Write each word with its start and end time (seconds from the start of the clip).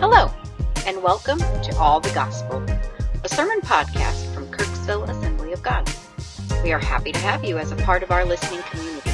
Hello, 0.00 0.30
and 0.86 1.02
welcome 1.02 1.38
to 1.38 1.76
All 1.76 1.98
the 1.98 2.10
Gospel, 2.10 2.64
a 3.24 3.28
sermon 3.28 3.60
podcast 3.60 4.32
from 4.32 4.46
Kirksville 4.46 5.08
Assembly 5.08 5.52
of 5.52 5.60
God. 5.60 5.92
We 6.62 6.72
are 6.72 6.78
happy 6.78 7.10
to 7.10 7.18
have 7.18 7.44
you 7.44 7.58
as 7.58 7.72
a 7.72 7.76
part 7.78 8.04
of 8.04 8.12
our 8.12 8.24
listening 8.24 8.62
community. 8.70 9.10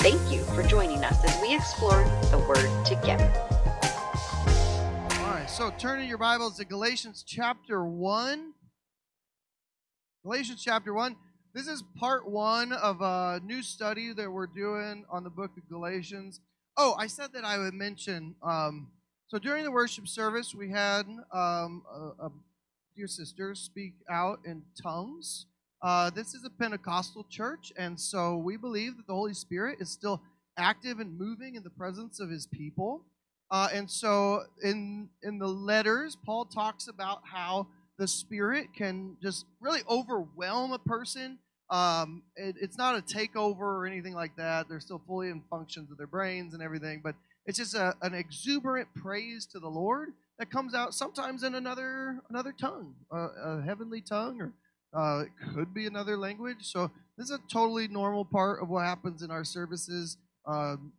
Thank 0.00 0.30
you 0.30 0.42
for 0.54 0.62
joining 0.64 1.02
us 1.02 1.24
as 1.24 1.40
we 1.40 1.56
explore 1.56 2.04
the 2.30 2.44
Word 2.46 2.84
together. 2.84 3.32
All 5.22 5.32
right, 5.32 5.48
so 5.48 5.70
turn 5.78 6.00
in 6.00 6.08
your 6.08 6.18
Bibles 6.18 6.58
to 6.58 6.66
Galatians 6.66 7.24
chapter 7.26 7.82
1. 7.86 8.52
Galatians 10.24 10.62
chapter 10.62 10.92
1. 10.92 11.16
This 11.54 11.68
is 11.68 11.82
part 11.96 12.30
one 12.30 12.74
of 12.74 13.00
a 13.00 13.40
new 13.42 13.62
study 13.62 14.12
that 14.12 14.30
we're 14.30 14.46
doing 14.46 15.06
on 15.10 15.24
the 15.24 15.30
book 15.30 15.52
of 15.56 15.66
Galatians. 15.70 16.42
Oh, 16.76 16.94
I 16.98 17.06
said 17.06 17.32
that 17.32 17.46
I 17.46 17.56
would 17.56 17.72
mention. 17.72 18.34
Um, 18.42 18.88
so 19.28 19.38
during 19.38 19.64
the 19.64 19.70
worship 19.70 20.08
service, 20.08 20.54
we 20.54 20.70
had 20.70 21.02
um, 21.32 21.82
a, 21.92 22.26
a 22.26 22.30
dear 22.96 23.06
sister 23.06 23.54
speak 23.54 23.94
out 24.10 24.40
in 24.44 24.62
tongues. 24.82 25.46
Uh, 25.82 26.10
this 26.10 26.34
is 26.34 26.44
a 26.44 26.50
Pentecostal 26.50 27.26
church, 27.30 27.72
and 27.76 28.00
so 28.00 28.36
we 28.38 28.56
believe 28.56 28.96
that 28.96 29.06
the 29.06 29.12
Holy 29.12 29.34
Spirit 29.34 29.78
is 29.80 29.90
still 29.90 30.22
active 30.56 30.98
and 30.98 31.18
moving 31.18 31.54
in 31.54 31.62
the 31.62 31.70
presence 31.70 32.20
of 32.20 32.30
His 32.30 32.46
people. 32.46 33.04
Uh, 33.50 33.68
and 33.72 33.90
so 33.90 34.42
in 34.62 35.08
in 35.22 35.38
the 35.38 35.46
letters, 35.46 36.16
Paul 36.24 36.46
talks 36.46 36.88
about 36.88 37.20
how 37.30 37.68
the 37.98 38.08
Spirit 38.08 38.68
can 38.74 39.16
just 39.22 39.44
really 39.60 39.82
overwhelm 39.88 40.72
a 40.72 40.78
person 40.78 41.38
um, 41.70 42.22
it, 42.36 42.56
it's 42.60 42.78
not 42.78 42.96
a 42.96 43.02
takeover 43.02 43.60
or 43.60 43.86
anything 43.86 44.14
like 44.14 44.36
that. 44.36 44.68
They're 44.68 44.80
still 44.80 45.02
fully 45.06 45.28
in 45.28 45.42
functions 45.50 45.90
of 45.90 45.98
their 45.98 46.06
brains 46.06 46.54
and 46.54 46.62
everything, 46.62 47.00
but 47.04 47.14
it's 47.46 47.58
just 47.58 47.74
a, 47.74 47.94
an 48.02 48.14
exuberant 48.14 48.88
praise 48.94 49.46
to 49.46 49.58
the 49.58 49.68
Lord 49.68 50.10
that 50.38 50.50
comes 50.50 50.74
out 50.74 50.94
sometimes 50.94 51.42
in 51.42 51.54
another 51.54 52.20
another 52.30 52.52
tongue, 52.52 52.94
a 53.12 53.62
heavenly 53.62 54.00
tongue, 54.00 54.40
or 54.40 54.52
uh, 54.98 55.22
it 55.22 55.30
could 55.54 55.74
be 55.74 55.86
another 55.86 56.16
language. 56.16 56.58
So 56.62 56.90
this 57.16 57.30
is 57.30 57.36
a 57.36 57.52
totally 57.52 57.88
normal 57.88 58.24
part 58.24 58.62
of 58.62 58.68
what 58.68 58.84
happens 58.84 59.22
in 59.22 59.30
our 59.30 59.44
services. 59.44 60.16
Um, 60.46 60.92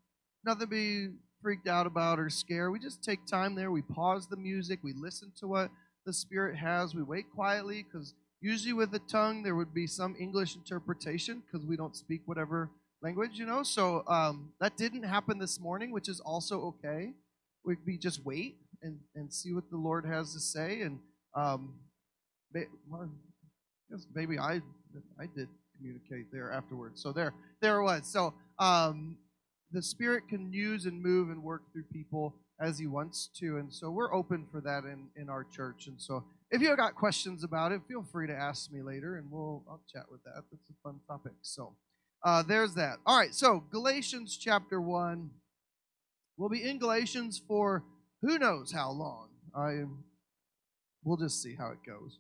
nothing 0.44 0.62
to 0.62 0.68
be 0.68 1.08
freaked 1.42 1.68
out 1.68 1.88
about 1.88 2.20
or 2.20 2.30
scared. 2.30 2.72
We 2.72 2.80
just 2.80 3.04
take 3.04 3.26
time 3.26 3.56
there. 3.56 3.72
We 3.72 3.82
pause 3.82 4.28
the 4.28 4.38
music. 4.38 4.80
We 4.84 4.94
listen 4.94 5.32
to 5.40 5.48
what 5.48 5.72
the 6.06 6.14
Spirit 6.14 6.58
has. 6.58 6.94
We 6.94 7.04
wait 7.04 7.26
quietly 7.34 7.84
because 7.84 8.14
Usually, 8.42 8.74
with 8.74 8.92
the 8.92 9.00
tongue, 9.00 9.44
there 9.44 9.56
would 9.56 9.74
be 9.74 9.86
some 9.86 10.16
English 10.18 10.56
interpretation 10.56 11.44
because 11.46 11.68
we 11.68 11.76
don't 11.76 11.96
speak 11.96 12.22
whatever 12.26 12.70
language, 13.02 13.32
you 13.34 13.46
know. 13.46 13.64
So 13.64 14.04
um, 14.08 14.52
that 14.60 14.78
didn't 14.78 15.04
happen 15.04 15.40
this 15.40 15.60
morning, 15.60 15.92
which 15.92 16.10
is 16.10 16.20
also 16.20 16.62
okay. 16.62 17.14
We'd 17.66 17.86
be 17.86 17.98
just 17.98 18.26
wait 18.26 18.58
and, 18.82 19.00
and 19.16 19.34
see 19.34 19.54
what 19.54 19.70
the 19.70 19.78
Lord 19.78 20.06
has 20.06 20.34
to 20.34 20.40
say. 20.40 20.82
And 20.82 21.00
um, 21.36 21.76
maybe 24.14 24.40
I 24.40 24.62
I 25.20 25.26
did 25.36 25.48
communicate 25.78 26.32
there 26.32 26.52
afterwards. 26.52 27.02
So 27.02 27.12
there 27.12 27.34
there 27.62 27.78
it 27.80 27.84
was. 27.84 28.12
So 28.12 28.34
um, 28.60 29.18
the 29.72 29.82
Spirit 29.82 30.24
can 30.30 30.52
use 30.52 30.86
and 30.86 31.02
move 31.02 31.30
and 31.30 31.44
work 31.44 31.72
through 31.72 31.86
people 31.92 32.36
as 32.62 32.78
He 32.80 32.88
wants 32.88 33.30
to, 33.40 33.58
and 33.58 33.74
so 33.74 33.90
we're 33.90 34.14
open 34.14 34.46
for 34.52 34.62
that 34.62 34.84
in 34.84 35.08
in 35.16 35.30
our 35.30 35.46
church. 35.46 35.88
And 35.88 36.02
so 36.02 36.24
if 36.52 36.62
you've 36.62 36.78
got 36.78 36.96
questions 36.96 37.44
about 37.44 37.72
it, 37.72 37.82
feel 37.88 38.04
free 38.12 38.28
to 38.28 38.34
ask 38.34 38.72
me 38.72 38.82
later, 38.82 39.18
and 39.18 39.32
we'll 39.32 39.64
I'll 39.70 39.84
chat 39.92 40.06
with 40.12 40.24
that. 40.24 40.44
That's 40.52 40.70
a 40.70 40.74
fun 40.84 41.00
topic. 41.08 41.34
So 41.42 41.76
uh, 42.24 42.44
there's 42.44 42.74
that. 42.76 42.98
All 43.06 43.18
right. 43.18 43.34
So 43.34 43.64
Galatians 43.72 44.38
chapter 44.38 44.82
one. 44.82 45.32
We'll 46.38 46.50
be 46.50 46.64
in 46.64 46.80
Galatians 46.80 47.42
for 47.48 47.84
who 48.22 48.40
knows 48.40 48.72
how 48.72 48.92
long. 48.92 49.28
I 49.56 49.84
we'll 51.04 51.18
just 51.18 51.42
see 51.42 51.56
how 51.56 51.72
it 51.72 51.80
goes. 51.86 52.20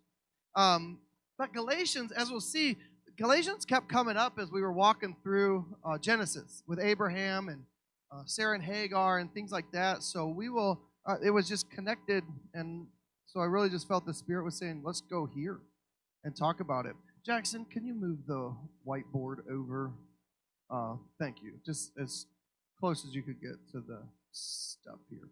Um, 0.55 0.99
but 1.37 1.53
Galatians, 1.53 2.11
as 2.11 2.29
we'll 2.29 2.41
see, 2.41 2.77
Galatians 3.17 3.65
kept 3.65 3.87
coming 3.87 4.17
up 4.17 4.39
as 4.39 4.51
we 4.51 4.61
were 4.61 4.73
walking 4.73 5.15
through 5.23 5.65
uh, 5.85 5.97
Genesis 5.97 6.63
with 6.67 6.79
Abraham 6.79 7.47
and 7.49 7.63
uh, 8.11 8.23
Sarah 8.25 8.55
and 8.55 8.63
Hagar 8.63 9.19
and 9.19 9.33
things 9.33 9.51
like 9.51 9.71
that. 9.71 10.03
So 10.03 10.27
we 10.27 10.49
will. 10.49 10.81
Uh, 11.05 11.15
it 11.23 11.31
was 11.31 11.47
just 11.47 11.71
connected 11.71 12.23
and 12.53 12.85
so 13.31 13.39
I 13.41 13.45
really 13.45 13.69
just 13.69 13.87
felt 13.87 14.07
the 14.07 14.13
Spirit 14.13 14.43
was 14.43 14.57
saying, 14.57 14.81
let's 14.83 15.01
go 15.01 15.27
here 15.27 15.59
and 16.23 16.35
talk 16.35 16.61
about 16.61 16.87
it. 16.87 16.95
Jackson, 17.29 17.63
can 17.71 17.85
you 17.85 17.93
move 17.93 18.25
the 18.25 18.51
whiteboard 18.87 19.41
over? 19.51 19.91
Uh, 20.67 20.95
thank 21.19 21.43
you. 21.43 21.59
Just 21.63 21.91
as 22.01 22.25
close 22.79 23.05
as 23.05 23.13
you 23.13 23.21
could 23.21 23.39
get 23.39 23.51
to 23.71 23.81
the 23.87 24.01
stuff 24.31 24.97
here. 25.11 25.29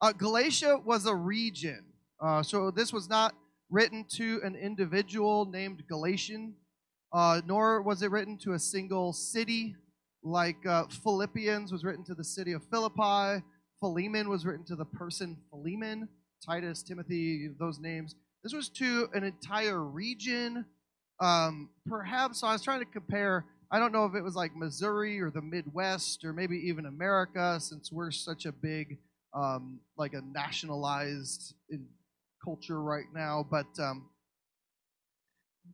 Uh, 0.00 0.12
Galatia 0.12 0.80
was 0.84 1.04
a 1.04 1.14
region. 1.16 1.82
Uh, 2.24 2.44
so 2.44 2.70
this 2.70 2.92
was 2.92 3.08
not 3.08 3.34
written 3.70 4.04
to 4.10 4.40
an 4.44 4.54
individual 4.54 5.46
named 5.46 5.82
Galatian, 5.88 6.54
uh, 7.12 7.40
nor 7.44 7.82
was 7.82 8.02
it 8.02 8.12
written 8.12 8.38
to 8.44 8.52
a 8.52 8.58
single 8.60 9.12
city 9.12 9.74
like 10.22 10.64
uh, 10.64 10.84
Philippians 11.02 11.72
was 11.72 11.82
written 11.82 12.04
to 12.04 12.14
the 12.14 12.22
city 12.22 12.52
of 12.52 12.62
Philippi. 12.70 13.42
Philemon 13.80 14.28
was 14.28 14.46
written 14.46 14.64
to 14.66 14.76
the 14.76 14.84
person 14.84 15.36
Philemon. 15.50 16.08
Titus, 16.46 16.84
Timothy, 16.84 17.48
those 17.58 17.80
names. 17.80 18.14
This 18.44 18.54
was 18.54 18.68
to 18.68 19.08
an 19.12 19.24
entire 19.24 19.82
region. 19.82 20.66
Um, 21.20 21.70
perhaps, 21.86 22.40
so 22.40 22.46
I 22.46 22.52
was 22.52 22.62
trying 22.62 22.80
to 22.80 22.86
compare, 22.86 23.44
I 23.70 23.78
don't 23.78 23.92
know 23.92 24.04
if 24.04 24.14
it 24.14 24.22
was 24.22 24.34
like 24.34 24.54
Missouri 24.54 25.20
or 25.20 25.30
the 25.30 25.42
Midwest 25.42 26.24
or 26.24 26.32
maybe 26.32 26.56
even 26.68 26.86
America, 26.86 27.58
since 27.60 27.90
we're 27.90 28.10
such 28.10 28.46
a 28.46 28.52
big, 28.52 28.98
um, 29.34 29.80
like 29.96 30.12
a 30.12 30.20
nationalized 30.32 31.54
culture 32.44 32.82
right 32.82 33.06
now. 33.14 33.46
But 33.50 33.66
um, 33.80 34.10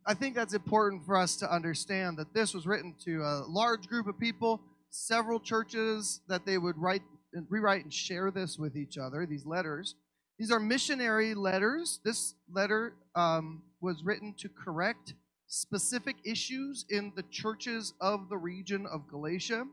I 0.06 0.14
think 0.14 0.34
that's 0.34 0.54
important 0.54 1.04
for 1.04 1.16
us 1.16 1.36
to 1.36 1.52
understand 1.52 2.18
that 2.18 2.32
this 2.34 2.54
was 2.54 2.66
written 2.66 2.94
to 3.04 3.22
a 3.22 3.44
large 3.48 3.86
group 3.88 4.06
of 4.06 4.18
people, 4.18 4.60
several 4.90 5.40
churches, 5.40 6.20
that 6.28 6.46
they 6.46 6.58
would 6.58 6.78
write 6.78 7.02
and 7.34 7.46
rewrite 7.48 7.82
and 7.82 7.92
share 7.92 8.30
this 8.30 8.58
with 8.58 8.76
each 8.76 8.98
other, 8.98 9.26
these 9.26 9.46
letters. 9.46 9.94
These 10.38 10.50
are 10.50 10.60
missionary 10.60 11.34
letters. 11.34 12.00
This 12.04 12.34
letter 12.52 12.94
um, 13.14 13.62
was 13.80 14.02
written 14.04 14.34
to 14.38 14.48
correct 14.48 15.14
specific 15.52 16.16
issues 16.24 16.86
in 16.88 17.12
the 17.14 17.22
churches 17.24 17.92
of 18.00 18.30
the 18.30 18.38
region 18.38 18.86
of 18.90 19.06
Galatia. 19.06 19.66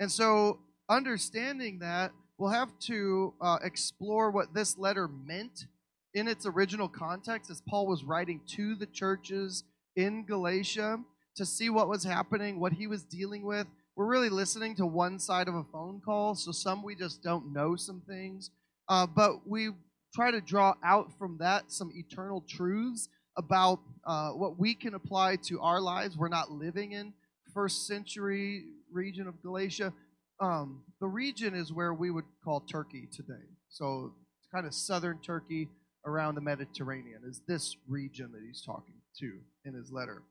And 0.00 0.10
so, 0.10 0.60
understanding 0.88 1.80
that, 1.80 2.12
we'll 2.38 2.50
have 2.50 2.78
to 2.86 3.34
uh, 3.38 3.58
explore 3.62 4.30
what 4.30 4.54
this 4.54 4.78
letter 4.78 5.08
meant 5.08 5.66
in 6.14 6.28
its 6.28 6.46
original 6.46 6.88
context 6.88 7.50
as 7.50 7.60
Paul 7.68 7.86
was 7.86 8.04
writing 8.04 8.40
to 8.56 8.74
the 8.74 8.86
churches 8.86 9.64
in 9.96 10.24
Galatia 10.24 10.98
to 11.36 11.44
see 11.44 11.68
what 11.68 11.90
was 11.90 12.04
happening, 12.04 12.58
what 12.58 12.72
he 12.72 12.86
was 12.86 13.04
dealing 13.04 13.44
with. 13.44 13.66
We're 13.96 14.06
really 14.06 14.30
listening 14.30 14.76
to 14.76 14.86
one 14.86 15.18
side 15.18 15.46
of 15.46 15.54
a 15.54 15.64
phone 15.64 16.00
call, 16.02 16.34
so 16.36 16.52
some 16.52 16.82
we 16.82 16.94
just 16.94 17.22
don't 17.22 17.52
know 17.52 17.76
some 17.76 18.00
things. 18.08 18.50
Uh, 18.88 19.06
but 19.06 19.46
we 19.46 19.72
try 20.14 20.30
to 20.30 20.40
draw 20.40 20.72
out 20.82 21.18
from 21.18 21.36
that 21.40 21.70
some 21.70 21.92
eternal 21.94 22.42
truths 22.48 23.10
about 23.36 23.80
uh, 24.04 24.30
what 24.30 24.58
we 24.58 24.74
can 24.74 24.94
apply 24.94 25.36
to 25.36 25.60
our 25.60 25.80
lives. 25.80 26.16
We're 26.16 26.28
not 26.28 26.50
living 26.50 26.92
in 26.92 27.12
first 27.54 27.86
century 27.86 28.64
region 28.90 29.26
of 29.26 29.40
Galatia. 29.42 29.92
Um, 30.40 30.82
the 31.00 31.06
region 31.06 31.54
is 31.54 31.72
where 31.72 31.94
we 31.94 32.10
would 32.10 32.24
call 32.44 32.60
Turkey 32.60 33.08
today. 33.12 33.44
So 33.68 34.14
kind 34.52 34.66
of 34.66 34.74
southern 34.74 35.18
Turkey 35.18 35.68
around 36.04 36.34
the 36.34 36.40
Mediterranean 36.40 37.20
is 37.26 37.40
this 37.46 37.76
region 37.88 38.30
that 38.32 38.42
he's 38.44 38.62
talking 38.62 38.94
to 39.20 39.32
in 39.64 39.74
his 39.74 39.90
letter. 39.92 40.22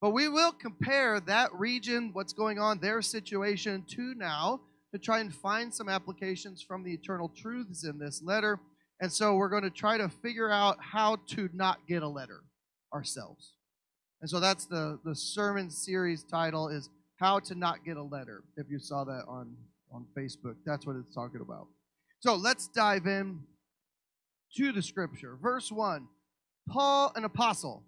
But 0.00 0.10
we 0.10 0.28
will 0.28 0.52
compare 0.52 1.20
that 1.20 1.52
region, 1.54 2.10
what's 2.12 2.32
going 2.32 2.58
on, 2.58 2.78
their 2.78 3.02
situation 3.02 3.84
to 3.88 4.14
now, 4.14 4.60
to 4.92 4.98
try 4.98 5.20
and 5.20 5.34
find 5.34 5.74
some 5.74 5.88
applications 5.88 6.62
from 6.62 6.84
the 6.84 6.92
eternal 6.92 7.32
truths 7.34 7.84
in 7.84 7.98
this 7.98 8.22
letter 8.22 8.60
and 9.00 9.12
so 9.12 9.34
we're 9.34 9.48
going 9.48 9.62
to 9.62 9.70
try 9.70 9.98
to 9.98 10.08
figure 10.08 10.50
out 10.50 10.78
how 10.80 11.16
to 11.28 11.48
not 11.52 11.86
get 11.86 12.02
a 12.02 12.08
letter 12.08 12.40
ourselves. 12.92 13.52
And 14.20 14.30
so 14.30 14.40
that's 14.40 14.66
the, 14.66 14.98
the 15.04 15.14
sermon 15.14 15.70
series 15.70 16.24
title 16.24 16.68
is 16.68 16.88
How 17.16 17.38
to 17.40 17.54
Not 17.54 17.84
Get 17.84 17.96
a 17.96 18.02
Letter. 18.02 18.42
If 18.56 18.66
you 18.70 18.78
saw 18.78 19.04
that 19.04 19.24
on, 19.28 19.54
on 19.92 20.06
Facebook, 20.16 20.56
that's 20.64 20.86
what 20.86 20.96
it's 20.96 21.14
talking 21.14 21.40
about. 21.40 21.68
So 22.20 22.34
let's 22.34 22.68
dive 22.68 23.06
in 23.06 23.40
to 24.56 24.72
the 24.72 24.82
scripture. 24.82 25.38
Verse 25.40 25.70
1 25.70 26.08
Paul, 26.68 27.12
an 27.14 27.24
apostle, 27.24 27.84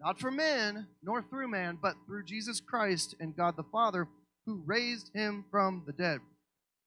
not 0.00 0.18
from 0.18 0.36
men, 0.36 0.86
nor 1.02 1.22
through 1.22 1.48
man, 1.48 1.78
but 1.80 1.94
through 2.06 2.24
Jesus 2.24 2.60
Christ 2.60 3.14
and 3.20 3.36
God 3.36 3.56
the 3.56 3.62
Father, 3.64 4.08
who 4.44 4.62
raised 4.66 5.10
him 5.14 5.44
from 5.50 5.84
the 5.86 5.92
dead, 5.92 6.20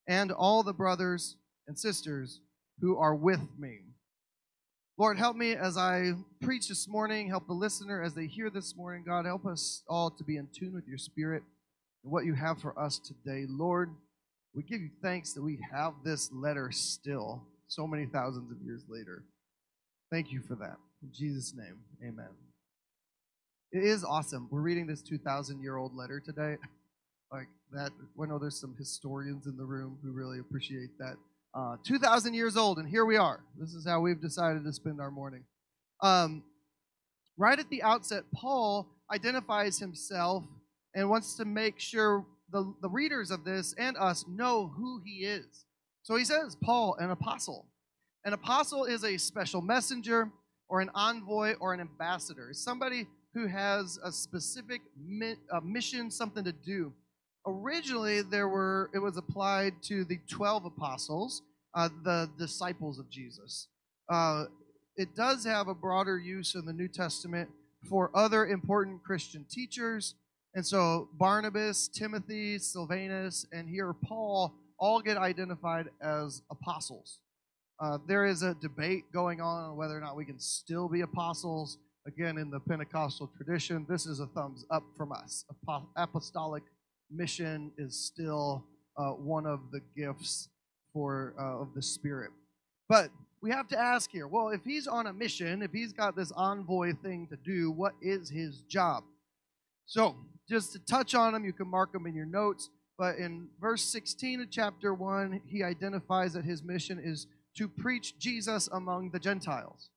and 0.07 0.31
all 0.31 0.63
the 0.63 0.73
brothers 0.73 1.37
and 1.67 1.77
sisters 1.77 2.41
who 2.81 2.97
are 2.97 3.15
with 3.15 3.41
me. 3.57 3.79
Lord, 4.99 5.17
help 5.17 5.37
me 5.37 5.53
as 5.53 5.77
I 5.77 6.11
preach 6.41 6.67
this 6.67 6.85
morning. 6.85 7.29
Help 7.29 7.47
the 7.47 7.53
listener 7.53 8.03
as 8.03 8.13
they 8.13 8.25
hear 8.25 8.49
this 8.49 8.75
morning. 8.75 9.05
God, 9.07 9.25
help 9.25 9.45
us 9.45 9.81
all 9.87 10.11
to 10.11 10.25
be 10.25 10.35
in 10.35 10.49
tune 10.53 10.73
with 10.73 10.89
your 10.89 10.97
spirit 10.97 11.41
and 12.03 12.11
what 12.11 12.25
you 12.25 12.33
have 12.33 12.59
for 12.59 12.77
us 12.77 12.99
today. 12.99 13.45
Lord, 13.47 13.95
we 14.53 14.61
give 14.61 14.81
you 14.81 14.89
thanks 15.01 15.31
that 15.35 15.41
we 15.41 15.57
have 15.71 15.93
this 16.03 16.29
letter 16.33 16.69
still. 16.73 17.47
so 17.69 17.87
many 17.87 18.07
thousands 18.07 18.51
of 18.51 18.57
years 18.61 18.83
later. 18.89 19.23
Thank 20.11 20.33
you 20.33 20.41
for 20.41 20.55
that. 20.55 20.75
In 21.01 21.11
Jesus' 21.13 21.53
name, 21.55 21.77
amen. 22.03 22.31
It 23.71 23.85
is 23.85 24.03
awesome. 24.03 24.49
We're 24.51 24.59
reading 24.59 24.85
this 24.85 25.01
2,000 25.01 25.61
year 25.61 25.77
old 25.77 25.95
letter 25.95 26.19
today. 26.19 26.57
Like 27.31 27.47
that, 27.71 27.91
I 28.21 28.25
know 28.25 28.37
there's 28.37 28.59
some 28.59 28.75
historians 28.77 29.45
in 29.45 29.55
the 29.55 29.63
room 29.63 29.97
who 30.03 30.11
really 30.11 30.39
appreciate 30.39 30.97
that. 30.97 31.15
Uh, 31.53 31.77
2,000 31.83 32.35
years 32.35 32.55
old, 32.55 32.77
and 32.77 32.87
here 32.87 33.05
we 33.05 33.17
are. 33.17 33.43
This 33.57 33.73
is 33.73 33.85
how 33.85 34.01
we've 34.01 34.21
decided 34.21 34.63
to 34.63 34.71
spend 34.71 35.01
our 35.01 35.09
morning. 35.09 35.43
Um, 36.03 36.43
right 37.37 37.57
at 37.57 37.69
the 37.69 37.81
outset, 37.81 38.23
Paul 38.35 38.87
identifies 39.11 39.79
himself 39.79 40.43
and 40.93 41.09
wants 41.09 41.35
to 41.37 41.45
make 41.45 41.79
sure 41.79 42.23
the, 42.51 42.73
the 42.81 42.89
readers 42.89 43.31
of 43.31 43.45
this 43.45 43.73
and 43.79 43.97
us 43.97 44.25
know 44.27 44.71
who 44.77 45.01
he 45.03 45.25
is. 45.25 45.65
So 46.03 46.15
he 46.15 46.23
says, 46.23 46.55
Paul, 46.63 46.95
an 46.99 47.09
apostle. 47.09 47.65
An 48.25 48.33
apostle 48.33 48.85
is 48.85 49.03
a 49.03 49.17
special 49.17 49.61
messenger 49.61 50.29
or 50.67 50.81
an 50.81 50.91
envoy 50.93 51.55
or 51.59 51.73
an 51.73 51.79
ambassador, 51.79 52.49
somebody 52.51 53.07
who 53.33 53.47
has 53.47 53.97
a 54.03 54.11
specific 54.11 54.81
mi- 55.03 55.35
a 55.51 55.61
mission, 55.61 56.11
something 56.11 56.43
to 56.43 56.51
do. 56.51 56.93
Originally, 57.49 58.21
there 58.21 58.47
were 58.47 58.89
it 58.93 58.99
was 58.99 59.17
applied 59.17 59.81
to 59.83 60.03
the 60.03 60.19
twelve 60.29 60.65
apostles, 60.65 61.41
uh, 61.73 61.89
the 62.03 62.29
disciples 62.37 62.99
of 62.99 63.09
Jesus. 63.09 63.67
Uh, 64.07 64.45
it 64.95 65.15
does 65.15 65.45
have 65.45 65.67
a 65.67 65.73
broader 65.73 66.19
use 66.19 66.55
in 66.55 66.65
the 66.65 66.73
New 66.73 66.87
Testament 66.87 67.49
for 67.89 68.11
other 68.13 68.47
important 68.47 69.03
Christian 69.03 69.45
teachers. 69.49 70.15
And 70.55 70.65
so 70.65 71.09
Barnabas, 71.13 71.87
Timothy, 71.87 72.59
Silvanus, 72.59 73.45
and 73.51 73.69
here 73.69 73.93
Paul 73.93 74.53
all 74.77 74.99
get 75.01 75.17
identified 75.17 75.89
as 76.01 76.41
apostles. 76.51 77.19
Uh, 77.79 77.97
there 78.07 78.25
is 78.25 78.43
a 78.43 78.55
debate 78.55 79.05
going 79.13 79.41
on 79.41 79.63
on 79.63 79.77
whether 79.77 79.97
or 79.97 80.01
not 80.01 80.15
we 80.15 80.25
can 80.25 80.39
still 80.39 80.89
be 80.89 81.01
apostles. 81.01 81.77
Again, 82.07 82.37
in 82.37 82.49
the 82.49 82.59
Pentecostal 82.59 83.29
tradition, 83.37 83.85
this 83.87 84.05
is 84.05 84.19
a 84.19 84.27
thumbs 84.27 84.65
up 84.69 84.83
from 84.97 85.11
us. 85.11 85.45
Apostolic 85.95 86.63
mission 87.11 87.71
is 87.77 87.97
still 87.97 88.65
uh, 88.97 89.11
one 89.11 89.45
of 89.45 89.71
the 89.71 89.81
gifts 89.95 90.49
for 90.93 91.33
uh, 91.39 91.61
of 91.61 91.73
the 91.73 91.81
Spirit. 91.81 92.31
But 92.87 93.11
we 93.41 93.51
have 93.51 93.67
to 93.69 93.79
ask 93.79 94.11
here 94.11 94.27
well, 94.27 94.49
if 94.49 94.63
he's 94.63 94.87
on 94.87 95.07
a 95.07 95.13
mission, 95.13 95.61
if 95.61 95.71
he's 95.71 95.93
got 95.93 96.15
this 96.15 96.31
envoy 96.35 96.93
thing 96.93 97.27
to 97.27 97.37
do, 97.37 97.71
what 97.71 97.93
is 98.01 98.29
his 98.29 98.61
job? 98.61 99.03
So, 99.85 100.15
just 100.47 100.73
to 100.73 100.79
touch 100.79 101.13
on 101.15 101.35
him, 101.35 101.45
you 101.45 101.53
can 101.53 101.67
mark 101.67 101.93
them 101.93 102.07
in 102.07 102.15
your 102.15 102.25
notes. 102.25 102.69
But 102.97 103.17
in 103.17 103.47
verse 103.61 103.83
16 103.83 104.41
of 104.41 104.51
chapter 104.51 104.93
1, 104.93 105.41
he 105.45 105.63
identifies 105.63 106.33
that 106.33 106.43
his 106.43 106.63
mission 106.63 106.99
is 107.01 107.27
to 107.55 107.67
preach 107.67 108.19
Jesus 108.19 108.67
among 108.73 109.11
the 109.11 109.19
Gentiles. 109.19 109.89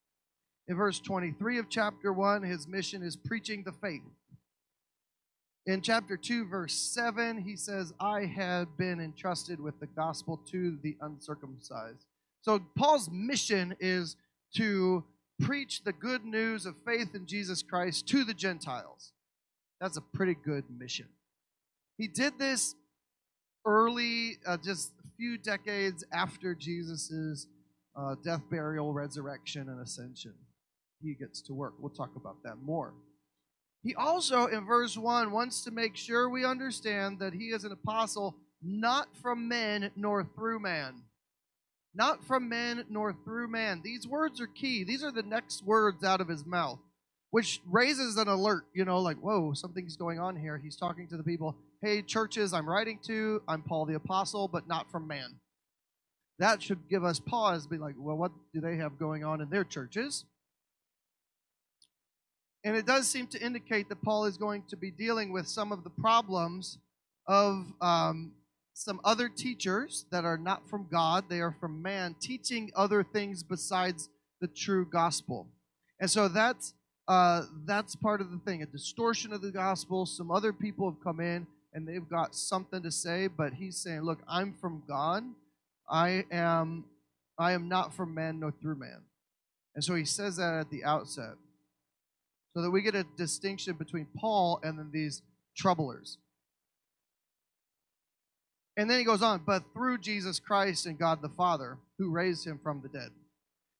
In 0.69 0.76
verse 0.76 1.00
23 1.00 1.58
of 1.58 1.69
chapter 1.69 2.12
1, 2.12 2.43
his 2.43 2.69
mission 2.69 3.03
is 3.03 3.17
preaching 3.17 3.65
the 3.65 3.73
faith. 3.73 4.03
In 5.67 5.81
chapter 5.81 6.17
2, 6.17 6.47
verse 6.47 6.75
7, 6.75 7.41
he 7.41 7.55
says, 7.55 7.93
I 8.00 8.25
had 8.25 8.76
been 8.76 9.00
entrusted 9.00 9.61
with 9.61 9.79
the 9.79 9.87
gospel 9.87 10.41
to 10.50 10.76
the 10.82 10.97
uncircumcised. 11.00 12.05
So 12.41 12.61
Paul's 12.76 13.09
mission 13.11 13.76
is 13.79 14.17
to 14.56 15.05
preach 15.41 15.85
the 15.85 15.93
good 15.93 16.25
news 16.25 16.67
of 16.67 16.75
faith 16.85 17.14
in 17.14 17.26
Jesus 17.26 17.62
Christ 17.62 18.09
to 18.09 18.25
the 18.25 18.35
Gentiles. 18.35 19.12
That's 19.81 19.97
a 19.97 20.00
pretty 20.00 20.35
good 20.35 20.64
mission. 20.76 21.06
He 21.97 22.08
did 22.08 22.38
this 22.38 22.75
early, 23.65 24.38
uh, 24.44 24.56
just 24.56 24.93
a 25.05 25.17
few 25.17 25.38
decades 25.38 26.05
after 26.12 26.55
Jesus' 26.55 27.47
uh, 27.94 28.17
death, 28.25 28.43
burial, 28.50 28.93
resurrection, 28.93 29.69
and 29.69 29.81
ascension. 29.81 30.35
He 31.00 31.15
gets 31.15 31.41
to 31.43 31.55
work. 31.55 31.75
We'll 31.79 31.91
talk 31.91 32.17
about 32.17 32.43
that 32.43 32.56
more. 32.62 32.94
He 33.82 33.94
also, 33.94 34.46
in 34.46 34.64
verse 34.64 34.96
1, 34.96 35.32
wants 35.32 35.64
to 35.64 35.70
make 35.70 35.96
sure 35.96 36.29
we 36.29 36.44
understand 36.44 37.19
that 37.19 37.32
he 37.32 37.46
is 37.46 37.64
an 37.64 37.73
apostle 37.73 38.37
not 38.62 39.08
from 39.17 39.49
men 39.49 39.90
nor 39.96 40.25
through 40.25 40.61
man 40.61 41.02
not 41.94 42.25
from 42.25 42.49
men 42.49 42.84
nor 42.88 43.12
through 43.25 43.49
man. 43.49 43.81
These 43.84 44.06
words 44.06 44.40
are 44.40 44.46
key. 44.46 44.84
These 44.84 45.05
are 45.05 45.12
the 45.12 45.23
next 45.23 45.64
words 45.64 46.05
out 46.05 46.20
of 46.20 46.29
his 46.29 46.46
mouth, 46.46 46.79
which 47.31 47.61
raises 47.67 48.17
an 48.17 48.29
alert, 48.29 48.64
you 48.75 48.84
know, 48.84 49.00
like, 49.00 49.19
whoa, 49.19 49.52
something's 49.55 49.96
going 49.96 50.19
on 50.19 50.37
here. 50.37 50.61
He's 50.62 50.76
talking 50.76 51.08
to 51.08 51.17
the 51.17 51.23
people, 51.23 51.56
hey, 51.82 52.02
churches 52.02 52.52
I'm 52.52 52.69
writing 52.69 52.99
to, 53.06 53.43
I'm 53.46 53.62
Paul 53.62 53.87
the 53.87 53.94
Apostle, 53.94 54.49
but 54.49 54.67
not 54.67 54.90
from 54.90 55.06
man. 55.06 55.37
That 56.38 56.62
should 56.62 56.88
give 56.88 57.05
us 57.05 57.20
pause, 57.20 57.67
be 57.67 57.76
like, 57.76 57.94
well, 57.99 58.17
what 58.17 58.32
do 58.55 58.61
they 58.61 58.76
have 58.76 58.99
going 58.99 59.23
on 59.23 59.40
in 59.40 59.50
their 59.50 59.64
churches? 59.64 60.25
And 62.64 62.76
it 62.76 62.87
does 62.87 63.09
seem 63.09 63.26
to 63.29 63.44
indicate 63.44 63.88
that 63.88 64.03
Paul 64.03 64.25
is 64.26 64.37
going 64.37 64.62
to 64.69 64.76
be 64.76 64.91
dealing 64.91 65.32
with 65.32 65.49
some 65.49 65.73
of 65.73 65.82
the 65.82 65.91
problems 65.91 66.79
of 67.26 67.64
um, 67.81 68.32
some 68.75 69.00
other 69.05 69.29
teachers 69.29 70.06
that 70.11 70.25
are 70.25 70.38
not 70.38 70.69
from 70.69 70.87
God, 70.91 71.25
they 71.29 71.41
are 71.41 71.56
from 71.61 71.82
man, 71.82 72.14
teaching 72.20 72.70
other 72.75 73.03
things 73.03 73.43
besides 73.43 74.09
the 74.41 74.47
true 74.49 74.85
gospel. 74.85 75.47
And 76.00 76.11
so 76.11 76.29
that's 76.29 76.75
uh, 77.09 77.43
that's 77.64 77.97
part 77.97 78.20
of 78.20 78.31
the 78.31 78.38
thing, 78.38 78.62
a 78.62 78.67
distortion 78.67 79.32
of 79.32 79.43
the 79.43 79.50
gospel. 79.50 80.06
Some 80.06 80.31
other 80.31 80.53
people 80.53 80.88
have 80.88 81.03
come 81.03 81.19
in 81.19 81.47
and 81.75 81.87
they've 81.87 82.08
got 82.08 82.35
something 82.35 82.82
to 82.82 82.91
say, 82.91 83.26
but 83.26 83.55
he's 83.55 83.76
saying, 83.76 84.03
"Look, 84.03 84.20
I'm 84.29 84.55
from 84.55 84.82
God. 84.87 85.25
I 85.91 86.25
am 86.31 86.85
I 87.38 87.53
am 87.53 87.69
not 87.69 87.93
from 87.93 88.15
man 88.15 88.41
nor 88.41 88.53
through 88.53 88.76
man." 88.76 89.03
And 89.75 89.82
so 89.82 89.94
he 89.94 90.05
says 90.05 90.37
that 90.37 90.55
at 90.55 90.70
the 90.70 90.85
outset, 90.85 91.35
so 92.55 92.63
that 92.63 92.71
we 92.71 92.83
get 92.83 92.95
a 92.95 93.07
distinction 93.17 93.75
between 93.75 94.07
Paul 94.17 94.61
and 94.63 94.79
then 94.79 94.91
these 94.93 95.23
troublers. 95.57 96.19
And 98.77 98.91
then 98.91 98.99
he 98.99 99.05
goes 99.05 99.23
on, 99.23 99.43
but 99.47 99.65
through 99.75 99.99
Jesus 99.99 100.39
Christ 100.39 100.87
and 100.87 100.99
God 100.99 101.21
the 101.21 101.29
Father, 101.29 101.79
who 101.99 102.11
raised 102.11 102.47
him 102.47 102.59
from 102.63 102.81
the 102.81 102.89
dead. 102.89 103.11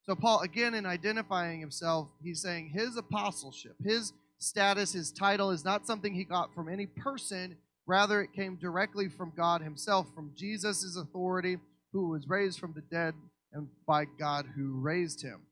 So, 0.05 0.15
Paul, 0.15 0.41
again, 0.41 0.75
in 0.75 0.85
identifying 0.85 1.61
himself, 1.61 2.09
he's 2.23 2.43
saying 2.43 2.73
his 2.75 2.97
apostleship, 2.97 3.77
his 3.85 4.13
status, 4.39 4.93
his 4.93 5.13
title 5.13 5.51
is 5.51 5.65
not 5.65 5.87
something 5.87 6.13
he 6.13 6.25
got 6.25 6.55
from 6.55 6.69
any 6.69 6.87
person. 6.87 7.57
Rather, 7.87 8.21
it 8.21 8.33
came 8.35 8.57
directly 8.57 9.09
from 9.09 9.33
God 9.37 9.63
himself, 9.63 10.09
from 10.15 10.33
Jesus' 10.37 10.97
authority, 10.97 11.59
who 11.93 12.09
was 12.09 12.29
raised 12.29 12.59
from 12.59 12.73
the 12.75 12.83
dead, 12.83 13.15
and 13.53 13.69
by 13.87 14.05
God 14.19 14.47
who 14.57 14.81
raised 14.81 15.23
him. 15.23 15.43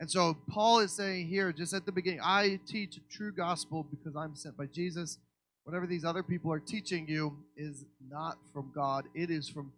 And 0.00 0.10
so, 0.10 0.36
Paul 0.48 0.78
is 0.80 0.92
saying 0.92 1.26
here, 1.26 1.52
just 1.52 1.74
at 1.74 1.84
the 1.84 1.92
beginning, 1.92 2.20
I 2.22 2.60
teach 2.66 2.96
a 2.96 3.12
true 3.12 3.32
gospel 3.32 3.84
because 3.90 4.14
I'm 4.16 4.36
sent 4.36 4.56
by 4.56 4.66
Jesus 4.66 5.18
whatever 5.68 5.86
these 5.86 6.04
other 6.06 6.22
people 6.22 6.50
are 6.50 6.58
teaching 6.58 7.06
you 7.06 7.36
is 7.54 7.84
not 8.10 8.38
from 8.54 8.72
God. 8.74 9.04
It 9.14 9.30
is 9.30 9.50
from 9.50 9.70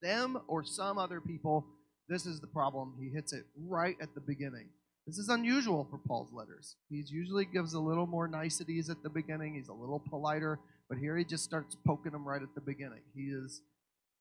them 0.00 0.40
or 0.46 0.62
some 0.62 0.98
other 0.98 1.20
people. 1.20 1.66
This 2.08 2.26
is 2.26 2.38
the 2.38 2.46
problem. 2.46 2.94
He 3.00 3.08
hits 3.08 3.32
it 3.32 3.44
right 3.66 3.96
at 4.00 4.14
the 4.14 4.20
beginning. 4.20 4.68
This 5.04 5.18
is 5.18 5.30
unusual 5.30 5.88
for 5.90 5.98
Paul's 5.98 6.32
letters. 6.32 6.76
He 6.88 7.02
usually 7.08 7.44
gives 7.44 7.74
a 7.74 7.80
little 7.80 8.06
more 8.06 8.28
niceties 8.28 8.88
at 8.88 9.02
the 9.02 9.10
beginning. 9.10 9.54
He's 9.54 9.66
a 9.66 9.72
little 9.72 9.98
politer, 9.98 10.60
but 10.88 10.96
here 10.96 11.16
he 11.16 11.24
just 11.24 11.42
starts 11.42 11.76
poking 11.84 12.12
them 12.12 12.24
right 12.24 12.40
at 12.40 12.54
the 12.54 12.60
beginning. 12.60 13.00
He 13.12 13.22
is 13.22 13.62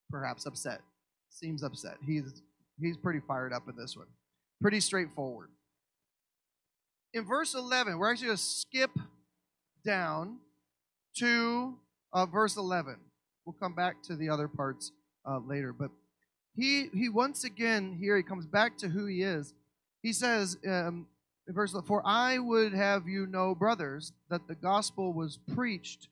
perhaps 0.10 0.48
upset. 0.48 0.82
Seems 1.30 1.62
upset. 1.62 1.98
He's 2.04 2.42
he's 2.80 2.98
pretty 2.98 3.20
fired 3.28 3.54
up 3.54 3.70
in 3.70 3.76
this 3.76 3.96
one. 3.96 4.08
Pretty 4.62 4.80
straightforward. 4.80 5.50
In 7.14 7.26
verse 7.26 7.56
11, 7.56 7.98
we're 7.98 8.12
actually 8.12 8.28
going 8.28 8.38
to 8.38 8.44
skip 8.44 8.92
down 9.84 10.38
to 11.18 11.76
uh, 12.14 12.26
verse 12.26 12.58
11. 12.58 12.98
We'll 13.46 13.56
come 13.60 13.74
back 13.74 14.04
to 14.04 14.16
the 14.16 14.30
other 14.30 14.48
parts 14.48 14.92
uh, 15.28 15.40
later. 15.40 15.74
But 15.74 15.90
he, 16.56 16.90
he 16.94 17.10
once 17.10 17.44
again, 17.44 17.98
here 18.00 18.16
he 18.16 18.24
comes 18.24 18.46
back 18.46 18.78
to 18.80 18.88
who 18.88 19.08
he 19.08 19.24
is. 19.24 19.54
He 20.04 20.14
says 20.14 20.58
um, 20.68 21.08
in 21.48 21.54
verse 21.54 21.74
4 21.74 22.02
I 22.06 22.38
would 22.38 22.74
have 22.74 23.08
you 23.08 23.26
know, 23.26 23.56
brothers, 23.56 24.14
that 24.30 24.48
the 24.48 24.56
gospel 24.56 25.12
was 25.12 25.40
preached. 25.56 26.08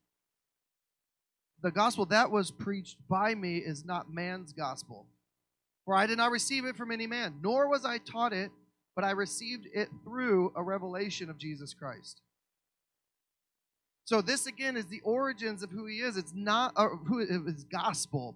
The 1.62 1.72
gospel 1.72 2.06
that 2.08 2.32
was 2.32 2.52
preached 2.52 2.98
by 3.08 3.36
me 3.36 3.58
is 3.58 3.86
not 3.86 4.12
man's 4.12 4.54
gospel. 4.54 5.06
For 5.90 5.96
I 5.96 6.06
did 6.06 6.20
not 6.20 6.30
receive 6.30 6.66
it 6.66 6.76
from 6.76 6.92
any 6.92 7.08
man, 7.08 7.40
nor 7.42 7.68
was 7.68 7.84
I 7.84 7.98
taught 7.98 8.32
it, 8.32 8.52
but 8.96 9.04
I 9.04 9.10
received 9.10 9.66
it 9.74 9.90
through 10.04 10.54
a 10.56 10.62
revelation 10.62 11.32
of 11.32 11.40
Jesus 11.40 11.74
Christ. 11.74 12.22
So 14.06 14.22
this 14.22 14.46
again 14.46 14.78
is 14.78 14.86
the 14.86 15.02
origins 15.04 15.64
of 15.64 15.72
who 15.72 15.88
he 15.88 15.96
is. 15.96 16.16
It's 16.16 16.36
not 16.36 16.74
uh, 16.76 16.90
who 16.90 17.26
his 17.26 17.64
gospel. 17.64 18.36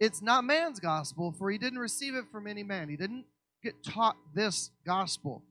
It's 0.00 0.22
not 0.22 0.44
man's 0.44 0.80
gospel, 0.80 1.34
for 1.38 1.50
he 1.50 1.58
didn't 1.58 1.80
receive 1.80 2.14
it 2.14 2.24
from 2.32 2.46
any 2.46 2.62
man. 2.62 2.88
He 2.88 2.96
didn't 2.96 3.26
get 3.62 3.84
taught 3.84 4.16
this 4.34 4.70
gospel. 4.86 5.42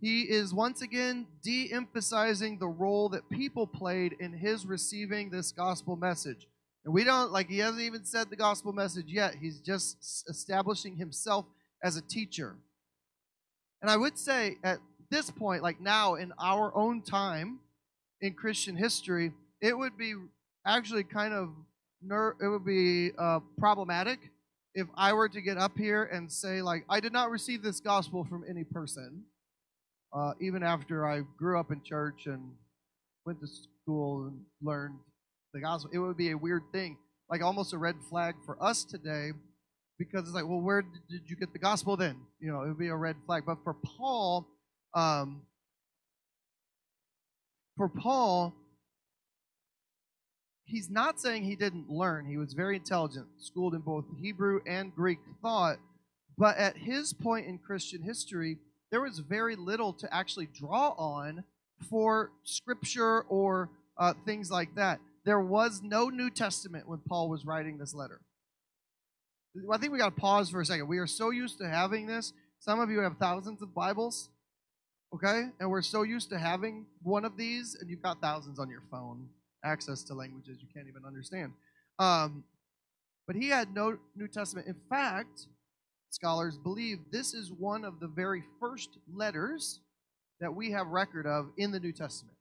He 0.00 0.22
is 0.22 0.52
once 0.52 0.82
again 0.82 1.28
de 1.40 1.72
emphasizing 1.72 2.58
the 2.58 2.66
role 2.66 3.10
that 3.10 3.30
people 3.30 3.68
played 3.68 4.16
in 4.18 4.32
his 4.32 4.66
receiving 4.66 5.30
this 5.30 5.52
gospel 5.52 5.94
message. 5.94 6.48
And 6.86 6.94
we 6.94 7.02
don't, 7.02 7.32
like, 7.32 7.48
he 7.48 7.58
hasn't 7.58 7.82
even 7.82 8.04
said 8.04 8.30
the 8.30 8.36
gospel 8.36 8.72
message 8.72 9.06
yet. 9.08 9.34
He's 9.34 9.58
just 9.60 10.24
establishing 10.30 10.96
himself 10.96 11.44
as 11.82 11.96
a 11.96 12.00
teacher. 12.00 12.54
And 13.82 13.90
I 13.90 13.96
would 13.96 14.16
say 14.16 14.56
at 14.62 14.78
this 15.10 15.30
point, 15.30 15.62
like 15.62 15.80
now 15.80 16.14
in 16.14 16.32
our 16.40 16.74
own 16.76 17.02
time 17.02 17.58
in 18.20 18.34
Christian 18.34 18.76
history, 18.76 19.32
it 19.60 19.76
would 19.76 19.98
be 19.98 20.14
actually 20.66 21.04
kind 21.04 21.34
of 21.34 21.50
ner- 22.02 22.36
it 22.40 22.48
would 22.48 22.64
be 22.64 23.10
uh, 23.18 23.40
problematic 23.58 24.18
if 24.74 24.86
I 24.94 25.12
were 25.12 25.28
to 25.28 25.40
get 25.40 25.58
up 25.58 25.76
here 25.76 26.04
and 26.04 26.30
say 26.30 26.62
like 26.62 26.84
I 26.88 27.00
did 27.00 27.12
not 27.12 27.30
receive 27.30 27.62
this 27.62 27.80
gospel 27.80 28.24
from 28.24 28.44
any 28.48 28.64
person, 28.64 29.24
uh, 30.12 30.32
even 30.40 30.62
after 30.62 31.06
I 31.06 31.22
grew 31.36 31.58
up 31.58 31.70
in 31.70 31.82
church 31.82 32.26
and 32.26 32.52
went 33.24 33.40
to 33.40 33.46
school 33.46 34.26
and 34.26 34.40
learned 34.62 34.98
the 35.56 35.62
gospel. 35.62 35.90
It 35.92 35.98
would 35.98 36.16
be 36.16 36.30
a 36.30 36.36
weird 36.36 36.62
thing, 36.72 36.98
like 37.30 37.42
almost 37.42 37.72
a 37.72 37.78
red 37.78 37.96
flag 38.08 38.34
for 38.44 38.62
us 38.62 38.84
today, 38.84 39.30
because 39.98 40.24
it's 40.24 40.34
like, 40.34 40.46
well, 40.46 40.60
where 40.60 40.82
did 40.82 41.22
you 41.26 41.36
get 41.36 41.52
the 41.52 41.58
gospel 41.58 41.96
then? 41.96 42.16
You 42.38 42.52
know, 42.52 42.62
it 42.62 42.68
would 42.68 42.78
be 42.78 42.88
a 42.88 42.96
red 42.96 43.16
flag. 43.26 43.44
But 43.46 43.58
for 43.64 43.74
Paul, 43.74 44.46
um, 44.94 45.42
for 47.76 47.88
Paul, 47.88 48.54
he's 50.64 50.90
not 50.90 51.20
saying 51.20 51.44
he 51.44 51.56
didn't 51.56 51.88
learn. 51.88 52.26
He 52.26 52.36
was 52.36 52.52
very 52.52 52.76
intelligent, 52.76 53.26
schooled 53.38 53.74
in 53.74 53.80
both 53.80 54.04
Hebrew 54.20 54.60
and 54.66 54.94
Greek 54.94 55.18
thought. 55.40 55.78
But 56.38 56.58
at 56.58 56.76
his 56.76 57.14
point 57.14 57.46
in 57.46 57.58
Christian 57.58 58.02
history, 58.02 58.58
there 58.90 59.00
was 59.00 59.20
very 59.20 59.56
little 59.56 59.94
to 59.94 60.14
actually 60.14 60.48
draw 60.52 60.90
on 60.90 61.44
for 61.88 62.32
scripture 62.44 63.22
or 63.22 63.70
uh, 63.98 64.12
things 64.26 64.50
like 64.50 64.74
that. 64.74 65.00
There 65.26 65.40
was 65.40 65.82
no 65.82 66.08
New 66.08 66.30
Testament 66.30 66.88
when 66.88 67.00
Paul 67.00 67.28
was 67.28 67.44
writing 67.44 67.78
this 67.78 67.92
letter. 67.92 68.20
I 69.72 69.76
think 69.76 69.92
we 69.92 69.98
got 69.98 70.14
to 70.14 70.20
pause 70.20 70.50
for 70.50 70.60
a 70.60 70.64
second. 70.64 70.86
We 70.86 70.98
are 70.98 71.06
so 71.08 71.30
used 71.30 71.58
to 71.58 71.68
having 71.68 72.06
this. 72.06 72.32
Some 72.60 72.78
of 72.78 72.90
you 72.90 73.00
have 73.00 73.16
thousands 73.18 73.60
of 73.60 73.74
Bibles, 73.74 74.28
okay? 75.12 75.46
And 75.58 75.68
we're 75.68 75.82
so 75.82 76.04
used 76.04 76.30
to 76.30 76.38
having 76.38 76.86
one 77.02 77.24
of 77.24 77.36
these, 77.36 77.76
and 77.80 77.90
you've 77.90 78.02
got 78.02 78.20
thousands 78.20 78.60
on 78.60 78.70
your 78.70 78.84
phone, 78.88 79.28
access 79.64 80.04
to 80.04 80.14
languages 80.14 80.58
you 80.60 80.68
can't 80.72 80.86
even 80.88 81.04
understand. 81.04 81.52
Um, 81.98 82.44
but 83.26 83.34
he 83.34 83.48
had 83.48 83.74
no 83.74 83.98
New 84.14 84.28
Testament. 84.28 84.68
In 84.68 84.76
fact, 84.88 85.48
scholars 86.10 86.56
believe 86.56 86.98
this 87.10 87.34
is 87.34 87.50
one 87.50 87.84
of 87.84 87.98
the 87.98 88.06
very 88.06 88.44
first 88.60 88.90
letters 89.12 89.80
that 90.40 90.54
we 90.54 90.70
have 90.70 90.86
record 90.86 91.26
of 91.26 91.50
in 91.56 91.72
the 91.72 91.80
New 91.80 91.92
Testament. 91.92 92.35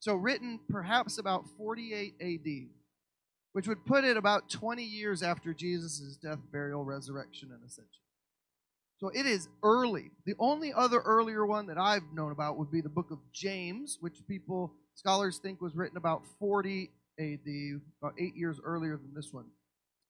So, 0.00 0.14
written 0.14 0.60
perhaps 0.68 1.18
about 1.18 1.46
48 1.56 2.14
AD, 2.20 2.68
which 3.52 3.66
would 3.66 3.84
put 3.84 4.04
it 4.04 4.16
about 4.16 4.48
20 4.48 4.82
years 4.82 5.22
after 5.22 5.52
Jesus' 5.52 6.16
death, 6.22 6.38
burial, 6.52 6.84
resurrection, 6.84 7.50
and 7.52 7.64
ascension. 7.64 8.02
So, 8.98 9.08
it 9.08 9.26
is 9.26 9.48
early. 9.62 10.10
The 10.24 10.34
only 10.38 10.72
other 10.72 11.00
earlier 11.00 11.44
one 11.44 11.66
that 11.66 11.78
I've 11.78 12.12
known 12.14 12.30
about 12.30 12.58
would 12.58 12.70
be 12.70 12.80
the 12.80 12.88
book 12.88 13.10
of 13.10 13.18
James, 13.32 13.98
which 14.00 14.18
people, 14.28 14.74
scholars 14.94 15.40
think 15.42 15.60
was 15.60 15.74
written 15.74 15.96
about 15.96 16.22
40 16.38 16.90
AD, 17.18 17.80
about 18.00 18.14
eight 18.20 18.36
years 18.36 18.60
earlier 18.64 18.96
than 18.96 19.14
this 19.14 19.32
one. 19.32 19.46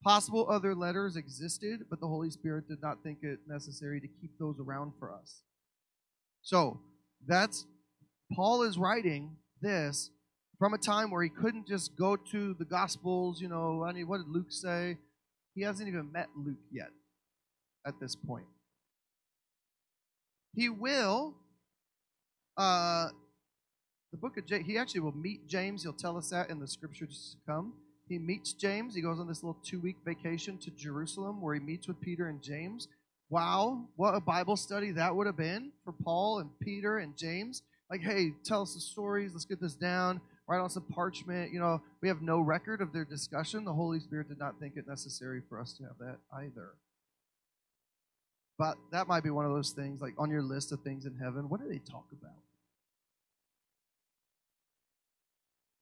Possible 0.05 0.47
other 0.49 0.75
letters 0.75 1.17
existed, 1.17 1.81
but 1.91 2.01
the 2.01 2.07
Holy 2.07 2.31
Spirit 2.31 2.69
did 2.69 2.81
not 2.83 3.03
think 3.03 3.19
it 3.23 3.41
necessary 3.49 4.01
to 4.01 4.07
keep 4.07 4.39
those 4.39 4.61
around 4.61 4.93
for 4.99 5.13
us. 5.13 5.43
So, 6.43 6.81
that's 7.27 7.67
Paul 8.35 8.63
is 8.63 8.79
writing 8.79 9.37
this 9.61 10.11
from 10.59 10.75
a 10.75 10.79
time 10.79 11.11
where 11.11 11.23
he 11.23 11.29
couldn't 11.29 11.67
just 11.67 11.97
go 11.97 12.17
to 12.17 12.55
the 12.59 12.65
Gospels. 12.65 13.41
You 13.41 13.49
know, 13.49 13.85
I 13.85 13.93
mean, 13.93 14.09
what 14.09 14.19
did 14.19 14.29
Luke 14.29 14.51
say? 14.51 14.99
He 15.55 15.63
hasn't 15.63 15.89
even 15.89 16.13
met 16.13 16.29
Luke 16.37 16.59
yet 16.73 16.91
at 17.87 17.99
this 18.01 18.15
point. 18.15 18.47
He 20.55 20.69
will, 20.69 21.35
uh, 22.57 23.09
the 24.11 24.19
book 24.19 24.37
of 24.39 24.47
James, 24.47 24.67
he 24.67 24.79
actually 24.79 25.01
will 25.01 25.17
meet 25.17 25.47
James. 25.49 25.83
He'll 25.83 25.93
tell 25.93 26.17
us 26.17 26.31
that 26.31 26.51
in 26.51 26.59
the 26.59 26.67
scriptures 26.67 27.37
to 27.37 27.53
come. 27.53 27.75
He 28.09 28.19
meets 28.19 28.53
James. 28.55 28.95
He 28.95 29.03
goes 29.03 29.21
on 29.21 29.29
this 29.29 29.43
little 29.43 29.61
two 29.63 29.81
week 29.81 29.97
vacation 30.05 30.59
to 30.59 30.71
Jerusalem 30.71 31.41
where 31.43 31.55
he 31.55 31.61
meets 31.61 31.87
with 31.87 32.01
Peter 32.01 32.29
and 32.29 32.43
James. 32.43 32.89
Wow, 33.31 33.85
what 33.97 34.15
a 34.15 34.21
Bible 34.21 34.57
study 34.57 34.91
that 34.93 35.15
would 35.15 35.27
have 35.27 35.37
been 35.37 35.73
for 35.85 35.93
Paul 35.93 36.39
and 36.39 36.49
Peter 36.61 36.99
and 36.99 37.17
James. 37.17 37.63
Like, 37.91 38.03
hey, 38.03 38.33
tell 38.45 38.63
us 38.63 38.75
the 38.75 38.81
stories. 38.81 39.33
Let's 39.33 39.45
get 39.45 39.61
this 39.61 39.75
down. 39.75 40.21
Write 40.47 40.61
on 40.61 40.71
some 40.71 40.85
parchment. 40.85 41.53
You 41.53 41.61
know, 41.61 41.83
we 42.01 42.09
have 42.09 42.23
no 42.23 42.41
record 42.41 42.81
of 42.81 42.93
their 42.93 43.05
discussion. 43.05 43.65
The 43.65 43.73
Holy 43.73 44.01
Spirit 44.01 44.29
did 44.29 44.39
not 44.39 44.59
think 44.61 44.77
it 44.77 44.87
necessary 44.87 45.43
for 45.49 45.61
us 45.61 45.73
to 45.75 45.85
have 45.85 45.99
that 46.01 46.19
either. 46.33 46.71
But 48.59 48.77
that 48.91 49.07
might 49.07 49.23
be 49.23 49.31
one 49.31 49.45
of 49.45 49.53
those 49.53 49.71
things, 49.71 50.01
like 50.01 50.15
on 50.19 50.31
your 50.31 50.43
list 50.43 50.73
of 50.73 50.81
things 50.81 51.07
in 51.07 51.17
heaven, 51.17 51.49
what 51.49 51.61
do 51.61 51.69
they 51.69 51.79
talk 51.79 52.07
about? 52.13 52.33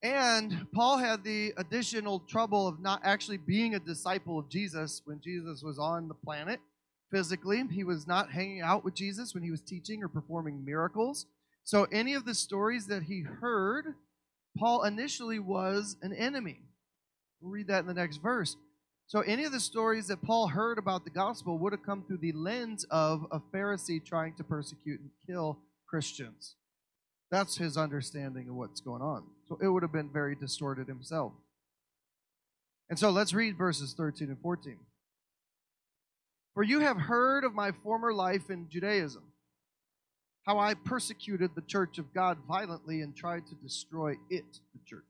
And 0.03 0.67
Paul 0.73 0.99
had 0.99 1.23
the 1.23 1.53
additional 1.57 2.19
trouble 2.19 2.67
of 2.67 2.79
not 2.79 3.01
actually 3.03 3.37
being 3.37 3.73
a 3.73 3.79
disciple 3.79 4.37
of 4.37 4.47
Jesus 4.47 5.01
when 5.05 5.19
Jesus 5.19 5.63
was 5.63 5.79
on 5.79 6.07
the 6.07 6.13
planet 6.13 6.59
physically. 7.11 7.63
He 7.71 7.83
was 7.83 8.05
not 8.05 8.31
hanging 8.31 8.61
out 8.61 8.85
with 8.85 8.93
Jesus 8.93 9.33
when 9.33 9.43
he 9.43 9.49
was 9.49 9.61
teaching 9.61 10.03
or 10.03 10.07
performing 10.07 10.63
miracles. 10.63 11.25
So, 11.67 11.83
any 11.91 12.13
of 12.13 12.23
the 12.23 12.33
stories 12.33 12.87
that 12.87 13.03
he 13.03 13.23
heard, 13.23 13.95
Paul 14.57 14.85
initially 14.85 15.37
was 15.37 15.97
an 16.01 16.13
enemy. 16.13 16.61
We'll 17.41 17.51
read 17.51 17.67
that 17.67 17.81
in 17.81 17.87
the 17.87 17.93
next 17.93 18.21
verse. 18.21 18.55
So, 19.07 19.19
any 19.19 19.43
of 19.43 19.51
the 19.51 19.59
stories 19.59 20.07
that 20.07 20.21
Paul 20.21 20.47
heard 20.47 20.77
about 20.77 21.03
the 21.03 21.09
gospel 21.09 21.57
would 21.57 21.73
have 21.73 21.83
come 21.83 22.05
through 22.07 22.19
the 22.19 22.31
lens 22.31 22.85
of 22.89 23.25
a 23.33 23.41
Pharisee 23.53 23.99
trying 24.03 24.35
to 24.35 24.45
persecute 24.45 25.01
and 25.01 25.09
kill 25.27 25.59
Christians. 25.89 26.55
That's 27.31 27.57
his 27.57 27.75
understanding 27.75 28.47
of 28.47 28.55
what's 28.55 28.79
going 28.79 29.01
on. 29.01 29.25
So, 29.49 29.59
it 29.61 29.67
would 29.67 29.83
have 29.83 29.91
been 29.91 30.09
very 30.09 30.37
distorted 30.37 30.87
himself. 30.87 31.33
And 32.89 32.97
so, 32.97 33.09
let's 33.09 33.33
read 33.33 33.57
verses 33.57 33.93
13 33.93 34.29
and 34.29 34.39
14. 34.39 34.77
For 36.53 36.63
you 36.63 36.79
have 36.79 36.95
heard 36.95 37.43
of 37.43 37.53
my 37.53 37.73
former 37.83 38.13
life 38.13 38.49
in 38.49 38.69
Judaism, 38.69 39.23
how 40.47 40.59
I 40.59 40.75
persecuted 40.75 41.51
the 41.53 41.61
church 41.61 41.97
of 41.97 42.13
God 42.13 42.37
violently 42.47 43.01
and 43.01 43.13
tried 43.13 43.45
to 43.47 43.55
destroy 43.55 44.13
it, 44.29 44.45
the 44.73 44.79
church. 44.85 45.03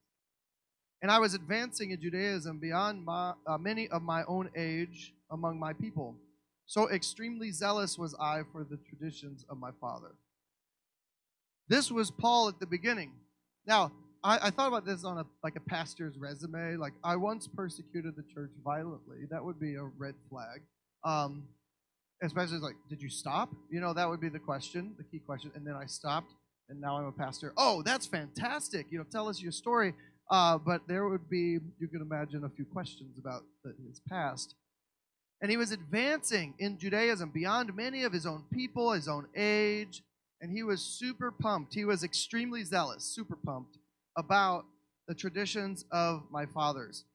And 1.04 1.12
I 1.12 1.20
was 1.20 1.36
advancing 1.36 1.92
in 1.92 2.02
Judaism 2.02 2.58
beyond 2.58 3.06
my, 3.06 3.34
uh, 3.46 3.60
many 3.60 3.88
of 3.90 4.02
my 4.02 4.24
own 4.28 4.50
age 4.56 5.14
among 5.30 5.60
my 5.60 5.74
people. 5.74 6.16
So 6.66 6.90
extremely 6.90 7.52
zealous 7.52 8.00
was 8.00 8.16
I 8.20 8.42
for 8.52 8.64
the 8.64 8.78
traditions 8.90 9.46
of 9.48 9.60
my 9.60 9.70
father. 9.80 10.16
This 11.70 11.92
was 11.92 12.10
Paul 12.10 12.48
at 12.48 12.60
the 12.60 12.66
beginning. 12.66 13.12
Now, 13.68 13.92
I, 14.24 14.48
I, 14.48 14.50
thought 14.50 14.70
about 14.70 14.86
this 14.86 15.04
on 15.04 15.20
a 15.20 15.26
like 15.44 15.56
a 15.56 15.60
pastor's 15.60 16.18
resume. 16.18 16.78
Like 16.78 16.94
I 17.04 17.16
once 17.16 17.48
persecuted 17.48 18.16
the 18.16 18.24
church 18.34 18.52
violently. 18.64 19.28
That 19.30 19.44
would 19.44 19.60
be 19.60 19.76
a 19.76 19.84
red 19.84 20.16
flag. 20.30 20.62
Um, 21.04 21.44
especially 22.24 22.60
like, 22.60 22.76
did 22.90 23.02
you 23.02 23.10
stop? 23.10 23.50
You 23.70 23.80
know, 23.80 23.94
that 23.94 24.10
would 24.10 24.20
be 24.20 24.30
the 24.30 24.40
question, 24.40 24.94
the 24.98 25.04
key 25.04 25.20
question. 25.20 25.52
And 25.56 25.66
then 25.66 25.76
I 25.76 25.86
stopped, 25.86 26.34
and 26.70 26.82
now 26.82 26.98
I'm 26.98 27.06
a 27.06 27.12
pastor. 27.12 27.54
Oh, 27.58 27.82
that's 27.84 28.06
fantastic. 28.06 28.88
You 28.90 29.00
know, 29.00 29.06
tell 29.12 29.28
us 29.28 29.42
your 29.42 29.52
story. 29.52 29.94
Uh, 30.30 30.58
but 30.58 30.82
there 30.88 31.08
would 31.08 31.30
be, 31.30 31.60
you 31.80 31.88
can 31.88 32.02
imagine, 32.02 32.44
a 32.44 32.50
few 32.50 32.66
questions 32.66 33.18
about 33.18 33.44
the, 33.64 33.74
his 33.88 34.02
past. 34.10 34.56
And 35.42 35.52
he 35.52 35.58
was 35.58 35.72
advancing 35.72 36.56
in 36.60 36.78
Judaism 36.78 37.30
beyond 37.30 37.76
many 37.76 38.04
of 38.04 38.12
his 38.12 38.26
own 38.26 38.44
people, 38.52 38.92
his 38.92 39.08
own 39.08 39.28
age, 39.36 40.02
and 40.42 40.52
he 40.52 40.64
was 40.64 40.82
super 40.82 41.32
pumped. 41.32 41.74
He 41.74 41.86
was 41.86 42.04
extremely 42.04 42.64
zealous, 42.64 43.04
super 43.04 43.36
pumped 43.36 43.78
about 44.18 44.66
the 45.08 45.16
traditions 45.16 45.86
of 45.92 46.24
my 46.32 46.46
fathers. 46.46 47.06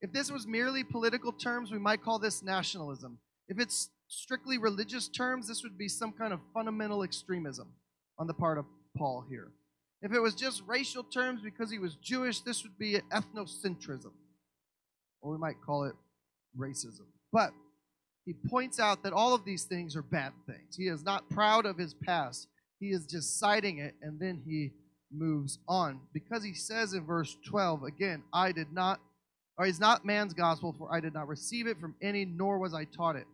If 0.00 0.12
this 0.12 0.30
was 0.30 0.46
merely 0.46 0.84
political 0.84 1.32
terms, 1.32 1.70
we 1.70 1.78
might 1.78 2.02
call 2.02 2.18
this 2.18 2.42
nationalism. 2.42 3.18
If 3.48 3.60
it's 3.60 3.90
strictly 4.08 4.58
religious 4.58 5.08
terms, 5.08 5.48
this 5.48 5.62
would 5.62 5.78
be 5.78 5.88
some 5.88 6.12
kind 6.12 6.32
of 6.32 6.40
fundamental 6.54 7.02
extremism 7.02 7.68
on 8.18 8.26
the 8.26 8.34
part 8.34 8.58
of 8.58 8.64
Paul 8.96 9.24
here. 9.28 9.48
If 10.02 10.12
it 10.12 10.20
was 10.20 10.34
just 10.34 10.62
racial 10.66 11.02
terms 11.02 11.40
because 11.42 11.70
he 11.70 11.78
was 11.78 11.96
Jewish, 11.96 12.40
this 12.40 12.62
would 12.62 12.78
be 12.78 12.98
ethnocentrism, 13.12 14.12
or 15.22 15.32
we 15.32 15.38
might 15.38 15.56
call 15.64 15.84
it 15.84 15.94
racism. 16.56 17.06
But 17.32 17.52
he 18.24 18.34
points 18.34 18.78
out 18.78 19.02
that 19.04 19.12
all 19.12 19.34
of 19.34 19.44
these 19.44 19.64
things 19.64 19.96
are 19.96 20.02
bad 20.02 20.32
things. 20.46 20.76
He 20.76 20.88
is 20.88 21.04
not 21.04 21.28
proud 21.30 21.66
of 21.66 21.78
his 21.78 21.94
past, 21.94 22.48
he 22.78 22.88
is 22.88 23.06
just 23.06 23.38
citing 23.38 23.78
it, 23.78 23.94
and 24.02 24.20
then 24.20 24.42
he 24.46 24.72
moves 25.12 25.58
on. 25.68 26.00
Because 26.12 26.44
he 26.44 26.54
says 26.54 26.92
in 26.92 27.04
verse 27.04 27.36
12, 27.48 27.84
again, 27.84 28.22
I 28.32 28.52
did 28.52 28.72
not, 28.72 29.00
or 29.58 29.66
is 29.66 29.80
not 29.80 30.04
man's 30.04 30.34
gospel, 30.34 30.74
for 30.76 30.94
I 30.94 31.00
did 31.00 31.14
not 31.14 31.28
receive 31.28 31.66
it 31.66 31.80
from 31.80 31.94
any, 32.02 32.24
nor 32.24 32.58
was 32.58 32.74
I 32.74 32.84
taught 32.84 33.16
it. 33.16 33.26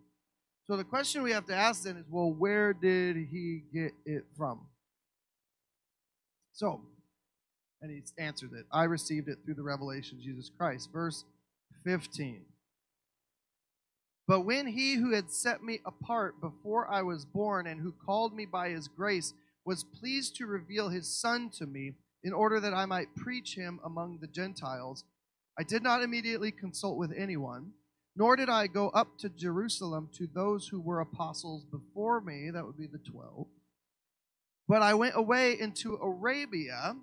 So 0.66 0.76
the 0.76 0.84
question 0.84 1.22
we 1.22 1.32
have 1.32 1.46
to 1.46 1.54
ask 1.54 1.84
then 1.84 1.96
is 1.96 2.06
well, 2.08 2.32
where 2.32 2.72
did 2.72 3.16
he 3.16 3.64
get 3.72 3.92
it 4.04 4.24
from? 4.36 4.60
So, 6.52 6.82
and 7.80 7.90
he's 7.90 8.12
answered 8.18 8.52
it 8.52 8.66
I 8.72 8.84
received 8.84 9.28
it 9.28 9.38
through 9.44 9.54
the 9.54 9.62
revelation 9.62 10.18
of 10.18 10.24
Jesus 10.24 10.50
Christ. 10.56 10.90
Verse 10.92 11.24
15. 11.84 12.42
But 14.28 14.42
when 14.42 14.68
he 14.68 14.94
who 14.94 15.12
had 15.12 15.30
set 15.30 15.62
me 15.62 15.80
apart 15.84 16.40
before 16.40 16.88
I 16.88 17.02
was 17.02 17.24
born 17.24 17.66
and 17.66 17.80
who 17.80 17.92
called 17.92 18.34
me 18.34 18.46
by 18.46 18.70
his 18.70 18.86
grace 18.86 19.34
was 19.64 19.84
pleased 19.84 20.36
to 20.36 20.46
reveal 20.46 20.88
his 20.88 21.08
Son 21.08 21.50
to 21.58 21.66
me 21.66 21.94
in 22.22 22.32
order 22.32 22.60
that 22.60 22.72
I 22.72 22.86
might 22.86 23.16
preach 23.16 23.56
him 23.56 23.80
among 23.84 24.18
the 24.18 24.28
Gentiles, 24.28 25.04
I 25.58 25.64
did 25.64 25.82
not 25.82 26.02
immediately 26.02 26.52
consult 26.52 26.96
with 26.96 27.12
anyone, 27.16 27.72
nor 28.14 28.36
did 28.36 28.48
I 28.48 28.66
go 28.66 28.88
up 28.90 29.18
to 29.18 29.28
Jerusalem 29.28 30.10
to 30.18 30.28
those 30.34 30.68
who 30.68 30.80
were 30.80 31.00
apostles 31.00 31.64
before 31.64 32.20
me, 32.20 32.50
that 32.50 32.64
would 32.64 32.76
be 32.76 32.86
the 32.86 32.98
twelve. 32.98 33.46
But 34.68 34.82
I 34.82 34.94
went 34.94 35.16
away 35.16 35.58
into 35.58 35.94
Arabia 35.96 36.96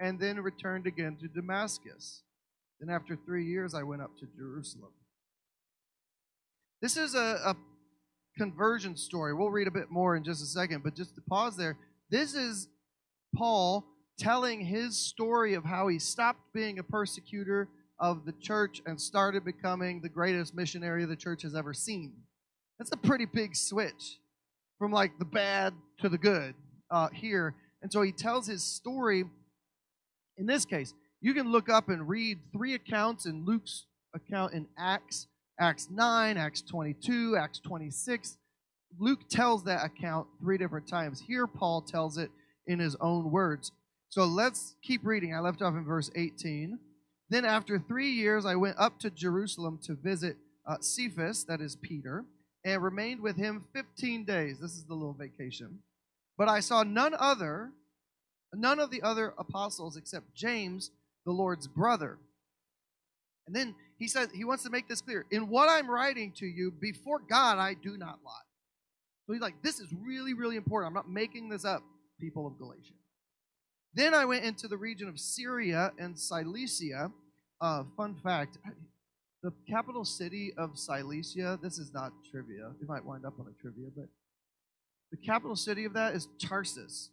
and 0.00 0.18
then 0.18 0.40
returned 0.40 0.86
again 0.86 1.16
to 1.20 1.28
Damascus. 1.28 2.22
Then 2.80 2.94
after 2.94 3.16
three 3.16 3.46
years, 3.46 3.74
I 3.74 3.82
went 3.82 4.02
up 4.02 4.16
to 4.18 4.26
Jerusalem. 4.36 4.92
This 6.82 6.96
is 6.96 7.14
a, 7.14 7.40
a 7.44 7.56
conversion 8.36 8.96
story. 8.96 9.34
We'll 9.34 9.50
read 9.50 9.68
a 9.68 9.72
bit 9.72 9.90
more 9.90 10.16
in 10.16 10.24
just 10.24 10.42
a 10.42 10.46
second, 10.46 10.82
but 10.82 10.96
just 10.96 11.14
to 11.14 11.20
pause 11.22 11.56
there, 11.56 11.76
this 12.10 12.34
is 12.34 12.68
Paul 13.36 13.84
telling 14.18 14.60
his 14.60 14.96
story 14.96 15.54
of 15.54 15.64
how 15.64 15.88
he 15.88 15.98
stopped 15.98 16.52
being 16.52 16.78
a 16.78 16.82
persecutor 16.82 17.68
of 17.98 18.24
the 18.26 18.32
church 18.40 18.82
and 18.86 19.00
started 19.00 19.44
becoming 19.44 20.00
the 20.00 20.08
greatest 20.08 20.54
missionary 20.54 21.04
the 21.04 21.16
church 21.16 21.42
has 21.42 21.54
ever 21.54 21.72
seen. 21.72 22.12
That's 22.78 22.92
a 22.92 22.96
pretty 22.96 23.26
big 23.26 23.54
switch 23.54 24.18
from 24.78 24.92
like 24.92 25.18
the 25.18 25.24
bad 25.24 25.74
to 26.00 26.08
the 26.08 26.18
good 26.18 26.54
uh, 26.90 27.08
here. 27.12 27.54
And 27.82 27.92
so 27.92 28.02
he 28.02 28.12
tells 28.12 28.46
his 28.46 28.62
story. 28.62 29.24
In 30.36 30.46
this 30.46 30.64
case, 30.64 30.94
you 31.20 31.34
can 31.34 31.50
look 31.50 31.68
up 31.68 31.88
and 31.88 32.08
read 32.08 32.38
three 32.52 32.74
accounts 32.74 33.26
in 33.26 33.44
Luke's 33.44 33.86
account 34.14 34.52
in 34.54 34.66
Acts 34.76 35.28
Acts 35.58 35.88
9, 35.90 36.36
Acts 36.36 36.62
22, 36.62 37.36
Acts 37.36 37.60
26. 37.60 38.38
Luke 38.98 39.28
tells 39.28 39.64
that 39.64 39.84
account 39.84 40.26
three 40.40 40.58
different 40.58 40.88
times. 40.88 41.20
Here, 41.20 41.46
Paul 41.46 41.82
tells 41.82 42.18
it 42.18 42.30
in 42.66 42.78
his 42.78 42.96
own 43.00 43.30
words. 43.30 43.70
So 44.08 44.24
let's 44.24 44.74
keep 44.82 45.04
reading. 45.04 45.34
I 45.34 45.40
left 45.40 45.62
off 45.62 45.74
in 45.74 45.84
verse 45.84 46.10
18. 46.14 46.78
Then, 47.34 47.44
after 47.44 47.80
three 47.80 48.12
years, 48.12 48.46
I 48.46 48.54
went 48.54 48.76
up 48.78 49.00
to 49.00 49.10
Jerusalem 49.10 49.80
to 49.86 49.96
visit 49.96 50.36
uh, 50.68 50.76
Cephas, 50.80 51.42
that 51.46 51.60
is 51.60 51.74
Peter, 51.74 52.24
and 52.64 52.80
remained 52.80 53.20
with 53.20 53.36
him 53.36 53.64
15 53.74 54.24
days. 54.24 54.60
This 54.60 54.70
is 54.70 54.84
the 54.84 54.94
little 54.94 55.14
vacation. 55.18 55.80
But 56.38 56.48
I 56.48 56.60
saw 56.60 56.84
none 56.84 57.12
other, 57.18 57.72
none 58.52 58.78
of 58.78 58.92
the 58.92 59.02
other 59.02 59.34
apostles 59.36 59.96
except 59.96 60.32
James, 60.36 60.92
the 61.26 61.32
Lord's 61.32 61.66
brother. 61.66 62.18
And 63.48 63.56
then 63.56 63.74
he 63.98 64.06
says 64.06 64.28
he 64.32 64.44
wants 64.44 64.62
to 64.62 64.70
make 64.70 64.86
this 64.86 65.00
clear. 65.00 65.26
In 65.32 65.48
what 65.48 65.68
I'm 65.68 65.90
writing 65.90 66.32
to 66.36 66.46
you, 66.46 66.70
before 66.70 67.18
God, 67.18 67.58
I 67.58 67.74
do 67.74 67.96
not 67.96 68.20
lie. 68.24 68.46
So 69.26 69.32
he's 69.32 69.42
like, 69.42 69.60
this 69.60 69.80
is 69.80 69.92
really, 70.06 70.34
really 70.34 70.54
important. 70.54 70.86
I'm 70.86 70.94
not 70.94 71.10
making 71.10 71.48
this 71.48 71.64
up, 71.64 71.82
people 72.20 72.46
of 72.46 72.56
Galatia. 72.58 72.94
Then 73.92 74.14
I 74.14 74.24
went 74.24 74.44
into 74.44 74.68
the 74.68 74.76
region 74.76 75.08
of 75.08 75.18
Syria 75.18 75.90
and 75.98 76.16
Cilicia. 76.16 77.10
Uh, 77.64 77.82
fun 77.96 78.14
fact 78.22 78.58
the 79.42 79.50
capital 79.66 80.04
city 80.04 80.52
of 80.58 80.78
Cilicia, 80.78 81.58
this 81.62 81.78
is 81.78 81.94
not 81.94 82.12
trivia. 82.30 82.70
We 82.78 82.86
might 82.86 83.02
wind 83.02 83.24
up 83.24 83.40
on 83.40 83.46
a 83.46 83.62
trivia, 83.62 83.88
but 83.96 84.04
the 85.10 85.16
capital 85.16 85.56
city 85.56 85.86
of 85.86 85.94
that 85.94 86.14
is 86.14 86.28
Tarsus. 86.38 87.08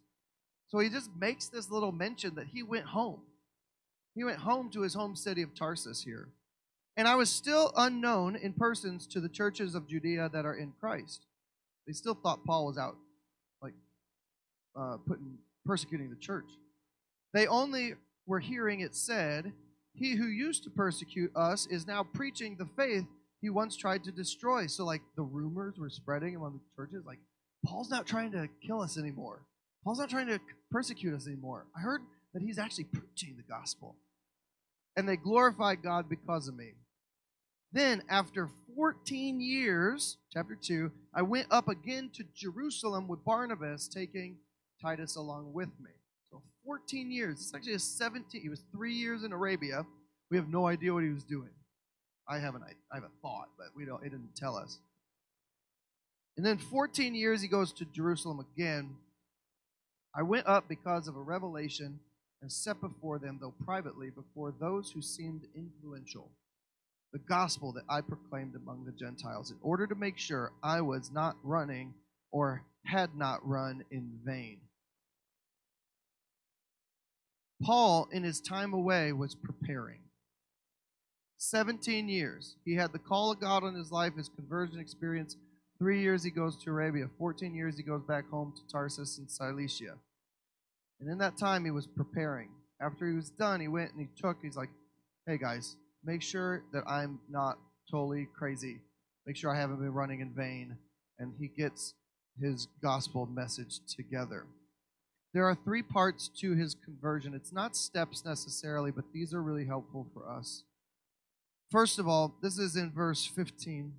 So 0.68 0.78
he 0.78 0.90
just 0.90 1.08
makes 1.18 1.48
this 1.48 1.70
little 1.70 1.90
mention 1.90 2.34
that 2.34 2.48
he 2.48 2.62
went 2.62 2.84
home. 2.84 3.20
He 4.14 4.24
went 4.24 4.40
home 4.40 4.68
to 4.72 4.82
his 4.82 4.92
home 4.92 5.16
city 5.16 5.40
of 5.40 5.54
Tarsus 5.54 6.02
here. 6.02 6.28
And 6.98 7.08
I 7.08 7.14
was 7.14 7.30
still 7.30 7.72
unknown 7.74 8.36
in 8.36 8.52
persons 8.52 9.06
to 9.08 9.20
the 9.20 9.30
churches 9.30 9.74
of 9.74 9.88
Judea 9.88 10.28
that 10.34 10.44
are 10.44 10.56
in 10.56 10.74
Christ. 10.78 11.24
They 11.86 11.94
still 11.94 12.14
thought 12.14 12.44
Paul 12.44 12.66
was 12.66 12.76
out, 12.76 12.96
like, 13.62 13.74
uh, 14.78 14.98
putting, 15.06 15.38
persecuting 15.64 16.10
the 16.10 16.16
church. 16.16 16.50
They 17.32 17.46
only 17.46 17.94
were 18.26 18.40
hearing 18.40 18.80
it 18.80 18.94
said, 18.94 19.52
He 19.94 20.16
who 20.16 20.26
used 20.26 20.64
to 20.64 20.70
persecute 20.70 21.30
us 21.36 21.66
is 21.70 21.86
now 21.86 22.02
preaching 22.02 22.56
the 22.56 22.68
faith 22.76 23.04
he 23.40 23.50
once 23.50 23.76
tried 23.76 24.04
to 24.04 24.12
destroy. 24.12 24.66
So, 24.66 24.84
like, 24.84 25.02
the 25.16 25.22
rumors 25.22 25.78
were 25.78 25.90
spreading 25.90 26.36
among 26.36 26.54
the 26.54 26.60
churches, 26.76 27.04
like, 27.06 27.18
Paul's 27.64 27.90
not 27.90 28.06
trying 28.06 28.32
to 28.32 28.48
kill 28.66 28.80
us 28.80 28.98
anymore. 28.98 29.42
Paul's 29.84 29.98
not 29.98 30.10
trying 30.10 30.28
to 30.28 30.40
persecute 30.70 31.14
us 31.14 31.26
anymore. 31.26 31.66
I 31.76 31.80
heard 31.80 32.02
that 32.34 32.42
he's 32.42 32.58
actually 32.58 32.84
preaching 32.84 33.36
the 33.36 33.42
gospel. 33.42 33.96
And 34.96 35.08
they 35.08 35.16
glorified 35.16 35.82
God 35.82 36.08
because 36.08 36.48
of 36.48 36.56
me. 36.56 36.72
Then, 37.72 38.02
after 38.08 38.50
14 38.76 39.40
years, 39.40 40.18
chapter 40.32 40.54
2, 40.54 40.90
I 41.14 41.22
went 41.22 41.46
up 41.50 41.68
again 41.68 42.10
to 42.14 42.24
Jerusalem 42.34 43.08
with 43.08 43.24
Barnabas, 43.24 43.88
taking 43.88 44.36
Titus 44.80 45.16
along 45.16 45.52
with 45.52 45.70
me. 45.80 45.90
So 46.64 46.66
14 46.66 47.10
years. 47.10 47.40
It's 47.40 47.54
actually 47.54 47.74
a 47.74 47.78
17. 47.78 48.40
He 48.40 48.48
was 48.48 48.62
three 48.72 48.94
years 48.94 49.24
in 49.24 49.32
Arabia. 49.32 49.84
We 50.30 50.36
have 50.36 50.48
no 50.48 50.66
idea 50.66 50.92
what 50.92 51.02
he 51.02 51.10
was 51.10 51.24
doing. 51.24 51.50
I 52.28 52.38
haven't. 52.38 52.62
I 52.64 52.94
have 52.94 53.04
a 53.04 53.10
thought, 53.20 53.48
but 53.58 53.68
we 53.76 53.84
don't. 53.84 54.02
It 54.04 54.10
didn't 54.10 54.36
tell 54.36 54.56
us. 54.56 54.78
And 56.36 56.46
then 56.46 56.58
14 56.58 57.14
years 57.14 57.42
he 57.42 57.48
goes 57.48 57.72
to 57.74 57.84
Jerusalem 57.84 58.40
again. 58.54 58.96
I 60.16 60.22
went 60.22 60.46
up 60.46 60.68
because 60.68 61.08
of 61.08 61.16
a 61.16 61.20
revelation 61.20 61.98
and 62.40 62.50
set 62.50 62.80
before 62.80 63.18
them, 63.18 63.38
though 63.40 63.54
privately, 63.64 64.10
before 64.10 64.54
those 64.58 64.90
who 64.90 65.02
seemed 65.02 65.42
influential, 65.54 66.30
the 67.12 67.18
gospel 67.18 67.72
that 67.72 67.84
I 67.88 68.00
proclaimed 68.00 68.54
among 68.56 68.84
the 68.84 68.92
Gentiles, 68.92 69.50
in 69.50 69.58
order 69.62 69.86
to 69.86 69.94
make 69.94 70.18
sure 70.18 70.52
I 70.62 70.80
was 70.80 71.10
not 71.12 71.36
running 71.42 71.94
or 72.30 72.64
had 72.84 73.14
not 73.14 73.46
run 73.46 73.84
in 73.90 74.18
vain. 74.24 74.58
Paul, 77.62 78.08
in 78.12 78.22
his 78.22 78.40
time 78.40 78.72
away, 78.72 79.12
was 79.12 79.34
preparing. 79.34 80.00
17 81.38 82.08
years. 82.08 82.56
He 82.64 82.74
had 82.74 82.92
the 82.92 82.98
call 82.98 83.32
of 83.32 83.40
God 83.40 83.64
on 83.64 83.74
his 83.74 83.90
life, 83.90 84.14
his 84.16 84.28
conversion 84.28 84.78
experience. 84.78 85.36
Three 85.78 86.00
years 86.00 86.22
he 86.22 86.30
goes 86.30 86.56
to 86.62 86.70
Arabia. 86.70 87.08
14 87.18 87.54
years 87.54 87.76
he 87.76 87.82
goes 87.82 88.02
back 88.02 88.28
home 88.30 88.52
to 88.56 88.72
Tarsus 88.72 89.18
in 89.18 89.28
Cilicia. 89.28 89.96
And 91.00 91.10
in 91.10 91.18
that 91.18 91.36
time, 91.36 91.64
he 91.64 91.72
was 91.72 91.86
preparing. 91.86 92.50
After 92.80 93.08
he 93.08 93.16
was 93.16 93.30
done, 93.30 93.60
he 93.60 93.66
went 93.66 93.92
and 93.92 94.00
he 94.00 94.22
took, 94.22 94.38
he's 94.40 94.56
like, 94.56 94.70
hey 95.26 95.36
guys, 95.36 95.76
make 96.04 96.22
sure 96.22 96.62
that 96.72 96.84
I'm 96.86 97.18
not 97.28 97.58
totally 97.90 98.28
crazy. 98.38 98.78
Make 99.26 99.36
sure 99.36 99.54
I 99.54 99.58
haven't 99.58 99.78
been 99.78 99.92
running 99.92 100.20
in 100.20 100.32
vain. 100.32 100.76
And 101.18 101.34
he 101.40 101.48
gets 101.48 101.94
his 102.40 102.68
gospel 102.80 103.26
message 103.26 103.80
together. 103.96 104.46
There 105.34 105.46
are 105.46 105.54
three 105.54 105.82
parts 105.82 106.28
to 106.40 106.54
his 106.54 106.74
conversion. 106.74 107.34
It's 107.34 107.52
not 107.52 107.76
steps 107.76 108.24
necessarily, 108.24 108.90
but 108.90 109.12
these 109.12 109.32
are 109.32 109.42
really 109.42 109.64
helpful 109.64 110.06
for 110.12 110.28
us. 110.28 110.64
First 111.70 111.98
of 111.98 112.06
all, 112.06 112.36
this 112.42 112.58
is 112.58 112.76
in 112.76 112.90
verse 112.92 113.24
15. 113.26 113.94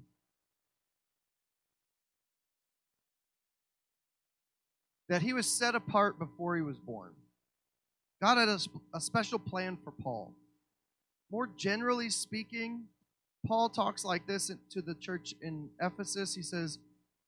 that 5.09 5.21
he 5.21 5.33
was 5.33 5.45
set 5.45 5.75
apart 5.75 6.17
before 6.17 6.55
he 6.55 6.63
was 6.63 6.79
born. 6.79 7.11
God 8.21 8.37
had 8.37 8.49
a, 8.49 8.57
a, 8.95 8.99
special 8.99 9.37
plan 9.37 9.77
for 9.83 9.91
Paul. 9.91 10.33
More 11.29 11.47
generally 11.57 12.09
speaking, 12.09 12.85
Paul 13.45 13.69
talks 13.69 14.05
like 14.05 14.25
this 14.25 14.49
to 14.71 14.81
the 14.81 14.95
church 14.95 15.35
in 15.41 15.69
Ephesus. 15.79 16.33
He 16.33 16.41
says, 16.41 16.79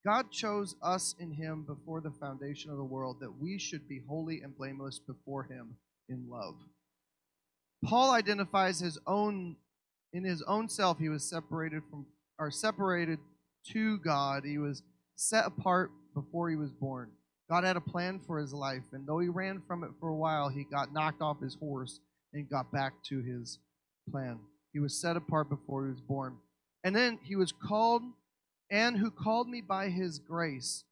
God 0.05 0.31
chose 0.31 0.75
us 0.83 1.15
in 1.19 1.31
him 1.31 1.63
before 1.63 1.99
the 1.99 2.11
foundation 2.11 2.69
of 2.69 2.77
the 2.77 2.83
world 2.83 3.17
that 3.21 3.41
we 3.41 3.57
should 3.57 3.89
be 3.89 4.01
holy 4.07 4.41
and 4.41 4.55
blameless 4.55 4.99
before 4.99 5.43
him 5.43 5.77
in 6.07 6.29
love. 6.29 6.55
Paul 7.83 8.11
identifies 8.11 8.79
his 8.79 8.99
own 9.07 9.55
in 10.13 10.23
his 10.23 10.41
own 10.43 10.69
self 10.69 10.97
he 10.97 11.09
was 11.09 11.27
separated 11.27 11.81
from 11.89 12.05
or 12.39 12.51
separated 12.51 13.19
to 13.71 13.97
God. 13.97 14.43
He 14.45 14.57
was 14.57 14.83
set 15.15 15.45
apart 15.45 15.91
before 16.13 16.49
he 16.49 16.55
was 16.55 16.71
born. 16.71 17.09
God 17.49 17.63
had 17.63 17.75
a 17.75 17.81
plan 17.81 18.19
for 18.25 18.39
his 18.39 18.53
life, 18.53 18.83
and 18.93 19.05
though 19.07 19.19
he 19.19 19.27
ran 19.27 19.61
from 19.67 19.83
it 19.83 19.91
for 19.99 20.09
a 20.09 20.15
while, 20.15 20.49
he 20.49 20.63
got 20.63 20.93
knocked 20.93 21.21
off 21.21 21.41
his 21.41 21.55
horse 21.55 21.99
and 22.33 22.49
got 22.49 22.71
back 22.71 22.93
to 23.09 23.21
his 23.21 23.59
plan. 24.09 24.39
He 24.73 24.79
was 24.79 24.99
set 24.99 25.15
apart 25.15 25.49
before 25.49 25.85
he 25.85 25.91
was 25.91 26.01
born. 26.01 26.37
And 26.83 26.95
then 26.95 27.19
he 27.23 27.35
was 27.35 27.51
called, 27.51 28.03
and 28.69 28.97
who 28.97 29.11
called 29.11 29.47
me 29.47 29.61
by 29.61 29.89
his 29.89 30.19
grace. 30.19 30.83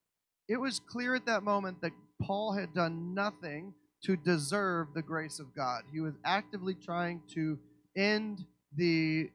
It 0.48 0.58
was 0.58 0.80
clear 0.80 1.16
at 1.16 1.26
that 1.26 1.44
moment 1.44 1.82
that 1.82 1.92
Paul 2.22 2.54
had 2.54 2.74
done 2.74 3.14
nothing 3.14 3.74
to 4.06 4.16
deserve 4.16 4.94
the 4.94 5.02
grace 5.02 5.40
of 5.40 5.56
God. 5.56 5.84
He 5.92 6.00
was 6.00 6.14
actively 6.26 6.76
trying 6.76 7.22
to 7.34 7.58
end 7.96 8.46
the, 8.76 9.30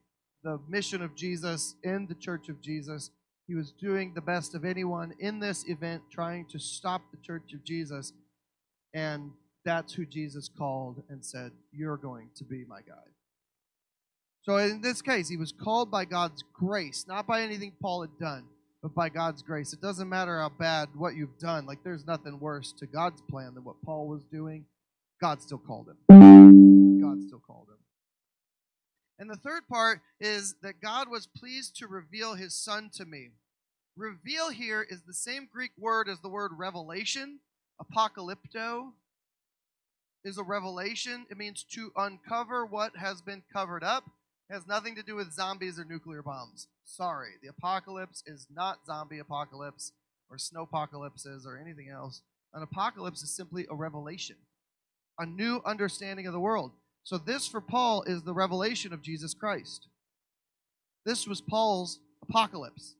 the 0.45 0.61
mission 0.69 1.03
of 1.03 1.15
Jesus, 1.15 1.75
end 1.85 2.09
the 2.09 2.15
church 2.15 2.49
of 2.49 2.61
Jesus, 2.61 3.11
he 3.49 3.55
was 3.55 3.73
doing 3.73 4.13
the 4.15 4.21
best 4.21 4.55
of 4.55 4.67
anyone 4.67 5.15
in 5.19 5.41
this 5.41 5.65
event, 5.67 6.03
trying 6.11 6.45
to 6.51 6.59
stop 6.59 7.01
the 7.11 7.17
church 7.17 7.55
of 7.55 7.65
Jesus. 7.65 8.13
And 8.93 9.33
that's 9.65 9.95
who 9.95 10.05
Jesus 10.05 10.51
called 10.51 11.03
and 11.09 11.25
said, 11.25 11.53
You're 11.73 11.97
going 11.97 12.29
to 12.37 12.45
be 12.45 12.67
my 12.69 12.83
guide. 12.83 13.15
So 14.43 14.57
in 14.57 14.81
this 14.81 15.03
case, 15.03 15.29
he 15.29 15.37
was 15.37 15.53
called 15.53 15.91
by 15.91 16.05
God's 16.05 16.43
grace, 16.53 17.05
not 17.07 17.27
by 17.27 17.43
anything 17.43 17.73
Paul 17.83 18.03
had 18.03 18.19
done, 18.19 18.45
but 18.83 18.95
by 18.95 19.09
God's 19.09 19.43
grace. 19.43 19.73
It 19.73 19.81
doesn't 19.81 20.09
matter 20.09 20.41
how 20.41 20.49
bad 20.49 20.89
what 20.95 21.15
you've 21.17 21.39
done. 21.39 21.67
Like 21.67 21.83
there's 21.85 22.07
nothing 22.07 22.41
worse 22.41 22.73
to 22.79 22.87
God's 22.87 23.21
plan 23.23 23.55
than 23.55 23.65
what 23.65 23.83
Paul 23.85 24.09
was 24.09 24.25
doing. 24.25 24.65
God 25.21 25.43
still 25.43 25.59
called 25.59 25.89
him. 25.89 27.01
God 27.01 27.23
still 27.27 27.43
called 27.45 27.69
him. 27.69 27.79
And 29.19 29.29
the 29.29 29.37
third 29.37 29.67
part 29.69 30.01
is 30.21 30.55
that 30.63 30.81
God 30.81 31.09
was 31.09 31.27
pleased 31.27 31.77
to 31.77 31.89
reveal 31.89 32.35
his 32.35 32.55
son 32.55 32.91
to 32.95 33.05
me. 33.05 33.31
Reveal 33.97 34.51
here 34.51 34.87
is 34.89 35.03
the 35.03 35.13
same 35.13 35.49
Greek 35.53 35.73
word 35.77 36.09
as 36.09 36.21
the 36.21 36.29
word 36.29 36.53
revelation. 36.57 37.41
Apocalypto 37.83 38.93
is 40.25 40.39
a 40.39 40.45
revelation. 40.45 41.27
It 41.31 41.37
means 41.37 41.65
to 41.73 41.91
uncover 41.97 42.65
what 42.65 42.97
has 42.97 43.21
been 43.21 43.43
covered 43.53 43.83
up 43.83 44.05
has 44.51 44.67
nothing 44.67 44.95
to 44.95 45.03
do 45.03 45.15
with 45.15 45.33
zombies 45.33 45.79
or 45.79 45.85
nuclear 45.85 46.23
bombs. 46.23 46.69
Sorry, 46.85 47.33
the 47.43 47.49
apocalypse 47.49 48.23
is 48.27 48.47
not 48.51 48.87
zombie 48.87 49.19
apocalypse 49.19 49.93
or 50.31 50.37
snowpocalypses 50.37 51.47
or 51.47 51.59
anything 51.59 51.89
else. 51.91 52.23
An 52.55 52.63
apocalypse 52.63 53.23
is 53.23 53.35
simply 53.35 53.67
a 53.71 53.75
revelation, 53.75 54.37
a 55.19 55.27
new 55.27 55.61
understanding 55.67 56.27
of 56.27 56.33
the 56.33 56.41
world. 56.41 56.73
So, 57.05 57.19
this 57.19 57.47
for 57.47 57.61
Paul 57.61 58.03
is 58.03 58.23
the 58.23 58.35
revelation 58.35 58.93
of 58.93 59.03
Jesus 59.03 59.35
Christ. 59.35 59.87
This 61.05 61.27
was 61.27 61.41
Paul's 61.41 62.01
apocalypse. 62.23 62.95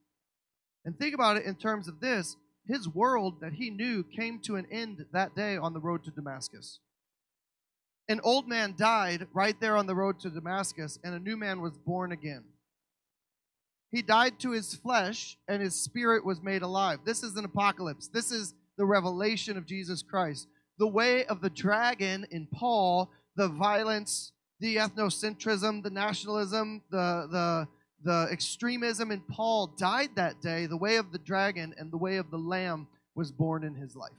And 0.85 0.99
think 0.99 1.15
about 1.15 1.37
it 1.37 1.45
in 1.45 1.55
terms 1.55 1.89
of 1.89 2.01
this 2.01 2.37
his 2.67 2.87
world 2.87 3.41
that 3.41 3.55
he 3.55 3.71
knew 3.71 4.05
came 4.05 4.39
to 4.41 4.57
an 4.57 4.67
end 4.71 5.05
that 5.13 5.35
day 5.35 5.57
on 5.57 5.73
the 5.73 5.81
road 5.81 6.05
to 6.05 6.11
Damascus 6.11 6.81
an 8.09 8.21
old 8.23 8.49
man 8.49 8.75
died 8.77 9.27
right 9.35 9.59
there 9.61 9.77
on 9.77 9.87
the 9.87 9.95
road 9.95 10.21
to 10.21 10.31
Damascus, 10.31 10.99
and 11.05 11.15
a 11.15 11.19
new 11.19 11.37
man 11.37 11.61
was 11.61 11.77
born 11.77 12.13
again. 12.13 12.45
He 13.91 14.03
died 14.03 14.39
to 14.41 14.53
his 14.53 14.75
flesh, 14.75 15.37
and 15.47 15.63
his 15.63 15.75
spirit 15.75 16.25
was 16.25 16.43
made 16.43 16.63
alive. 16.63 17.01
This 17.05 17.23
is 17.23 17.37
an 17.37 17.45
apocalypse. 17.45 18.09
This 18.09 18.31
is 18.31 18.55
the 18.77 18.85
revelation 18.85 19.57
of 19.57 19.67
Jesus 19.67 20.03
Christ. 20.03 20.47
The 20.79 20.87
way 20.87 21.25
of 21.27 21.41
the 21.41 21.51
dragon 21.51 22.27
in 22.31 22.47
Paul, 22.47 23.11
the 23.37 23.49
violence, 23.49 24.33
the 24.61 24.77
ethnocentrism, 24.77 25.83
the 25.83 25.91
nationalism, 25.91 26.83
the, 26.91 27.29
the, 27.31 27.69
the 28.05 28.29
extremism 28.31 29.11
in 29.11 29.21
Paul 29.21 29.75
died 29.79 30.11
that 30.17 30.41
day. 30.41 30.67
The 30.67 30.77
way 30.77 30.97
of 30.97 31.13
the 31.13 31.19
dragon 31.19 31.75
and 31.79 31.91
the 31.91 31.99
way 31.99 32.17
of 32.17 32.31
the 32.31 32.39
lamb 32.39 32.89
was 33.15 33.33
born 33.33 33.65
in 33.65 33.75
his 33.75 33.97
life. 33.97 34.13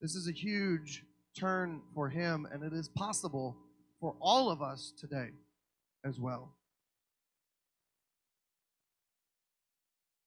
This 0.00 0.14
is 0.14 0.28
a 0.28 0.32
huge 0.32 1.04
turn 1.34 1.80
for 1.94 2.08
Him, 2.08 2.46
and 2.52 2.62
it 2.62 2.72
is 2.72 2.88
possible 2.88 3.56
for 4.00 4.14
all 4.20 4.50
of 4.50 4.62
us 4.62 4.92
today 4.98 5.28
as 6.04 6.18
well. 6.18 6.52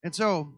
And 0.03 0.13
so, 0.13 0.53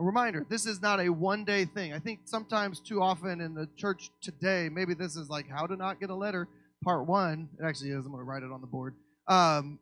a 0.00 0.04
reminder 0.04 0.44
this 0.48 0.66
is 0.66 0.80
not 0.80 0.98
a 1.00 1.08
one 1.08 1.44
day 1.44 1.64
thing. 1.64 1.92
I 1.92 1.98
think 1.98 2.20
sometimes 2.24 2.80
too 2.80 3.02
often 3.02 3.40
in 3.40 3.54
the 3.54 3.68
church 3.76 4.10
today, 4.20 4.68
maybe 4.70 4.94
this 4.94 5.14
is 5.14 5.28
like 5.28 5.48
how 5.48 5.66
to 5.66 5.76
not 5.76 6.00
get 6.00 6.10
a 6.10 6.14
letter, 6.14 6.48
part 6.82 7.06
one. 7.06 7.48
It 7.60 7.64
actually 7.64 7.90
is. 7.90 8.04
I'm 8.04 8.12
going 8.12 8.18
to 8.18 8.24
write 8.24 8.42
it 8.42 8.50
on 8.50 8.60
the 8.60 8.66
board. 8.66 8.94
Um, 9.28 9.78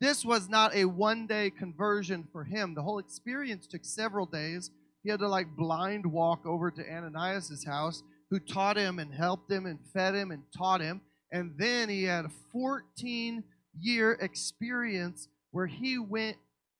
this 0.00 0.24
was 0.24 0.48
not 0.48 0.74
a 0.74 0.84
one 0.84 1.26
day 1.26 1.50
conversion 1.50 2.28
for 2.32 2.44
him. 2.44 2.74
The 2.74 2.82
whole 2.82 2.98
experience 2.98 3.66
took 3.66 3.84
several 3.84 4.26
days. 4.26 4.70
He 5.02 5.10
had 5.10 5.20
to 5.20 5.28
like 5.28 5.56
blind 5.56 6.04
walk 6.04 6.44
over 6.44 6.70
to 6.70 6.92
Ananias' 6.92 7.64
house 7.64 8.02
who 8.30 8.38
taught 8.38 8.76
him 8.76 8.98
and 8.98 9.12
helped 9.14 9.50
him 9.50 9.66
and 9.66 9.78
fed 9.92 10.14
him 10.14 10.30
and 10.30 10.42
taught 10.56 10.80
him. 10.80 11.00
And 11.32 11.54
then 11.58 11.88
he 11.88 12.04
had 12.04 12.24
a 12.24 12.30
14 12.52 13.44
year 13.80 14.12
experience 14.12 15.28
where 15.50 15.66
he 15.66 15.98
went 15.98 16.36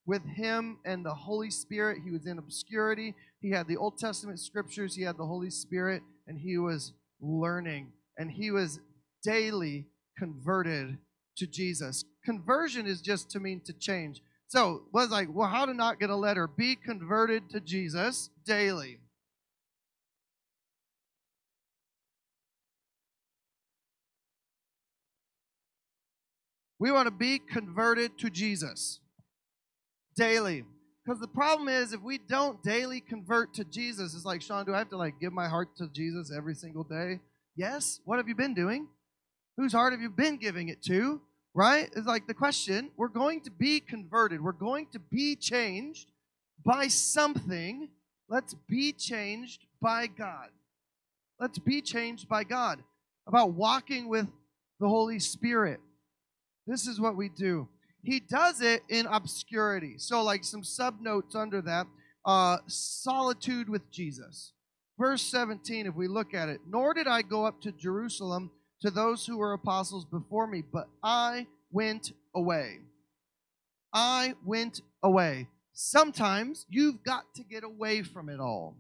with 0.07 0.25
him 0.25 0.79
and 0.85 1.05
the 1.05 1.15
Holy 1.15 1.51
Spirit. 1.51 1.99
He 2.05 2.11
was 2.11 2.27
in 2.27 2.39
obscurity. 2.39 3.15
He 3.41 3.51
had 3.51 3.69
the 3.69 3.77
Old 3.77 3.99
Testament 3.99 4.41
scriptures, 4.41 4.95
he 4.95 5.03
had 5.03 5.17
the 5.17 5.27
Holy 5.27 5.51
Spirit, 5.51 6.03
and 6.27 6.39
he 6.39 6.59
was 6.59 6.93
learning. 7.21 7.93
And 8.19 8.31
he 8.31 8.51
was 8.51 8.81
daily 9.23 9.87
converted 10.19 10.99
to 11.37 11.47
Jesus. 11.47 12.05
Conversion 12.25 12.87
is 12.87 13.01
just 13.01 13.31
to 13.31 13.41
mean 13.41 13.61
to 13.67 13.73
change. 13.73 14.23
So 14.49 14.83
was 14.93 15.11
like, 15.11 15.29
well, 15.33 15.49
how 15.49 15.67
to 15.67 15.75
not 15.75 16.01
get 16.01 16.11
a 16.11 16.17
letter? 16.17 16.47
Be 16.47 16.77
converted 16.77 17.51
to 17.51 17.61
Jesus 17.61 18.31
daily. 18.47 18.99
We 26.79 26.93
want 26.93 27.07
to 27.07 27.11
be 27.11 27.39
converted 27.39 28.19
to 28.19 28.31
Jesus 28.31 29.01
daily. 30.17 30.65
Because 31.05 31.21
the 31.21 31.29
problem 31.29 31.69
is, 31.69 31.93
if 31.93 32.03
we 32.03 32.19
don't 32.19 32.63
daily 32.63 33.01
convert 33.01 33.55
to 33.55 33.65
Jesus, 33.65 34.15
it's 34.15 34.25
like, 34.25 34.43
Shawn, 34.43 34.67
do 34.67 34.75
I 34.75 34.79
have 34.79 34.89
to 34.91 34.97
like 34.97 35.21
give 35.21 35.33
my 35.33 35.49
heart 35.49 35.77
to 35.77 35.89
Jesus 35.89 36.33
every 36.37 36.55
single 36.55 36.83
day? 36.83 37.21
Yes. 37.57 38.01
What 38.05 38.19
have 38.19 38.29
you 38.29 38.35
been 38.35 38.55
doing? 38.55 38.89
Whose 39.57 39.73
heart 39.73 39.93
have 39.93 40.03
you 40.03 40.11
been 40.11 40.37
giving 40.37 40.69
it 40.69 40.83
to? 40.85 41.21
Right? 41.55 41.89
It's 41.97 42.07
like 42.07 42.27
the 42.27 42.35
question. 42.35 42.91
We're 42.97 43.09
going 43.09 43.41
to 43.43 43.51
be 43.51 43.81
converted. 43.81 44.43
We're 44.43 44.53
going 44.53 44.89
to 44.93 44.99
be 44.99 45.37
changed 45.37 46.11
by 46.65 46.89
something. 46.89 47.89
Let's 48.29 48.55
be 48.69 48.93
changed 48.93 49.65
by 49.81 50.09
God. 50.09 50.49
Let's 51.39 51.59
be 51.59 51.81
changed 51.81 52.29
by 52.29 52.45
God. 52.45 52.83
About 53.27 53.53
walking 53.53 54.09
with 54.09 54.27
the 54.81 54.89
Holy 54.89 55.19
Spirit. 55.19 55.81
This 56.67 56.87
is 56.87 57.01
what 57.01 57.17
we 57.17 57.29
do. 57.29 57.69
He 58.03 58.21
does 58.21 58.61
it 58.61 58.83
in 58.89 59.07
obscurity. 59.07 59.95
So, 59.99 60.23
like 60.23 60.45
some 60.45 60.63
subnotes 60.63 61.35
under 61.35 61.61
that 61.63 61.87
uh, 62.25 62.59
solitude 62.67 63.69
with 63.69 63.91
Jesus. 63.91 64.53
Verse 64.99 65.23
17, 65.23 65.87
if 65.87 65.95
we 65.95 66.09
look 66.09 66.35
at 66.35 66.49
it, 66.49 66.61
nor 66.69 66.95
did 66.95 67.07
I 67.07 67.23
go 67.23 67.45
up 67.45 67.61
to 67.63 67.73
Jerusalem 67.73 68.51
to 68.81 68.91
those 68.91 69.27
who 69.27 69.39
were 69.39 69.53
apostles 69.53 70.05
before 70.05 70.47
me, 70.47 70.63
but 70.73 70.89
I 71.03 71.47
went 71.71 72.13
away. 72.35 72.79
I 73.93 74.35
went 74.45 74.81
away. 75.03 75.49
Sometimes 75.73 76.67
you've 76.69 77.03
got 77.05 77.35
to 77.35 77.45
get 77.45 77.65
away 77.65 78.03
from 78.03 78.29
it 78.29 78.41
all. 78.41 78.77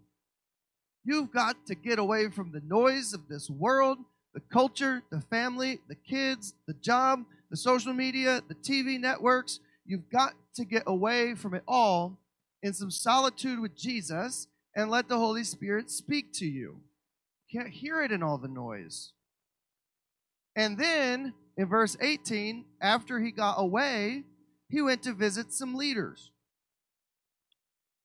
You've 1.05 1.31
got 1.31 1.66
to 1.66 1.75
get 1.75 1.99
away 1.99 2.31
from 2.31 2.53
the 2.53 2.62
noise 2.66 3.12
of 3.12 3.29
this 3.29 3.49
world, 3.49 3.99
the 4.35 4.40
culture, 4.40 5.03
the 5.11 5.20
family, 5.20 5.81
the 5.88 5.94
kids, 5.94 6.55
the 6.66 6.75
job, 6.75 7.25
the 7.50 7.56
social 7.56 7.92
media, 7.92 8.42
the 8.48 8.54
TV 8.54 8.98
networks. 9.00 9.61
You've 9.85 10.11
got 10.11 10.35
to 10.54 10.64
get 10.64 10.82
away 10.87 11.35
from 11.35 11.54
it 11.54 11.62
all 11.66 12.18
in 12.62 12.72
some 12.72 12.90
solitude 12.90 13.61
with 13.61 13.76
Jesus 13.76 14.48
and 14.74 14.90
let 14.90 15.09
the 15.09 15.18
Holy 15.18 15.44
Spirit 15.44 15.90
speak 15.90 16.32
to 16.35 16.46
you. 16.46 16.80
you 17.48 17.61
can't 17.61 17.72
hear 17.72 18.02
it 18.02 18.12
in 18.12 18.22
all 18.22 18.38
the 18.38 18.48
noise. 18.48 19.12
And 20.56 20.78
then 20.78 21.35
in 21.56 21.68
verse 21.68 21.96
18, 22.00 22.64
after 22.80 23.20
he 23.20 23.30
got 23.30 23.54
away, 23.59 24.24
he 24.68 24.82
went 24.82 25.02
to 25.04 25.12
visit 25.12 25.52
some 25.52 25.74
leaders. 25.74 26.30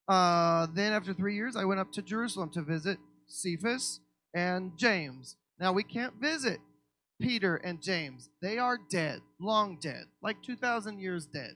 Uh, 0.07 0.67
then, 0.73 0.93
after 0.93 1.13
three 1.13 1.35
years, 1.35 1.55
I 1.55 1.63
went 1.63 1.79
up 1.79 1.91
to 1.93 2.01
Jerusalem 2.01 2.49
to 2.51 2.61
visit 2.61 2.97
Cephas 3.27 4.01
and 4.33 4.77
James. 4.77 5.37
Now, 5.59 5.71
we 5.71 5.83
can't 5.83 6.15
visit 6.15 6.59
Peter 7.21 7.55
and 7.57 7.81
James. 7.81 8.29
They 8.41 8.57
are 8.57 8.77
dead, 8.89 9.21
long 9.39 9.77
dead, 9.79 10.05
like 10.21 10.41
2,000 10.43 10.99
years 10.99 11.25
dead. 11.25 11.55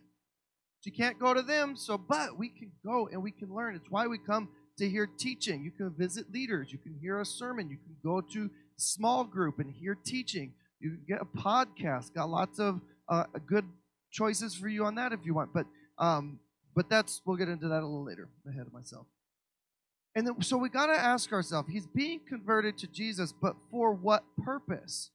You 0.84 0.92
can't 0.92 1.20
go 1.20 1.34
to 1.34 1.42
them, 1.42 1.76
so, 1.76 1.98
but 1.98 2.38
we 2.38 2.50
can 2.50 2.72
go 2.86 3.10
and 3.12 3.24
we 3.24 3.32
can 3.32 3.52
learn. 3.52 3.76
It's 3.76 3.90
why 3.90 4.06
we 4.06 4.20
come 4.20 4.50
to 4.78 4.88
hear 4.88 5.08
teaching. 5.08 5.64
You 5.64 5.72
can 5.72 5.90
visit 5.98 6.32
leaders, 6.32 6.72
you 6.72 6.78
can 6.78 6.96
hear 7.02 7.20
a 7.20 7.26
sermon, 7.26 7.72
you 7.72 7.78
can 7.78 7.96
go 8.04 8.22
to 8.34 8.52
small 8.78 9.24
group 9.24 9.60
and 9.60 9.72
hear 9.72 9.96
teaching. 9.96 10.54
You 10.80 10.92
can 10.92 11.06
get 11.08 11.22
a 11.22 11.26
podcast. 11.26 12.14
Got 12.14 12.30
lots 12.30 12.60
of 12.60 12.82
uh, 13.10 13.24
good 13.48 13.66
choices 14.12 14.56
for 14.56 14.68
you 14.68 14.86
on 14.86 14.96
that 14.96 15.12
if 15.12 15.20
you 15.24 15.34
want. 15.34 15.54
But 15.54 15.66
um, 15.98 16.40
but 16.76 16.90
that's 16.90 17.22
we'll 17.26 17.38
get 17.38 17.50
into 17.50 17.68
that 17.70 17.82
a 17.82 17.88
little 17.88 18.04
later. 18.04 18.30
Ahead 18.48 18.68
of 18.68 18.74
myself. 18.74 19.08
And 20.14 20.28
then, 20.28 20.42
so 20.42 20.58
we 20.58 20.70
got 20.70 20.88
to 20.88 20.94
ask 20.94 21.32
ourselves: 21.32 21.70
He's 21.72 21.88
being 21.88 22.20
converted 22.28 22.78
to 22.80 22.88
Jesus, 22.88 23.34
but 23.34 23.56
for 23.72 23.94
what 23.94 24.24
purpose? 24.44 25.12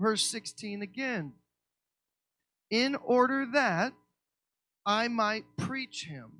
Verse 0.00 0.24
16 0.26 0.82
again. 0.82 1.32
In 2.70 2.96
order 2.96 3.46
that 3.52 3.92
I 4.86 5.08
might 5.08 5.44
preach 5.58 6.06
him. 6.06 6.32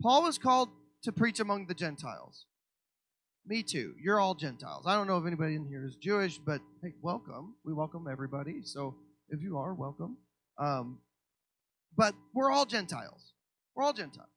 Paul 0.00 0.22
was 0.22 0.38
called 0.38 0.70
to 1.02 1.12
preach 1.12 1.40
among 1.40 1.66
the 1.66 1.74
Gentiles. 1.74 2.46
Me 3.46 3.62
too. 3.62 3.94
You're 4.02 4.20
all 4.20 4.34
Gentiles. 4.34 4.84
I 4.86 4.94
don't 4.94 5.06
know 5.06 5.18
if 5.18 5.26
anybody 5.26 5.56
in 5.56 5.66
here 5.66 5.84
is 5.84 5.96
Jewish, 5.96 6.38
but 6.38 6.60
hey, 6.82 6.92
welcome. 7.02 7.54
We 7.64 7.72
welcome 7.72 8.06
everybody. 8.10 8.60
So 8.64 8.94
if 9.28 9.42
you 9.42 9.58
are, 9.58 9.74
welcome. 9.74 10.16
Um, 10.58 10.98
but 11.96 12.14
we're 12.34 12.50
all 12.50 12.66
Gentiles. 12.66 13.32
We're 13.74 13.84
all 13.84 13.92
Gentiles. 13.92 14.28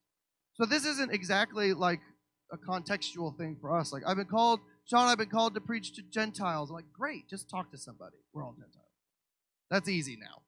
So 0.55 0.65
this 0.65 0.85
isn't 0.85 1.13
exactly 1.13 1.73
like 1.73 1.99
a 2.51 2.57
contextual 2.57 3.37
thing 3.37 3.57
for 3.59 3.77
us. 3.77 3.93
Like 3.93 4.03
I've 4.05 4.17
been 4.17 4.25
called 4.25 4.59
Shawn, 4.91 5.07
I've 5.07 5.17
been 5.17 5.29
called 5.29 5.53
to 5.53 5.61
preach 5.61 5.93
to 5.93 6.01
Gentiles. 6.01 6.69
I'm 6.69 6.75
like, 6.75 6.91
great, 6.91 7.29
just 7.29 7.49
talk 7.49 7.71
to 7.71 7.77
somebody. 7.77 8.17
We're 8.33 8.43
all 8.43 8.51
Gentiles. 8.51 8.91
That's 9.69 9.87
easy 9.87 10.17
now. 10.17 10.41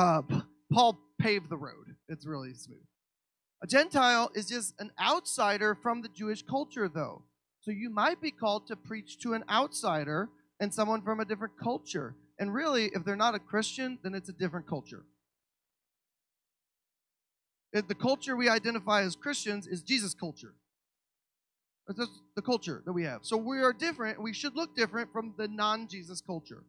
Uh, 0.00 0.42
Paul 0.72 1.00
paved 1.20 1.50
the 1.50 1.56
road. 1.56 1.96
It's 2.08 2.24
really 2.24 2.54
smooth. 2.54 2.84
A 3.64 3.66
Gentile 3.66 4.30
is 4.32 4.46
just 4.46 4.74
an 4.78 4.92
outsider 5.02 5.74
from 5.74 6.02
the 6.02 6.08
Jewish 6.08 6.42
culture, 6.42 6.88
though. 6.88 7.24
So 7.62 7.72
you 7.72 7.90
might 7.90 8.20
be 8.20 8.30
called 8.30 8.68
to 8.68 8.76
preach 8.76 9.18
to 9.22 9.32
an 9.32 9.42
outsider 9.50 10.28
and 10.60 10.72
someone 10.72 11.02
from 11.02 11.18
a 11.18 11.24
different 11.24 11.54
culture. 11.60 12.14
And 12.38 12.54
really, 12.54 12.92
if 12.94 13.04
they're 13.04 13.16
not 13.16 13.34
a 13.34 13.40
Christian, 13.40 13.98
then 14.04 14.14
it's 14.14 14.28
a 14.28 14.34
different 14.34 14.68
culture. 14.68 15.02
If 17.72 17.88
the 17.88 17.96
culture 17.96 18.36
we 18.36 18.48
identify 18.48 19.02
as 19.02 19.16
Christians 19.16 19.66
is 19.66 19.82
Jesus' 19.82 20.14
culture. 20.14 20.54
That's 21.86 22.08
the 22.34 22.42
culture 22.42 22.82
that 22.86 22.92
we 22.92 23.04
have. 23.04 23.20
So 23.22 23.36
we 23.36 23.60
are 23.62 23.72
different. 23.72 24.22
We 24.22 24.32
should 24.32 24.56
look 24.56 24.74
different 24.74 25.12
from 25.12 25.34
the 25.36 25.48
non 25.48 25.86
Jesus 25.88 26.20
culture. 26.20 26.64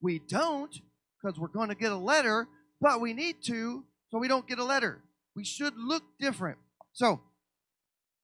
We 0.00 0.20
don't 0.28 0.74
because 1.22 1.38
we're 1.38 1.48
going 1.48 1.68
to 1.68 1.76
get 1.76 1.92
a 1.92 1.96
letter, 1.96 2.48
but 2.80 3.00
we 3.00 3.12
need 3.12 3.36
to 3.44 3.84
so 4.10 4.18
we 4.18 4.28
don't 4.28 4.46
get 4.46 4.58
a 4.58 4.64
letter. 4.64 5.02
We 5.34 5.44
should 5.44 5.74
look 5.76 6.02
different. 6.20 6.58
So 6.92 7.20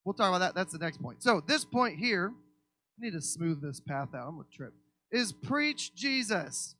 we'll 0.05 0.15
talk 0.15 0.29
about 0.29 0.41
that. 0.41 0.55
That's 0.55 0.73
the 0.73 0.79
next 0.79 1.01
point. 1.01 1.23
So 1.23 1.41
this 1.47 1.65
point 1.65 1.99
here, 1.99 2.33
I 2.33 3.05
need 3.05 3.13
to 3.13 3.23
smooth 3.23 3.63
this 3.63 3.81
path 3.81 4.09
out. 4.15 4.29
I'm 4.29 4.35
going 4.35 4.47
to 4.51 4.57
trip. 4.57 4.75
Is 5.11 5.33
preach 5.33 5.95
Jesus. 5.95 6.75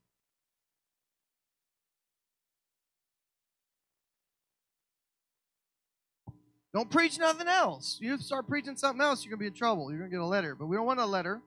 Don't 6.75 6.91
preach 6.91 7.19
nothing 7.19 7.49
else. 7.49 7.99
You 8.01 8.19
start 8.19 8.47
preaching 8.47 8.77
something 8.77 9.01
else, 9.01 9.25
you're 9.25 9.31
going 9.31 9.39
to 9.39 9.51
be 9.51 9.55
in 9.55 9.59
trouble. 9.59 9.91
You're 9.91 10.01
going 10.01 10.11
to 10.11 10.17
get 10.17 10.23
a 10.23 10.27
letter. 10.27 10.55
But 10.55 10.67
we 10.67 10.77
don't 10.77 10.87
want 10.87 11.01
a 11.01 11.07
letter. 11.07 11.41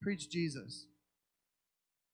Preach 0.00 0.30
Jesus. 0.30 0.86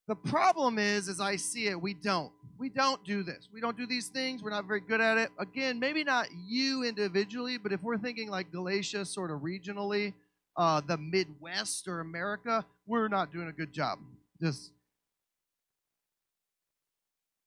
The 0.09 0.15
problem 0.15 0.79
is, 0.79 1.09
as 1.09 1.21
I 1.21 1.37
see 1.37 1.67
it, 1.67 1.81
we 1.81 1.93
don't. 1.93 2.33
We 2.59 2.71
don't 2.71 3.05
do 3.05 3.23
this. 3.23 3.49
We 3.53 3.61
don't 3.61 3.77
do 3.77 3.87
these 3.87 4.09
things. 4.09 4.43
We're 4.43 4.51
not 4.51 4.67
very 4.67 4.81
good 4.81 5.01
at 5.01 5.19
it. 5.19 5.31
Again, 5.39 5.79
maybe 5.79 6.05
not 6.05 6.29
you 6.47 6.85
individually, 6.85 7.59
but 7.59 7.73
if 7.73 7.83
we're 7.83 7.99
thinking 7.99 8.31
like 8.31 8.53
Galatia, 8.53 9.05
sort 9.05 9.31
of 9.31 9.41
regionally, 9.41 10.15
uh, 10.57 10.81
the 10.81 10.97
Midwest 10.97 11.87
or 11.89 12.01
America, 12.01 12.65
we're 12.87 13.09
not 13.09 13.33
doing 13.33 13.49
a 13.49 13.53
good 13.53 13.73
job. 13.73 13.99
Just. 14.41 14.71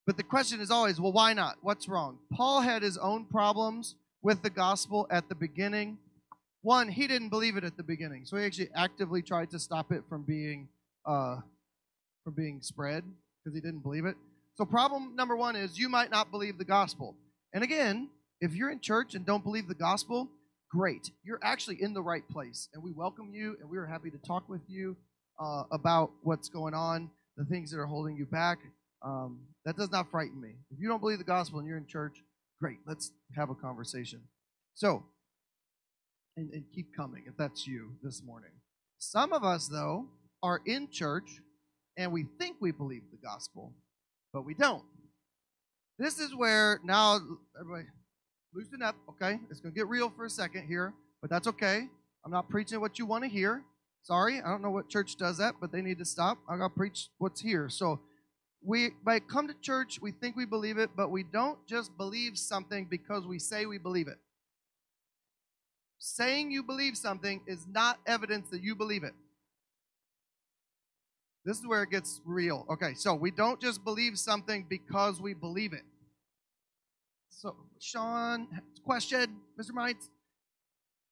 But 0.05 0.17
the 0.17 0.23
question 0.23 0.59
is 0.59 0.69
always, 0.69 0.99
well, 0.99 1.13
why 1.13 1.33
not? 1.33 1.57
What's 1.61 1.87
wrong? 1.87 2.19
Paul 2.33 2.61
had 2.61 2.83
his 2.83 2.97
own 2.97 3.25
problems 3.25 3.95
with 4.21 4.41
the 4.41 4.49
gospel 4.49 5.07
at 5.09 5.29
the 5.29 5.35
beginning. 5.35 5.97
One, 6.61 6.89
he 6.89 7.07
didn't 7.07 7.29
believe 7.29 7.55
it 7.55 7.63
at 7.63 7.77
the 7.77 7.83
beginning, 7.83 8.25
so 8.25 8.37
he 8.37 8.45
actually 8.45 8.69
actively 8.75 9.21
tried 9.21 9.51
to 9.51 9.59
stop 9.59 9.91
it 9.91 10.03
from 10.09 10.23
being 10.23 10.67
uh, 11.05 11.37
from 12.23 12.33
being 12.33 12.61
spread 12.61 13.03
because 13.43 13.55
he 13.55 13.61
didn't 13.61 13.79
believe 13.79 14.05
it. 14.05 14.15
So, 14.55 14.65
problem 14.65 15.15
number 15.15 15.37
one 15.37 15.55
is 15.55 15.79
you 15.79 15.87
might 15.87 16.11
not 16.11 16.31
believe 16.31 16.57
the 16.57 16.65
gospel. 16.65 17.15
And 17.53 17.63
again, 17.63 18.09
if 18.41 18.53
you're 18.53 18.69
in 18.69 18.81
church 18.81 19.15
and 19.15 19.25
don't 19.25 19.43
believe 19.43 19.67
the 19.67 19.75
gospel, 19.75 20.29
great. 20.69 21.09
You're 21.23 21.39
actually 21.41 21.81
in 21.81 21.93
the 21.93 22.01
right 22.01 22.27
place, 22.29 22.67
and 22.73 22.83
we 22.83 22.91
welcome 22.91 23.31
you, 23.33 23.55
and 23.61 23.69
we 23.69 23.77
are 23.77 23.85
happy 23.85 24.11
to 24.11 24.17
talk 24.17 24.49
with 24.49 24.61
you 24.67 24.97
uh, 25.41 25.63
about 25.71 26.11
what's 26.23 26.49
going 26.49 26.73
on, 26.73 27.09
the 27.37 27.45
things 27.45 27.71
that 27.71 27.79
are 27.79 27.85
holding 27.85 28.17
you 28.17 28.25
back. 28.25 28.59
Um, 29.03 29.39
that 29.65 29.77
does 29.77 29.91
not 29.91 30.11
frighten 30.11 30.39
me. 30.39 30.55
If 30.71 30.79
you 30.79 30.89
don't 30.89 30.99
believe 30.99 31.19
the 31.19 31.23
gospel 31.23 31.59
and 31.59 31.67
you're 31.67 31.77
in 31.77 31.87
church, 31.87 32.21
Great, 32.59 32.77
let's 32.85 33.11
have 33.35 33.49
a 33.49 33.55
conversation. 33.55 34.21
So, 34.75 35.03
and, 36.35 36.51
and 36.51 36.63
keep 36.73 36.95
coming 36.95 37.23
if 37.27 37.37
that's 37.37 37.65
you 37.65 37.91
this 38.03 38.21
morning. 38.23 38.51
Some 38.97 39.31
of 39.31 39.43
us, 39.43 39.67
though, 39.67 40.07
are 40.43 40.61
in 40.65 40.89
church 40.91 41.41
and 41.97 42.11
we 42.11 42.25
think 42.37 42.57
we 42.59 42.71
believe 42.71 43.03
the 43.11 43.17
gospel, 43.17 43.73
but 44.33 44.45
we 44.45 44.53
don't. 44.53 44.83
This 45.97 46.19
is 46.19 46.35
where 46.35 46.79
now, 46.83 47.19
everybody, 47.59 47.87
loosen 48.53 48.81
up, 48.81 48.95
okay? 49.09 49.39
It's 49.49 49.59
going 49.59 49.73
to 49.73 49.77
get 49.77 49.87
real 49.87 50.09
for 50.09 50.25
a 50.25 50.29
second 50.29 50.67
here, 50.67 50.93
but 51.21 51.29
that's 51.29 51.47
okay. 51.47 51.87
I'm 52.25 52.31
not 52.31 52.49
preaching 52.49 52.79
what 52.79 52.99
you 52.99 53.05
want 53.05 53.23
to 53.23 53.29
hear. 53.29 53.63
Sorry, 54.03 54.41
I 54.41 54.49
don't 54.49 54.61
know 54.61 54.69
what 54.69 54.89
church 54.89 55.17
does 55.17 55.37
that, 55.37 55.55
but 55.59 55.71
they 55.71 55.81
need 55.81 55.99
to 55.99 56.05
stop. 56.05 56.37
I 56.49 56.57
got 56.57 56.69
to 56.69 56.73
preach 56.73 57.09
what's 57.17 57.41
here. 57.41 57.67
So 57.69 57.99
we 58.61 58.91
by 59.03 59.19
come 59.19 59.47
to 59.47 59.53
church, 59.61 59.99
we 60.01 60.11
think 60.11 60.35
we 60.35 60.45
believe 60.45 60.77
it, 60.77 60.91
but 60.95 61.11
we 61.11 61.23
don't 61.23 61.65
just 61.67 61.95
believe 61.97 62.37
something 62.37 62.85
because 62.89 63.25
we 63.25 63.39
say 63.39 63.65
we 63.65 63.77
believe 63.77 64.07
it. 64.07 64.17
Saying 65.99 66.51
you 66.51 66.63
believe 66.63 66.97
something 66.97 67.41
is 67.47 67.65
not 67.67 67.99
evidence 68.05 68.49
that 68.49 68.63
you 68.63 68.75
believe 68.75 69.03
it. 69.03 69.13
This 71.45 71.57
is 71.57 71.67
where 71.67 71.83
it 71.83 71.89
gets 71.89 72.21
real. 72.25 72.65
Okay, 72.69 72.93
so 72.93 73.13
we 73.15 73.31
don't 73.31 73.59
just 73.59 73.83
believe 73.83 74.17
something 74.17 74.65
because 74.69 75.21
we 75.21 75.33
believe 75.33 75.73
it. 75.73 75.83
So, 77.29 77.55
Shawn, 77.79 78.47
question, 78.83 79.37
Mr. 79.59 79.71
Meintz. 79.71 80.09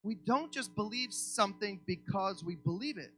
We 0.02 0.14
don't 0.14 0.52
just 0.52 0.74
believe 0.74 1.12
something 1.12 1.80
because 1.86 2.44
we 2.44 2.54
believe 2.54 2.98
it. 2.98 3.10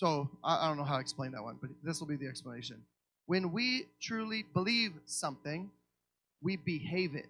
So 0.00 0.30
I, 0.42 0.64
I 0.64 0.68
don't 0.68 0.78
know 0.78 0.84
how 0.84 0.94
to 0.94 1.00
explain 1.02 1.32
that 1.32 1.42
one, 1.42 1.58
but 1.60 1.68
this 1.84 2.00
will 2.00 2.06
be 2.06 2.16
the 2.16 2.26
explanation. 2.26 2.78
When 3.26 3.52
we 3.52 3.84
truly 4.00 4.46
believe 4.54 4.92
something, 5.04 5.70
we 6.40 6.56
behave 6.56 7.14
it. 7.14 7.26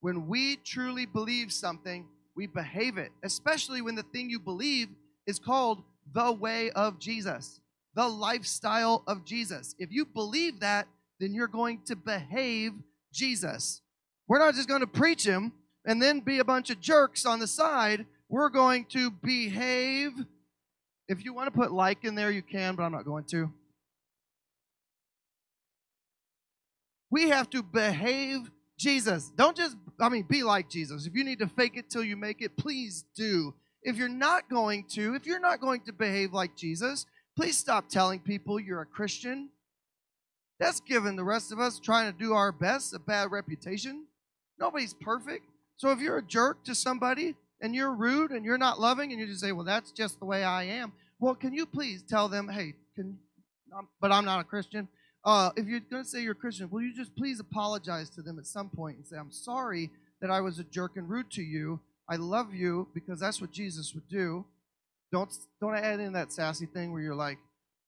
When 0.00 0.26
we 0.26 0.56
truly 0.56 1.06
believe 1.06 1.52
something, 1.52 2.06
we 2.34 2.48
behave 2.48 2.98
it, 2.98 3.12
especially 3.22 3.82
when 3.82 3.94
the 3.94 4.02
thing 4.02 4.28
you 4.28 4.40
believe 4.40 4.88
is 5.28 5.38
called 5.38 5.84
the 6.12 6.32
way 6.32 6.70
of 6.70 6.98
Jesus, 6.98 7.60
the 7.94 8.08
lifestyle 8.08 9.04
of 9.06 9.24
Jesus. 9.24 9.76
If 9.78 9.92
you 9.92 10.06
believe 10.06 10.58
that, 10.58 10.88
then 11.20 11.34
you're 11.34 11.46
going 11.46 11.82
to 11.84 11.94
behave 11.94 12.72
Jesus. 13.12 13.80
We're 14.26 14.40
not 14.40 14.56
just 14.56 14.66
going 14.66 14.80
to 14.80 14.88
preach 14.88 15.24
him 15.24 15.52
and 15.84 16.02
then 16.02 16.18
be 16.18 16.40
a 16.40 16.44
bunch 16.44 16.70
of 16.70 16.80
jerks 16.80 17.24
on 17.24 17.38
the 17.38 17.46
side. 17.46 18.06
We're 18.28 18.48
going 18.48 18.86
to 18.86 19.12
behave 19.12 20.14
if 21.08 21.24
you 21.24 21.32
want 21.32 21.46
to 21.46 21.50
put 21.50 21.72
like 21.72 22.04
in 22.04 22.14
there, 22.14 22.30
you 22.30 22.42
can, 22.42 22.74
but 22.74 22.82
I'm 22.82 22.92
not 22.92 23.04
going 23.04 23.24
to. 23.30 23.50
We 27.10 27.30
have 27.30 27.48
to 27.50 27.62
behave 27.62 28.50
Jesus. 28.78 29.30
Don't 29.36 29.56
just, 29.56 29.76
I 29.98 30.10
mean, 30.10 30.24
be 30.28 30.42
like 30.42 30.68
Jesus. 30.68 31.06
If 31.06 31.14
you 31.14 31.24
need 31.24 31.38
to 31.38 31.48
fake 31.48 31.76
it 31.76 31.88
till 31.88 32.04
you 32.04 32.16
make 32.16 32.42
it, 32.42 32.56
please 32.56 33.04
do. 33.16 33.54
If 33.82 33.96
you're 33.96 34.08
not 34.08 34.50
going 34.50 34.84
to, 34.90 35.14
if 35.14 35.24
you're 35.24 35.40
not 35.40 35.60
going 35.60 35.80
to 35.82 35.92
behave 35.92 36.34
like 36.34 36.54
Jesus, 36.56 37.06
please 37.36 37.56
stop 37.56 37.88
telling 37.88 38.20
people 38.20 38.60
you're 38.60 38.82
a 38.82 38.86
Christian. 38.86 39.48
That's 40.60 40.80
giving 40.80 41.16
the 41.16 41.24
rest 41.24 41.52
of 41.52 41.60
us 41.60 41.78
trying 41.78 42.12
to 42.12 42.18
do 42.18 42.34
our 42.34 42.52
best 42.52 42.92
a 42.92 42.98
bad 42.98 43.30
reputation. 43.30 44.04
Nobody's 44.58 44.92
perfect. 44.92 45.46
So 45.76 45.90
if 45.92 46.00
you're 46.00 46.18
a 46.18 46.22
jerk 46.22 46.64
to 46.64 46.74
somebody, 46.74 47.36
and 47.60 47.74
you're 47.74 47.92
rude 47.92 48.30
and 48.30 48.44
you're 48.44 48.58
not 48.58 48.80
loving 48.80 49.12
and 49.12 49.20
you 49.20 49.26
just 49.26 49.40
say, 49.40 49.52
well, 49.52 49.64
that's 49.64 49.90
just 49.92 50.18
the 50.18 50.24
way 50.24 50.44
I 50.44 50.64
am. 50.64 50.92
Well, 51.18 51.34
can 51.34 51.52
you 51.52 51.66
please 51.66 52.02
tell 52.08 52.28
them, 52.28 52.48
hey, 52.48 52.74
can, 52.94 53.18
but 54.00 54.12
I'm 54.12 54.24
not 54.24 54.40
a 54.40 54.44
Christian. 54.44 54.88
Uh, 55.24 55.50
if 55.56 55.66
you're 55.66 55.80
going 55.80 56.04
to 56.04 56.08
say 56.08 56.22
you're 56.22 56.32
a 56.32 56.36
Christian, 56.36 56.70
will 56.70 56.82
you 56.82 56.94
just 56.94 57.14
please 57.16 57.40
apologize 57.40 58.08
to 58.10 58.22
them 58.22 58.38
at 58.38 58.46
some 58.46 58.70
point 58.70 58.96
and 58.96 59.06
say, 59.06 59.16
I'm 59.16 59.32
sorry 59.32 59.90
that 60.20 60.30
I 60.30 60.40
was 60.40 60.58
a 60.58 60.64
jerk 60.64 60.92
and 60.96 61.08
rude 61.08 61.30
to 61.32 61.42
you. 61.42 61.80
I 62.08 62.16
love 62.16 62.54
you 62.54 62.88
because 62.94 63.20
that's 63.20 63.40
what 63.40 63.52
Jesus 63.52 63.92
would 63.94 64.08
do. 64.08 64.44
Don't 65.12 65.30
don't 65.60 65.74
add 65.74 66.00
in 66.00 66.12
that 66.14 66.32
sassy 66.32 66.66
thing 66.66 66.92
where 66.92 67.02
you're 67.02 67.14
like, 67.14 67.38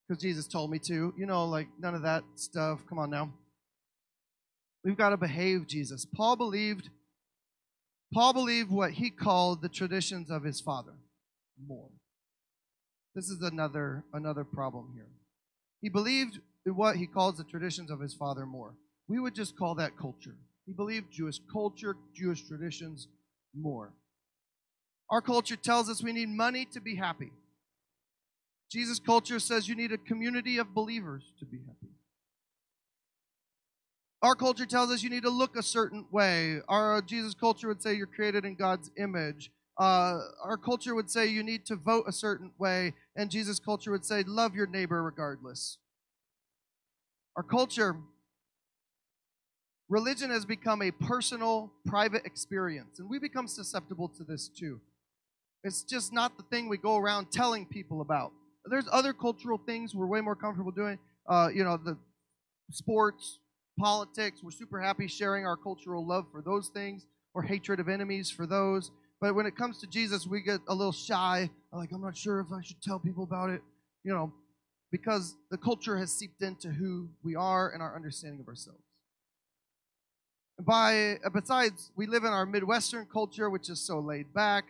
because 0.07 0.21
Jesus 0.21 0.47
told 0.47 0.71
me 0.71 0.79
to. 0.87 1.13
You 1.17 1.25
know, 1.25 1.45
like 1.45 1.67
none 1.79 1.95
of 1.95 2.03
that 2.03 2.23
stuff. 2.35 2.79
Come 2.87 2.99
on 2.99 3.09
now. 3.09 3.31
We've 4.83 4.97
got 4.97 5.09
to 5.09 5.17
behave 5.17 5.67
Jesus. 5.67 6.05
Paul 6.05 6.35
believed 6.35 6.89
Paul 8.13 8.33
believed 8.33 8.69
what 8.69 8.91
he 8.91 9.09
called 9.09 9.61
the 9.61 9.69
traditions 9.69 10.29
of 10.29 10.43
his 10.43 10.59
father 10.59 10.93
more. 11.65 11.89
This 13.15 13.29
is 13.29 13.41
another 13.41 14.03
another 14.13 14.43
problem 14.43 14.91
here. 14.93 15.07
He 15.81 15.89
believed 15.89 16.39
what 16.65 16.97
he 16.97 17.07
calls 17.07 17.37
the 17.37 17.43
traditions 17.43 17.89
of 17.89 17.99
his 17.99 18.13
father 18.13 18.45
more. 18.45 18.75
We 19.07 19.19
would 19.19 19.35
just 19.35 19.57
call 19.57 19.75
that 19.75 19.97
culture. 19.97 20.35
He 20.65 20.73
believed 20.73 21.11
Jewish 21.11 21.39
culture, 21.51 21.95
Jewish 22.13 22.47
traditions 22.47 23.07
more. 23.53 23.93
Our 25.09 25.21
culture 25.21 25.55
tells 25.55 25.89
us 25.89 26.03
we 26.03 26.13
need 26.13 26.29
money 26.29 26.65
to 26.73 26.79
be 26.79 26.95
happy. 26.95 27.31
Jesus' 28.71 28.99
culture 28.99 29.39
says 29.39 29.67
you 29.67 29.75
need 29.75 29.91
a 29.91 29.97
community 29.97 30.57
of 30.57 30.73
believers 30.73 31.23
to 31.39 31.45
be 31.45 31.57
happy. 31.57 31.93
Our 34.21 34.35
culture 34.35 34.67
tells 34.67 34.91
us 34.91 35.01
you 35.01 35.09
need 35.09 35.23
to 35.23 35.31
look 35.31 35.55
a 35.55 35.63
certain 35.63 36.05
way. 36.11 36.59
Our 36.67 36.97
uh, 36.97 37.01
Jesus 37.01 37.33
culture 37.33 37.67
would 37.67 37.81
say 37.81 37.95
you're 37.95 38.05
created 38.05 38.45
in 38.45 38.53
God's 38.55 38.91
image. 38.97 39.51
Uh, 39.79 40.19
our 40.43 40.57
culture 40.57 40.93
would 40.93 41.09
say 41.09 41.25
you 41.25 41.41
need 41.41 41.65
to 41.65 41.75
vote 41.75 42.05
a 42.07 42.11
certain 42.11 42.51
way, 42.59 42.93
and 43.15 43.31
Jesus' 43.31 43.59
culture 43.59 43.89
would 43.89 44.05
say 44.05 44.23
love 44.27 44.53
your 44.53 44.67
neighbor 44.67 45.01
regardless. 45.01 45.79
Our 47.35 47.41
culture, 47.41 47.95
religion 49.89 50.29
has 50.29 50.45
become 50.45 50.83
a 50.83 50.91
personal, 50.91 51.71
private 51.85 52.23
experience, 52.23 52.99
and 52.99 53.09
we 53.09 53.17
become 53.17 53.47
susceptible 53.47 54.09
to 54.09 54.23
this 54.23 54.47
too. 54.47 54.81
It's 55.63 55.81
just 55.83 56.13
not 56.13 56.37
the 56.37 56.43
thing 56.43 56.69
we 56.69 56.77
go 56.77 56.97
around 56.97 57.31
telling 57.31 57.65
people 57.65 58.01
about. 58.01 58.33
There's 58.65 58.87
other 58.91 59.13
cultural 59.13 59.57
things 59.57 59.95
we're 59.95 60.05
way 60.05 60.21
more 60.21 60.35
comfortable 60.35 60.71
doing. 60.71 60.99
Uh, 61.27 61.49
you 61.51 61.63
know, 61.63 61.77
the 61.77 61.97
sports, 62.71 63.39
politics. 63.77 64.41
We're 64.43 64.51
super 64.51 64.79
happy 64.81 65.07
sharing 65.07 65.45
our 65.45 65.57
cultural 65.57 66.05
love 66.05 66.25
for 66.31 66.41
those 66.41 66.69
things 66.69 67.05
or 67.33 67.43
hatred 67.43 67.79
of 67.79 67.89
enemies 67.89 68.29
for 68.29 68.45
those. 68.45 68.91
But 69.19 69.35
when 69.35 69.45
it 69.45 69.55
comes 69.55 69.79
to 69.79 69.87
Jesus, 69.87 70.25
we 70.25 70.41
get 70.41 70.59
a 70.67 70.73
little 70.73 70.91
shy. 70.91 71.49
Like, 71.71 71.91
I'm 71.93 72.01
not 72.01 72.17
sure 72.17 72.39
if 72.39 72.47
I 72.51 72.61
should 72.61 72.81
tell 72.81 72.99
people 72.99 73.23
about 73.23 73.51
it, 73.51 73.61
you 74.03 74.11
know, 74.11 74.33
because 74.91 75.35
the 75.51 75.57
culture 75.57 75.97
has 75.97 76.11
seeped 76.11 76.41
into 76.41 76.69
who 76.69 77.07
we 77.23 77.35
are 77.35 77.71
and 77.71 77.81
our 77.81 77.95
understanding 77.95 78.41
of 78.41 78.47
ourselves. 78.47 78.81
By 80.59 81.17
uh, 81.25 81.29
besides, 81.29 81.91
we 81.95 82.07
live 82.07 82.23
in 82.23 82.31
our 82.31 82.45
Midwestern 82.45 83.07
culture, 83.11 83.49
which 83.49 83.69
is 83.69 83.79
so 83.79 83.99
laid 83.99 84.33
back, 84.33 84.65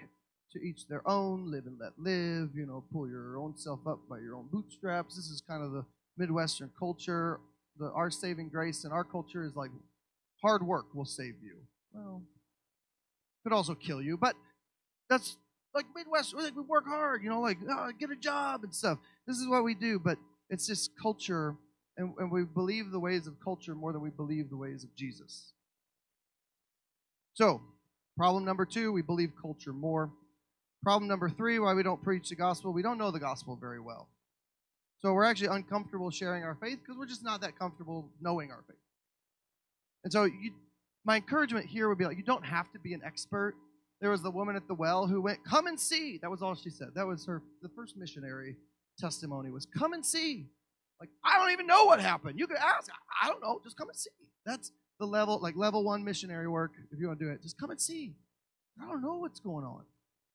to 0.53 0.59
each 0.59 0.87
their 0.87 1.07
own, 1.07 1.49
live 1.49 1.65
and 1.65 1.77
let 1.79 1.93
live. 1.97 2.49
You 2.55 2.65
know, 2.65 2.83
pull 2.91 3.07
your 3.07 3.37
own 3.37 3.57
self 3.57 3.79
up 3.87 3.99
by 4.09 4.19
your 4.19 4.35
own 4.35 4.47
bootstraps. 4.51 5.15
This 5.15 5.25
is 5.25 5.41
kind 5.41 5.63
of 5.63 5.71
the 5.71 5.85
Midwestern 6.17 6.71
culture. 6.77 7.39
The 7.77 7.91
our 7.91 8.11
saving 8.11 8.49
grace 8.49 8.83
in 8.83 8.91
our 8.91 9.03
culture 9.03 9.43
is 9.43 9.55
like 9.55 9.71
hard 10.41 10.65
work 10.65 10.93
will 10.93 11.05
save 11.05 11.35
you. 11.41 11.57
Well, 11.93 12.21
could 13.43 13.53
also 13.53 13.75
kill 13.75 14.01
you, 14.01 14.17
but 14.17 14.35
that's 15.09 15.37
like 15.73 15.85
Midwest. 15.95 16.35
Like 16.35 16.55
we 16.55 16.61
work 16.61 16.85
hard, 16.87 17.23
you 17.23 17.29
know, 17.29 17.41
like 17.41 17.57
oh, 17.69 17.91
get 17.99 18.11
a 18.11 18.15
job 18.15 18.63
and 18.63 18.73
stuff. 18.73 18.99
This 19.27 19.37
is 19.37 19.47
what 19.47 19.63
we 19.63 19.73
do, 19.73 19.99
but 19.99 20.17
it's 20.49 20.67
just 20.67 20.91
culture, 21.01 21.55
and, 21.97 22.13
and 22.17 22.31
we 22.31 22.43
believe 22.43 22.91
the 22.91 22.99
ways 22.99 23.27
of 23.27 23.35
culture 23.43 23.73
more 23.73 23.93
than 23.93 24.01
we 24.01 24.09
believe 24.09 24.49
the 24.49 24.57
ways 24.57 24.83
of 24.83 24.93
Jesus. 24.95 25.53
So, 27.33 27.61
problem 28.17 28.43
number 28.43 28.65
two, 28.65 28.91
we 28.91 29.01
believe 29.01 29.31
culture 29.41 29.73
more. 29.73 30.11
Problem 30.83 31.07
number 31.07 31.29
three, 31.29 31.59
why 31.59 31.73
we 31.73 31.83
don't 31.83 32.03
preach 32.03 32.29
the 32.29 32.35
gospel, 32.35 32.73
we 32.73 32.81
don't 32.81 32.97
know 32.97 33.11
the 33.11 33.19
gospel 33.19 33.55
very 33.55 33.79
well. 33.79 34.09
So 35.01 35.13
we're 35.13 35.23
actually 35.23 35.47
uncomfortable 35.47 36.11
sharing 36.11 36.43
our 36.43 36.55
faith 36.55 36.79
because 36.79 36.97
we're 36.97 37.07
just 37.07 37.23
not 37.23 37.41
that 37.41 37.57
comfortable 37.57 38.09
knowing 38.21 38.51
our 38.51 38.63
faith. 38.67 38.77
And 40.03 40.13
so 40.13 40.25
you, 40.25 40.51
my 41.05 41.15
encouragement 41.17 41.65
here 41.65 41.89
would 41.89 41.97
be 41.97 42.05
like, 42.05 42.17
you 42.17 42.23
don't 42.23 42.45
have 42.45 42.71
to 42.73 42.79
be 42.79 42.93
an 42.93 43.01
expert. 43.03 43.55
There 43.99 44.11
was 44.11 44.21
the 44.21 44.31
woman 44.31 44.55
at 44.55 44.67
the 44.67 44.73
well 44.73 45.07
who 45.07 45.21
went, 45.21 45.39
come 45.43 45.67
and 45.67 45.79
see. 45.79 46.19
That 46.21 46.29
was 46.29 46.41
all 46.41 46.55
she 46.55 46.69
said. 46.69 46.89
That 46.95 47.07
was 47.07 47.25
her, 47.25 47.41
the 47.61 47.69
first 47.75 47.97
missionary 47.97 48.55
testimony 48.99 49.51
was, 49.51 49.65
come 49.65 49.93
and 49.93 50.05
see. 50.05 50.47
Like, 50.99 51.09
I 51.23 51.39
don't 51.39 51.51
even 51.51 51.65
know 51.65 51.85
what 51.85 51.99
happened. 51.99 52.37
You 52.37 52.45
could 52.45 52.57
ask. 52.57 52.91
I 53.21 53.27
don't 53.27 53.41
know. 53.41 53.59
Just 53.63 53.77
come 53.77 53.89
and 53.89 53.97
see. 53.97 54.11
That's 54.45 54.71
the 54.99 55.07
level, 55.07 55.39
like 55.41 55.55
level 55.55 55.83
one 55.83 56.03
missionary 56.03 56.47
work, 56.47 56.73
if 56.91 56.99
you 56.99 57.07
want 57.07 57.19
to 57.19 57.25
do 57.25 57.31
it. 57.31 57.41
Just 57.41 57.59
come 57.59 57.71
and 57.71 57.81
see. 57.81 58.13
I 58.79 58.87
don't 58.87 59.01
know 59.01 59.15
what's 59.15 59.39
going 59.39 59.65
on, 59.65 59.81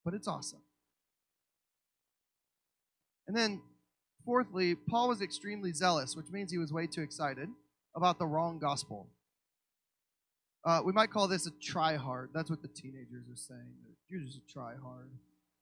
but 0.05 0.13
it's 0.13 0.27
awesome. 0.27 0.61
And 3.29 3.37
then, 3.37 3.63
fourthly, 4.27 4.75
Paul 4.75 5.09
was 5.09 5.23
extremely 5.23 5.73
zealous, 5.73 6.15
which 6.15 6.27
means 6.31 6.51
he 6.51 6.59
was 6.59 6.73
way 6.73 6.87
too 6.87 7.01
excited 7.01 7.49
about 7.95 8.19
the 8.19 8.27
wrong 8.27 8.59
gospel. 8.59 9.09
Uh, 10.65 10.83
we 10.85 10.93
might 10.93 11.11
call 11.11 11.29
this 11.29 11.47
a 11.47 11.51
try 11.63 11.95
hard. 11.95 12.31
That's 12.35 12.51
what 12.51 12.61
the 12.61 12.69
teenagers 12.69 13.25
are 13.33 13.37
saying. 13.37 13.73
You're 14.09 14.21
just 14.21 14.39
a 14.39 14.53
try 14.53 14.73
hard. 14.83 15.09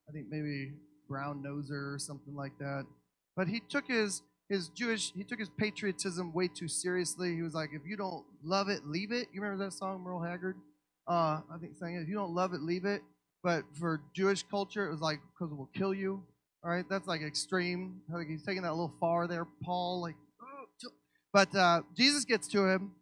I 0.08 0.12
think 0.12 0.26
maybe 0.30 0.72
brown 1.08 1.42
noser 1.42 1.94
or 1.94 1.98
something 1.98 2.34
like 2.34 2.56
that. 2.58 2.86
But 3.36 3.48
he 3.48 3.60
took 3.60 3.86
his 3.86 4.22
his 4.48 4.68
Jewish 4.68 5.12
he 5.12 5.24
took 5.24 5.38
his 5.38 5.50
patriotism 5.50 6.32
way 6.32 6.48
too 6.48 6.68
seriously. 6.68 7.34
He 7.34 7.42
was 7.42 7.54
like, 7.54 7.70
if 7.74 7.82
you 7.86 7.96
don't 7.96 8.24
love 8.42 8.68
it, 8.68 8.86
leave 8.86 9.12
it. 9.12 9.28
You 9.32 9.42
remember 9.42 9.64
that 9.64 9.72
song, 9.72 10.02
Merle 10.02 10.22
Haggard? 10.22 10.56
Uh, 11.06 11.40
I 11.52 11.58
think 11.60 11.76
saying 11.78 11.96
if 11.96 12.08
you 12.08 12.14
don't 12.14 12.34
love 12.34 12.54
it, 12.54 12.62
leave 12.62 12.86
it. 12.86 13.02
But 13.42 13.64
for 13.78 14.00
Jewish 14.14 14.42
culture, 14.42 14.86
it 14.86 14.90
was 14.90 15.00
like 15.00 15.20
because 15.34 15.52
it 15.52 15.56
will 15.56 15.70
kill 15.74 15.92
you. 15.92 16.22
All 16.64 16.70
right, 16.70 16.84
that's 16.88 17.06
like 17.06 17.20
extreme. 17.22 18.00
Like 18.08 18.26
he's 18.26 18.42
taking 18.42 18.62
that 18.62 18.70
a 18.70 18.72
little 18.72 18.94
far 18.98 19.26
there, 19.26 19.46
Paul. 19.62 20.00
Like, 20.00 20.16
but 21.32 21.54
uh, 21.54 21.82
Jesus 21.94 22.24
gets 22.24 22.48
to 22.48 22.66
him 22.66 22.92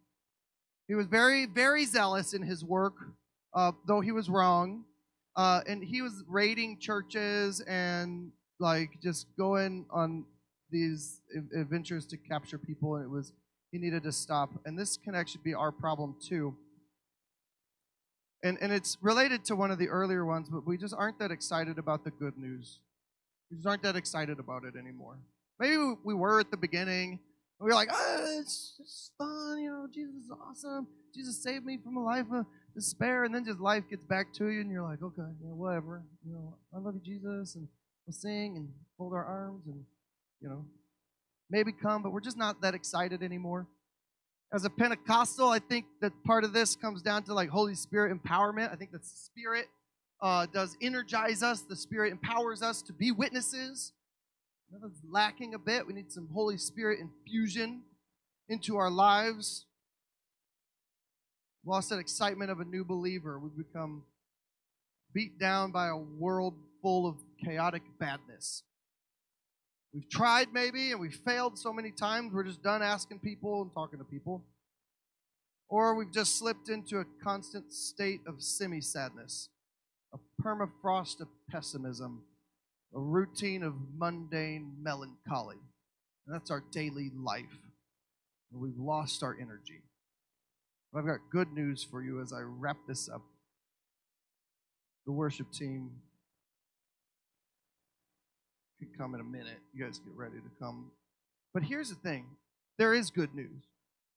he 0.87 0.95
was 0.95 1.07
very, 1.07 1.45
very 1.45 1.85
zealous 1.85 2.33
in 2.33 2.41
his 2.41 2.63
work, 2.63 2.93
uh, 3.53 3.71
though 3.87 4.01
he 4.01 4.11
was 4.11 4.29
wrong. 4.29 4.83
Uh, 5.35 5.61
and 5.67 5.83
he 5.83 6.01
was 6.01 6.23
raiding 6.27 6.77
churches 6.79 7.61
and 7.61 8.31
like 8.59 9.01
just 9.01 9.25
going 9.37 9.85
on 9.89 10.25
these 10.69 11.21
adventures 11.55 12.05
to 12.07 12.17
capture 12.17 12.57
people. 12.57 12.95
And 12.95 13.05
it 13.05 13.09
was 13.09 13.33
he 13.71 13.79
needed 13.79 14.03
to 14.03 14.11
stop. 14.11 14.51
And 14.65 14.77
this 14.77 14.97
can 14.97 15.15
actually 15.15 15.41
be 15.43 15.53
our 15.55 15.71
problem 15.71 16.15
too. 16.21 16.55
And 18.43 18.57
and 18.61 18.71
it's 18.71 18.97
related 19.01 19.45
to 19.45 19.55
one 19.55 19.71
of 19.71 19.79
the 19.79 19.89
earlier 19.89 20.25
ones, 20.25 20.49
but 20.49 20.67
we 20.67 20.77
just 20.77 20.93
aren't 20.95 21.17
that 21.19 21.31
excited 21.31 21.79
about 21.79 22.03
the 22.03 22.11
good 22.11 22.37
news. 22.37 22.79
We 23.53 23.57
just 23.57 23.67
aren't 23.67 23.83
that 23.83 23.95
excited 23.95 24.39
about 24.39 24.63
it 24.65 24.75
anymore. 24.75 25.19
Maybe 25.59 25.77
we 26.03 26.15
were 26.15 26.39
at 26.39 26.49
the 26.49 26.57
beginning 26.57 27.19
we 27.63 27.71
are 27.71 27.75
like, 27.75 27.89
oh, 27.93 28.39
it's, 28.41 28.75
it's 28.79 29.11
fun, 29.17 29.59
you 29.59 29.69
know, 29.69 29.87
Jesus 29.93 30.15
is 30.15 30.31
awesome. 30.31 30.85
Jesus 31.15 31.41
saved 31.41 31.65
me 31.65 31.79
from 31.81 31.95
a 31.95 32.03
life 32.03 32.25
of 32.33 32.45
despair. 32.75 33.23
And 33.23 33.33
then 33.33 33.45
just 33.45 33.61
life 33.61 33.83
gets 33.89 34.03
back 34.03 34.33
to 34.33 34.49
you, 34.49 34.59
and 34.59 34.69
you're 34.69 34.83
like, 34.83 35.01
okay, 35.01 35.21
yeah, 35.41 35.53
whatever. 35.53 36.03
You 36.25 36.33
know, 36.33 36.57
I 36.75 36.79
love 36.79 36.95
you, 36.95 37.01
Jesus, 37.05 37.55
and 37.55 37.69
we'll 38.05 38.13
sing 38.13 38.57
and 38.57 38.67
hold 38.97 39.13
our 39.13 39.23
arms 39.23 39.63
and, 39.67 39.81
you 40.41 40.49
know, 40.49 40.65
maybe 41.49 41.71
come, 41.71 42.03
but 42.03 42.11
we're 42.11 42.19
just 42.19 42.37
not 42.37 42.61
that 42.63 42.73
excited 42.73 43.23
anymore. 43.23 43.65
As 44.53 44.65
a 44.65 44.69
Pentecostal, 44.69 45.47
I 45.47 45.59
think 45.59 45.85
that 46.01 46.11
part 46.25 46.43
of 46.43 46.51
this 46.51 46.75
comes 46.75 47.01
down 47.01 47.23
to 47.23 47.33
like 47.33 47.49
Holy 47.49 47.75
Spirit 47.75 48.15
empowerment. 48.15 48.73
I 48.73 48.75
think 48.75 48.91
that 48.91 49.05
Spirit 49.05 49.67
uh, 50.23 50.45
does 50.45 50.77
energize 50.81 51.43
us, 51.43 51.61
the 51.61 51.75
Spirit 51.75 52.13
empowers 52.13 52.61
us 52.61 52.81
to 52.83 52.93
be 52.93 53.11
witnesses. 53.11 53.91
That's 54.71 55.01
lacking 55.07 55.53
a 55.53 55.59
bit. 55.59 55.85
We 55.85 55.93
need 55.93 56.11
some 56.11 56.29
Holy 56.33 56.57
Spirit 56.57 56.99
infusion 56.99 57.81
into 58.47 58.77
our 58.77 58.89
lives. 58.89 59.65
Lost 61.65 61.89
that 61.89 61.99
excitement 61.99 62.49
of 62.49 62.59
a 62.59 62.65
new 62.65 62.83
believer. 62.83 63.37
We've 63.37 63.55
become 63.55 64.03
beat 65.13 65.39
down 65.39 65.71
by 65.71 65.89
a 65.89 65.97
world 65.97 66.55
full 66.81 67.05
of 67.05 67.17
chaotic 67.43 67.83
badness. 67.99 68.63
We've 69.93 70.09
tried 70.09 70.47
maybe 70.53 70.91
and 70.91 70.99
we've 70.99 71.19
failed 71.25 71.59
so 71.59 71.71
many 71.71 71.91
times, 71.91 72.33
we're 72.33 72.45
just 72.45 72.63
done 72.63 72.81
asking 72.81 73.19
people 73.19 73.61
and 73.61 73.71
talking 73.73 73.99
to 73.99 74.05
people. 74.05 74.43
Or 75.69 75.95
we've 75.95 76.11
just 76.11 76.37
slipped 76.39 76.69
into 76.69 76.99
a 76.99 77.05
constant 77.23 77.73
state 77.73 78.21
of 78.25 78.41
semi 78.41 78.81
sadness, 78.81 79.49
permafrost 80.43 81.21
of 81.21 81.27
pessimism 81.49 82.23
a 82.95 82.99
routine 82.99 83.63
of 83.63 83.73
mundane 83.97 84.73
melancholy. 84.81 85.57
And 86.25 86.35
that's 86.35 86.51
our 86.51 86.63
daily 86.71 87.11
life. 87.15 87.57
And 88.51 88.61
we've 88.61 88.77
lost 88.77 89.23
our 89.23 89.35
energy. 89.39 89.81
But 90.91 90.99
I've 90.99 91.07
got 91.07 91.19
good 91.31 91.51
news 91.53 91.85
for 91.89 92.03
you 92.03 92.21
as 92.21 92.31
I 92.31 92.41
wrap 92.41 92.77
this 92.87 93.09
up. 93.09 93.23
The 95.05 95.11
worship 95.11 95.51
team 95.51 95.89
can 98.79 98.89
come 98.97 99.15
in 99.15 99.21
a 99.21 99.23
minute. 99.23 99.59
You 99.73 99.83
guys 99.83 99.97
get 99.97 100.13
ready 100.15 100.35
to 100.35 100.51
come. 100.59 100.91
But 101.53 101.63
here's 101.63 101.89
the 101.89 101.95
thing 101.95 102.25
there 102.77 102.93
is 102.93 103.09
good 103.09 103.33
news. 103.33 103.63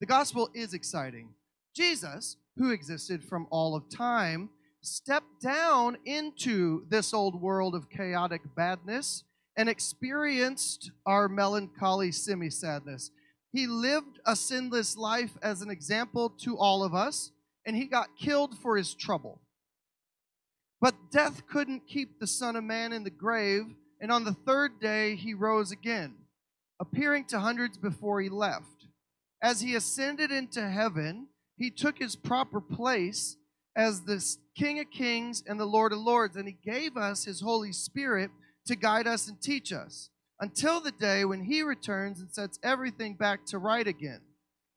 The 0.01 0.07
gospel 0.07 0.51
is 0.55 0.75
exciting. 0.75 1.31
Jesus, 1.75 2.37
who 2.57 2.71
existed 2.71 3.25
from 3.25 3.47
all 3.51 3.75
of 3.75 3.89
time, 3.91 4.51
stepped 4.87 5.41
down 5.41 5.99
into 6.05 6.87
this 6.89 7.13
old 7.13 7.41
world 7.41 7.75
of 7.75 7.91
chaotic 7.91 8.43
badness 8.55 9.25
and 9.57 9.69
experienced 9.69 10.91
our 11.05 11.29
melancholy 11.29 12.13
semi 12.13 12.51
sadness. 12.51 13.11
He 13.53 13.67
lived 13.67 14.21
a 14.27 14.37
sinless 14.37 14.97
life 14.97 15.37
as 15.43 15.63
an 15.63 15.71
example 15.71 16.31
to 16.43 16.59
all 16.59 16.85
of 16.85 16.95
us, 16.95 17.33
and 17.65 17.75
he 17.75 17.87
got 17.87 18.19
killed 18.19 18.59
for 18.59 18.77
his 18.77 18.95
trouble. 18.95 19.41
But 20.81 21.11
death 21.11 21.47
couldn't 21.47 21.89
keep 21.89 22.21
the 22.21 22.27
Son 22.27 22.55
of 22.55 22.65
Man 22.65 22.93
in 22.93 23.03
the 23.03 23.11
grave, 23.11 23.65
and 24.01 24.13
on 24.13 24.25
the 24.25 24.35
third 24.35 24.79
day 24.79 25.17
he 25.17 25.33
rose 25.33 25.73
again, 25.73 26.15
appearing 26.79 27.25
to 27.27 27.41
hundreds 27.41 27.79
before 27.79 28.21
he 28.21 28.29
left. 28.29 28.87
As 29.43 29.63
he 29.63 29.75
ascended 29.75 30.31
into 30.31 30.69
heaven, 30.69 31.29
he 31.57 31.71
took 31.71 31.99
his 31.99 32.15
proper 32.15 32.61
place 32.61 33.37
as 33.77 34.01
the 34.03 34.25
King 34.57 34.81
of 34.81 34.91
Kings 34.91 35.45
and 35.47 35.61
the 35.61 35.67
Lord 35.67 35.93
of 35.93 35.99
Lords, 35.99 36.37
and 36.37 36.49
He 36.49 36.57
gave 36.65 36.97
us 36.97 37.25
His 37.25 37.43
Holy 37.43 37.73
Spirit 37.73 38.31
to 38.67 38.75
guide 38.75 39.07
us 39.07 39.29
and 39.29 39.41
teach 39.41 39.73
us 39.73 40.09
until 40.41 40.81
the 40.81 40.93
day 40.93 41.25
when 41.25 41.45
He 41.45 41.63
returns 41.63 42.21
and 42.21 42.33
sets 42.33 42.59
everything 42.63 43.15
back 43.15 43.45
to 43.47 43.59
right 43.59 43.87
again. 43.87 44.23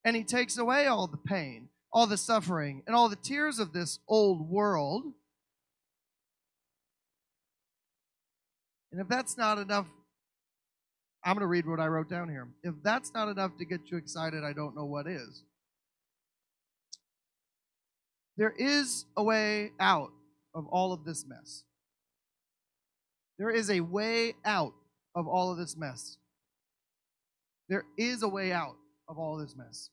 And 0.03 0.15
He 0.15 0.23
takes 0.23 0.57
away 0.57 0.85
all 0.85 1.07
the 1.07 1.17
pain, 1.17 1.69
all 1.93 2.07
the 2.07 2.17
suffering, 2.17 2.83
and 2.85 2.95
all 2.95 3.07
the 3.07 3.15
tears 3.15 3.57
of 3.57 3.71
this 3.71 3.99
old 4.07 4.49
world. 4.49 5.05
And 8.91 8.99
if 8.99 9.07
that's 9.07 9.37
not 9.37 9.59
enough, 9.59 9.87
I'm 11.23 11.33
going 11.33 11.41
to 11.41 11.47
read 11.47 11.67
what 11.67 11.79
I 11.79 11.87
wrote 11.87 12.09
down 12.09 12.29
here. 12.29 12.47
If 12.63 12.75
that's 12.83 13.13
not 13.13 13.29
enough 13.29 13.57
to 13.57 13.65
get 13.65 13.91
you 13.91 13.97
excited, 13.97 14.43
I 14.43 14.53
don't 14.53 14.75
know 14.75 14.85
what 14.85 15.07
is. 15.07 15.43
There 18.39 18.53
is 18.57 19.03
a 19.17 19.21
way 19.21 19.73
out 19.81 20.13
of 20.55 20.65
all 20.67 20.93
of 20.93 21.03
this 21.03 21.25
mess. 21.27 21.65
There 23.37 23.49
is 23.49 23.69
a 23.69 23.81
way 23.81 24.33
out 24.45 24.71
of 25.13 25.27
all 25.27 25.51
of 25.51 25.57
this 25.57 25.75
mess. 25.75 26.15
There 27.67 27.83
is 27.97 28.23
a 28.23 28.29
way 28.29 28.53
out 28.53 28.77
of 29.09 29.19
all 29.19 29.35
of 29.35 29.45
this 29.45 29.57
mess. 29.57 29.89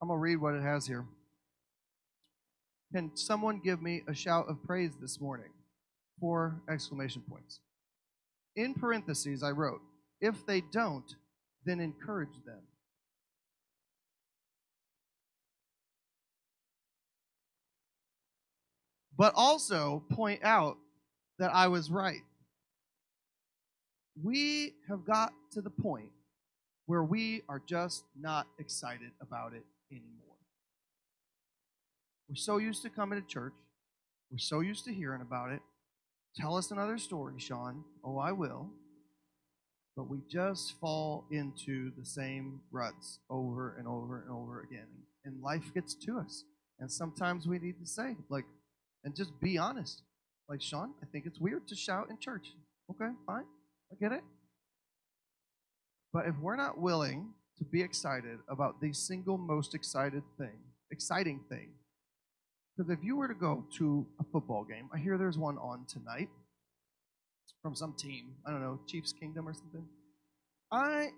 I'm 0.00 0.06
going 0.06 0.18
to 0.18 0.22
read 0.22 0.36
what 0.36 0.54
it 0.54 0.62
has 0.62 0.86
here. 0.86 1.04
Can 2.94 3.10
someone 3.16 3.60
give 3.62 3.82
me 3.82 4.02
a 4.06 4.14
shout 4.14 4.48
of 4.48 4.62
praise 4.62 4.92
this 5.00 5.20
morning? 5.20 5.50
Four 6.20 6.62
exclamation 6.70 7.24
points. 7.28 7.58
In 8.54 8.74
parentheses, 8.74 9.42
I 9.42 9.50
wrote, 9.50 9.80
if 10.20 10.46
they 10.46 10.60
don't, 10.60 11.16
then 11.64 11.80
encourage 11.80 12.44
them. 12.46 12.60
But 19.20 19.34
also 19.36 20.02
point 20.12 20.40
out 20.44 20.78
that 21.38 21.54
I 21.54 21.68
was 21.68 21.90
right. 21.90 22.22
We 24.22 24.72
have 24.88 25.04
got 25.04 25.34
to 25.52 25.60
the 25.60 25.68
point 25.68 26.08
where 26.86 27.04
we 27.04 27.42
are 27.46 27.60
just 27.66 28.04
not 28.18 28.46
excited 28.58 29.10
about 29.20 29.52
it 29.52 29.66
anymore. 29.92 30.38
We're 32.30 32.36
so 32.36 32.56
used 32.56 32.80
to 32.84 32.88
coming 32.88 33.20
to 33.20 33.28
church. 33.28 33.52
We're 34.30 34.38
so 34.38 34.60
used 34.60 34.86
to 34.86 34.94
hearing 34.94 35.20
about 35.20 35.52
it. 35.52 35.60
Tell 36.34 36.56
us 36.56 36.70
another 36.70 36.96
story, 36.96 37.34
Shawn. 37.36 37.84
Oh, 38.02 38.16
I 38.16 38.32
will. 38.32 38.70
But 39.98 40.08
we 40.08 40.20
just 40.30 40.80
fall 40.80 41.26
into 41.30 41.92
the 41.98 42.06
same 42.06 42.62
ruts 42.72 43.18
over 43.28 43.76
and 43.78 43.86
over 43.86 44.22
and 44.22 44.30
over 44.30 44.62
again. 44.62 44.88
And 45.26 45.42
life 45.42 45.74
gets 45.74 45.94
to 46.06 46.18
us. 46.20 46.44
And 46.78 46.90
sometimes 46.90 47.46
we 47.46 47.58
need 47.58 47.78
to 47.80 47.86
say, 47.86 48.16
like, 48.30 48.46
and 49.04 49.14
just 49.14 49.38
be 49.40 49.58
honest. 49.58 50.02
Like, 50.48 50.60
Shawn, 50.60 50.92
I 51.02 51.06
think 51.06 51.26
it's 51.26 51.38
weird 51.38 51.68
to 51.68 51.76
shout 51.76 52.08
in 52.10 52.18
church. 52.18 52.48
Okay, 52.90 53.10
fine. 53.26 53.44
I 53.92 53.94
get 54.00 54.12
it. 54.12 54.22
But 56.12 56.26
if 56.26 56.36
we're 56.40 56.56
not 56.56 56.78
willing 56.78 57.28
to 57.58 57.64
be 57.64 57.82
excited 57.82 58.38
about 58.48 58.80
the 58.80 58.92
single 58.92 59.38
most 59.38 59.74
excited 59.74 60.22
thing, 60.38 60.58
exciting 60.90 61.40
thing, 61.48 61.68
because 62.76 62.90
if 62.90 62.98
you 63.04 63.16
were 63.16 63.28
to 63.28 63.34
go 63.34 63.64
to 63.76 64.06
a 64.18 64.24
football 64.32 64.64
game, 64.64 64.88
I 64.92 64.98
hear 64.98 65.18
there's 65.18 65.38
one 65.38 65.58
on 65.58 65.84
tonight 65.86 66.28
from 67.62 67.76
some 67.76 67.94
team. 67.94 68.32
I 68.46 68.50
don't 68.50 68.62
know, 68.62 68.80
Chiefs 68.86 69.12
Kingdom 69.12 69.48
or 69.48 69.54
something. 69.54 69.84
I 70.72 71.10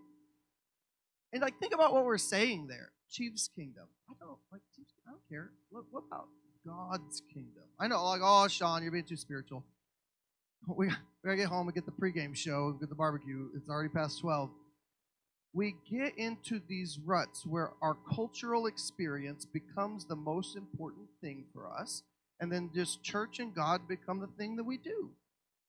and 1.33 1.41
like 1.41 1.59
think 1.59 1.72
about 1.72 1.95
what 1.95 2.05
we're 2.05 2.18
saying 2.18 2.66
there. 2.66 2.91
Chiefs 3.11 3.49
Kingdom. 3.55 3.85
I 4.11 4.14
don't 4.20 4.39
like. 4.51 4.61
I 5.07 5.11
don't 5.11 5.28
care. 5.30 5.51
What, 5.70 5.85
what 5.91 6.05
about 6.11 6.28
God's 6.66 7.22
kingdom? 7.32 7.64
I 7.80 7.88
know, 7.88 8.04
like, 8.04 8.20
oh, 8.22 8.48
Shawn, 8.48 8.82
you're 8.82 8.92
being 8.92 9.04
too 9.04 9.16
spiritual. 9.16 9.64
We, 10.68 10.86
we 10.86 10.92
gotta 11.24 11.36
get 11.36 11.48
home 11.48 11.66
and 11.66 11.74
get 11.74 11.86
the 11.86 11.92
pregame 11.92 12.36
show, 12.36 12.76
get 12.78 12.88
the 12.88 12.94
barbecue. 12.94 13.48
It's 13.56 13.68
already 13.68 13.88
past 13.88 14.20
twelve 14.20 14.50
we 15.52 15.74
get 15.90 16.16
into 16.16 16.60
these 16.66 16.98
ruts 17.04 17.44
where 17.44 17.72
our 17.82 17.96
cultural 18.14 18.66
experience 18.66 19.44
becomes 19.44 20.06
the 20.06 20.16
most 20.16 20.56
important 20.56 21.08
thing 21.20 21.44
for 21.52 21.70
us, 21.70 22.02
and 22.40 22.50
then 22.50 22.70
just 22.74 23.02
church 23.02 23.38
and 23.38 23.54
God 23.54 23.86
become 23.86 24.20
the 24.20 24.30
thing 24.38 24.56
that 24.56 24.64
we 24.64 24.78
do. 24.78 25.10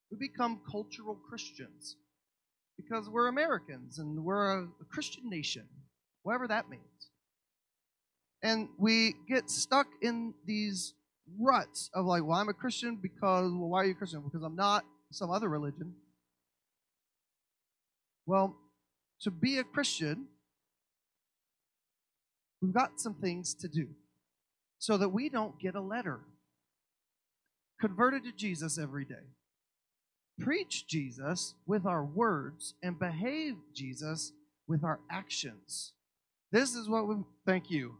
We 0.09 0.17
become 0.17 0.61
cultural 0.69 1.15
Christians 1.15 1.97
because 2.77 3.09
we're 3.09 3.27
Americans 3.27 3.99
and 3.99 4.23
we're 4.23 4.59
a, 4.59 4.63
a 4.63 4.85
Christian 4.89 5.29
nation, 5.29 5.67
whatever 6.23 6.47
that 6.47 6.69
means. 6.69 6.81
And 8.43 8.67
we 8.77 9.15
get 9.27 9.49
stuck 9.49 9.87
in 10.01 10.33
these 10.45 10.93
ruts 11.39 11.89
of 11.93 12.05
like, 12.05 12.23
well, 12.23 12.37
I'm 12.37 12.49
a 12.49 12.53
Christian 12.53 12.99
because, 13.01 13.51
well, 13.51 13.69
why 13.69 13.83
are 13.83 13.85
you 13.85 13.95
Christian? 13.95 14.21
Because 14.21 14.43
I'm 14.43 14.55
not 14.55 14.83
some 15.11 15.31
other 15.31 15.47
religion. 15.47 15.93
Well, 18.25 18.55
to 19.21 19.31
be 19.31 19.59
a 19.59 19.63
Christian, 19.63 20.27
we've 22.61 22.73
got 22.73 22.99
some 22.99 23.13
things 23.15 23.53
to 23.55 23.69
do 23.69 23.87
so 24.77 24.97
that 24.97 25.09
we 25.09 25.29
don't 25.29 25.57
get 25.59 25.75
a 25.75 25.81
letter. 25.81 26.19
Converted 27.79 28.25
to 28.25 28.31
Jesus 28.33 28.77
every 28.77 29.05
day. 29.05 29.15
Preach 30.39 30.87
Jesus 30.87 31.53
with 31.65 31.85
our 31.85 32.03
words 32.03 32.73
and 32.83 32.99
behave 32.99 33.55
Jesus 33.73 34.33
with 34.67 34.83
our 34.83 34.99
actions. 35.09 35.93
This 36.51 36.75
is 36.75 36.89
what 36.89 37.07
we 37.07 37.15
thank 37.45 37.69
you. 37.69 37.95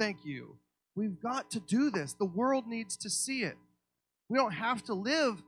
Thank 0.00 0.24
you. 0.24 0.56
We've 0.96 1.20
got 1.20 1.50
to 1.50 1.60
do 1.60 1.90
this. 1.90 2.14
The 2.14 2.24
world 2.24 2.66
needs 2.66 2.96
to 2.96 3.10
see 3.10 3.42
it. 3.42 3.58
We 4.30 4.38
don't 4.38 4.54
have 4.54 4.82
to 4.84 4.94
live 4.94 5.42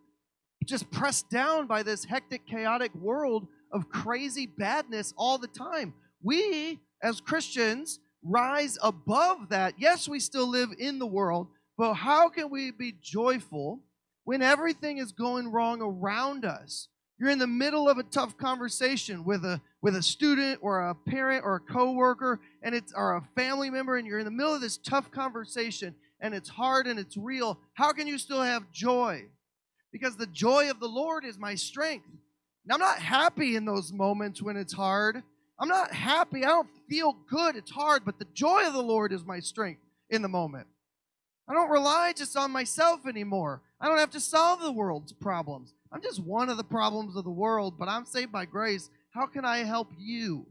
just 0.67 0.91
pressed 0.91 1.31
down 1.31 1.67
by 1.67 1.83
this 1.83 2.05
hectic, 2.05 2.47
chaotic 2.47 2.95
world 2.95 3.49
of 3.73 3.89
crazy 3.89 4.47
badness 4.47 5.15
all 5.17 5.39
the 5.39 5.49
time. 5.49 5.95
We, 6.23 6.81
as 7.03 7.23
Christians, 7.23 7.99
rise 8.23 8.77
above 8.83 9.49
that. 9.49 9.77
Yes, 9.79 10.07
we 10.07 10.21
still 10.21 10.49
live 10.49 10.69
in 10.79 10.99
the 10.99 11.07
world, 11.07 11.49
but 11.79 11.95
how 11.95 12.29
can 12.29 12.51
we 12.51 12.73
be 12.73 12.95
joyful 13.01 13.81
when 14.25 14.43
everything 14.43 14.99
is 14.99 15.13
going 15.13 15.51
wrong 15.51 15.81
around 15.81 16.45
us? 16.45 16.89
You're 17.23 17.31
in 17.31 17.39
the 17.39 17.47
middle 17.47 17.89
of 17.89 17.99
a 17.99 18.03
tough 18.03 18.37
conversation 18.37 19.23
with 19.23 19.45
a 19.45 19.61
with 19.81 19.95
a 19.95 20.03
student 20.03 20.59
or 20.61 20.89
a 20.89 20.95
parent 20.97 21.45
or 21.45 21.55
a 21.55 21.61
coworker 21.61 22.41
and 22.65 22.75
it's 22.75 22.93
or 22.93 23.15
a 23.15 23.23
family 23.37 23.71
member 23.71 23.97
and 23.97 24.09
you're 24.09 24.19
in 24.19 24.25
the 24.25 24.33
middle 24.33 24.53
of 24.53 24.61
this 24.61 24.77
tough 24.77 25.09
conversation 25.13 25.95
and 26.19 26.35
it's 26.35 26.49
hard 26.49 26.89
and 26.89 26.99
it's 26.99 27.17
real. 27.17 27.61
How 27.75 27.93
can 27.93 28.09
you 28.09 28.19
still 28.19 28.43
have 28.43 28.73
joy? 28.73 29.27
Because 29.93 30.17
the 30.17 30.27
joy 30.27 30.69
of 30.69 30.81
the 30.81 30.89
Lord 30.89 31.25
is 31.25 31.39
my 31.39 31.55
strength. 31.55 32.09
Now, 32.67 32.75
I'm 32.75 32.81
not 32.81 32.99
happy 32.99 33.55
in 33.55 33.67
those 33.67 33.93
moments 33.93 34.43
when 34.43 34.57
it's 34.57 34.73
hard. 34.73 35.23
I'm 35.61 35.69
not 35.69 35.93
happy. 35.93 36.45
I 36.45 36.49
don't 36.49 36.69
feel 36.89 37.17
good. 37.31 37.55
It's 37.55 37.71
hard, 37.71 38.05
but 38.05 38.19
the 38.19 38.27
joy 38.35 38.67
of 38.67 38.73
the 38.73 38.83
Lord 38.83 39.13
is 39.13 39.25
my 39.25 39.39
strength 39.39 39.83
in 40.11 40.23
the 40.23 40.29
moment. 40.29 40.67
I 41.49 41.55
don't 41.55 41.71
rely 41.71 42.15
just 42.17 42.37
on 42.37 42.51
myself 42.51 43.07
anymore. 43.07 43.61
I 43.83 43.89
don't 43.89 43.99
have 43.99 44.11
to 44.11 44.21
solve 44.21 44.61
the 44.61 44.71
world's 44.71 45.13
problems. 45.13 45.75
I'm 45.93 46.03
just 46.03 46.23
one 46.23 46.49
of 46.49 46.57
the 46.57 46.63
problems 46.63 47.17
of 47.17 47.25
the 47.25 47.31
world, 47.31 47.75
but 47.81 47.89
I'm 47.89 48.07
saved 48.07 48.31
by 48.31 48.45
grace. 48.45 48.89
How 49.13 49.27
can 49.27 49.45
I 49.45 49.65
help 49.65 49.91
you? 49.99 50.47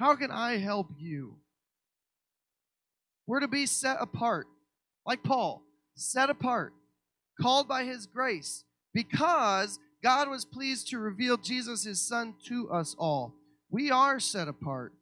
How 0.00 0.16
can 0.16 0.32
I 0.32 0.58
help 0.58 0.90
you? 0.98 1.36
We're 3.26 3.40
to 3.40 3.48
be 3.48 3.66
set 3.66 3.98
apart, 4.00 4.48
like 5.06 5.22
Paul, 5.22 5.62
set 5.94 6.28
apart, 6.28 6.74
called 7.40 7.68
by 7.68 7.84
his 7.84 8.06
grace, 8.06 8.64
because 8.92 9.78
God 10.02 10.28
was 10.28 10.44
pleased 10.44 10.88
to 10.88 10.98
reveal 10.98 11.36
Jesus, 11.36 11.84
his 11.84 12.06
son, 12.06 12.34
to 12.46 12.68
us 12.70 12.96
all. 12.98 13.34
We 13.70 13.92
are 13.92 14.18
set 14.18 14.48
apart. 14.48 14.92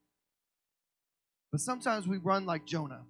But 1.51 1.61
sometimes 1.61 2.07
we 2.07 2.19
run 2.19 2.45
like 2.45 2.67
Jonah. 2.67 3.05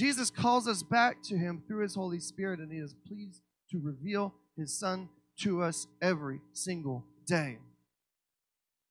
Jesus 0.00 0.30
calls 0.30 0.66
us 0.66 0.82
back 0.82 1.22
to 1.24 1.36
him 1.36 1.62
through 1.68 1.82
his 1.82 1.94
Holy 1.94 2.20
Spirit, 2.20 2.58
and 2.58 2.72
he 2.72 2.78
is 2.78 2.94
pleased 3.06 3.42
to 3.70 3.78
reveal 3.78 4.32
his 4.56 4.78
son 4.78 5.10
to 5.40 5.62
us 5.62 5.86
every 6.00 6.40
single 6.54 7.04
day. 7.26 7.58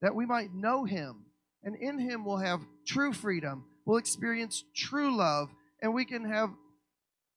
That 0.04 0.14
we 0.14 0.28
might 0.28 0.54
know 0.54 0.86
him, 0.86 1.26
and 1.64 1.76
in 1.76 1.98
him 1.98 2.26
we'll 2.26 2.38
have 2.38 2.62
true 2.86 3.12
freedom, 3.12 3.66
we'll 3.88 3.98
experience 3.98 4.64
true 4.76 5.18
love, 5.18 5.50
and 5.82 5.96
we 5.96 6.06
can 6.06 6.26
have 6.26 6.52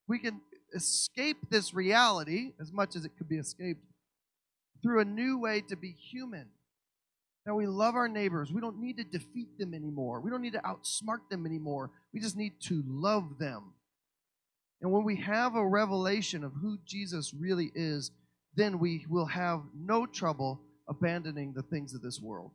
we 0.06 0.18
can 0.18 0.42
escape 0.74 1.38
this 1.48 1.72
reality 1.72 2.52
as 2.60 2.70
much 2.70 2.94
as 2.94 3.06
it 3.06 3.12
could 3.16 3.28
be 3.30 3.38
escaped 3.38 3.86
through 4.82 5.00
a 5.00 5.06
new 5.06 5.38
way 5.38 5.62
to 5.70 5.76
be 5.76 5.92
human. 5.92 6.44
Now 7.46 7.54
we 7.54 7.66
love 7.66 7.94
our 7.94 8.08
neighbors. 8.08 8.52
We 8.52 8.60
don't 8.60 8.80
need 8.80 8.98
to 8.98 9.04
defeat 9.04 9.58
them 9.58 9.72
anymore. 9.72 10.20
We 10.20 10.30
don't 10.30 10.42
need 10.42 10.52
to 10.52 10.60
outsmart 10.60 11.30
them 11.30 11.46
anymore. 11.46 11.90
We 12.12 12.20
just 12.20 12.36
need 12.36 12.60
to 12.62 12.82
love 12.86 13.38
them. 13.38 13.72
And 14.80 14.90
when 14.90 15.04
we 15.04 15.16
have 15.16 15.54
a 15.54 15.66
revelation 15.66 16.44
of 16.44 16.52
who 16.60 16.78
Jesus 16.84 17.32
really 17.32 17.70
is, 17.74 18.10
then 18.54 18.78
we 18.78 19.06
will 19.08 19.26
have 19.26 19.62
no 19.74 20.06
trouble 20.06 20.60
abandoning 20.88 21.52
the 21.52 21.62
things 21.62 21.94
of 21.94 22.02
this 22.02 22.20
world. 22.20 22.50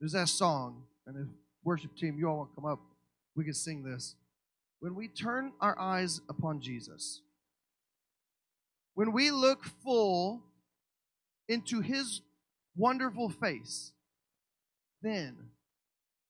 There's 0.00 0.12
that 0.12 0.28
song, 0.28 0.82
and 1.06 1.16
if 1.16 1.28
worship 1.64 1.96
team, 1.96 2.18
you 2.18 2.28
all 2.28 2.38
want 2.38 2.50
to 2.50 2.60
come 2.60 2.70
up, 2.70 2.80
we 3.36 3.44
can 3.44 3.54
sing 3.54 3.84
this. 3.84 4.16
When 4.80 4.94
we 4.96 5.06
turn 5.06 5.52
our 5.60 5.78
eyes 5.78 6.20
upon 6.28 6.60
Jesus, 6.60 7.20
when 8.94 9.12
we 9.12 9.30
look 9.30 9.64
full 9.84 10.42
into 11.48 11.80
his 11.80 12.20
wonderful 12.76 13.30
face, 13.30 13.92
then 15.02 15.36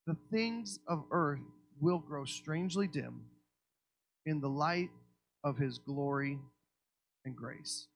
the 0.06 0.16
things 0.30 0.78
of 0.86 1.04
earth 1.10 1.40
will 1.82 1.98
grow 1.98 2.24
strangely 2.24 2.86
dim 2.86 3.22
in 4.24 4.40
the 4.40 4.48
light 4.48 4.90
of 5.44 5.58
his 5.58 5.78
glory 5.78 6.38
and 7.24 7.36
grace. 7.36 7.88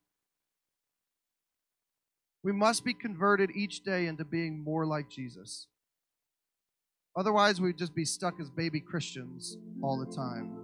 We 2.43 2.51
must 2.51 2.83
be 2.83 2.93
converted 2.93 3.51
each 3.55 3.83
day 3.83 4.05
into 4.05 4.25
being 4.25 4.63
more 4.63 4.85
like 4.85 5.09
Jesus. 5.09 5.67
Otherwise, 7.15 7.59
we'd 7.59 7.77
just 7.77 7.95
be 7.95 8.05
stuck 8.05 8.39
as 8.39 8.49
baby 8.49 8.79
Christians 8.79 9.57
all 9.81 9.97
the 9.97 10.15
time. 10.15 10.55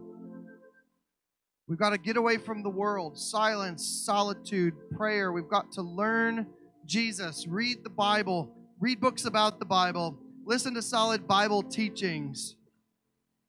We've 1.68 1.80
got 1.80 1.92
to 1.92 1.98
get 1.98 2.18
away 2.18 2.38
from 2.38 2.62
the 2.62 2.70
world, 2.70 3.18
silence, 3.18 3.86
solitude, 4.06 4.74
prayer. 4.96 5.32
We've 5.32 5.48
got 5.48 5.72
to 5.74 5.82
learn 5.82 6.46
Jesus, 6.86 7.48
read 7.48 7.84
the 7.84 7.90
Bible, 7.90 8.54
read 8.82 9.00
books 9.00 9.24
about 9.24 9.60
the 9.60 9.66
Bible, 9.66 10.18
listen 10.46 10.74
to 10.74 10.82
solid 10.82 11.26
Bible 11.26 11.64
teachings, 11.64 12.58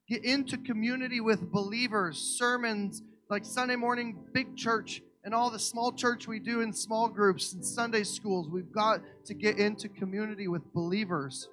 get 0.09 0.24
into 0.24 0.59
community 0.59 1.20
with 1.20 1.50
believers, 1.50 2.18
sermons 2.18 3.02
like 3.30 3.44
Sunday 3.44 3.76
morning 3.76 4.18
big 4.32 4.57
church 4.57 5.02
and 5.24 5.34
all 5.34 5.50
the 5.50 5.59
small 5.59 5.92
church 5.92 6.28
we 6.28 6.38
do 6.38 6.61
in 6.61 6.72
small 6.72 7.09
groups 7.09 7.55
and 7.55 7.64
Sunday 7.64 8.05
schools. 8.05 8.48
We've 8.50 8.72
got 8.72 9.00
to 9.26 9.34
get 9.34 9.59
into 9.59 9.88
community 9.88 10.48
with 10.48 10.62
believers. 10.74 11.48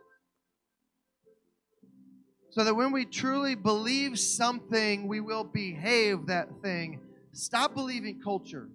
So 2.52 2.66
that 2.66 2.76
when 2.76 2.92
we 2.92 3.06
truly 3.06 3.56
believe 3.56 4.20
something, 4.20 5.08
we 5.08 5.22
will 5.22 5.46
behave 5.46 6.26
that 6.26 6.50
thing. 6.62 7.00
Stop 7.32 7.74
believing 7.74 8.20
culture. 8.22 8.68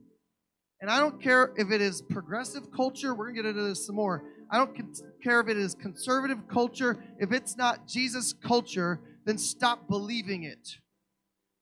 And 0.81 0.91
I 0.91 0.99
don't 0.99 1.22
care 1.22 1.53
if 1.57 1.70
it 1.70 1.83
is 1.83 2.01
progressive 2.01 2.70
culture, 2.74 3.14
we're 3.14 3.33
going 3.33 3.37
to 3.37 3.43
get 3.43 3.49
into 3.51 3.62
this 3.62 3.87
some 3.87 3.97
more. 3.97 4.24
I 4.51 4.59
don't 4.59 4.76
care 5.22 5.40
if 5.40 5.49
it 5.49 5.57
is 5.57 5.74
conservative 5.74 6.47
culture. 6.49 7.03
If 7.18 7.32
it's 7.32 7.57
not 7.57 7.88
Jesus 7.88 8.32
culture, 8.32 9.01
then 9.24 9.38
stop 9.38 9.88
believing 9.88 10.44
it. 10.44 10.76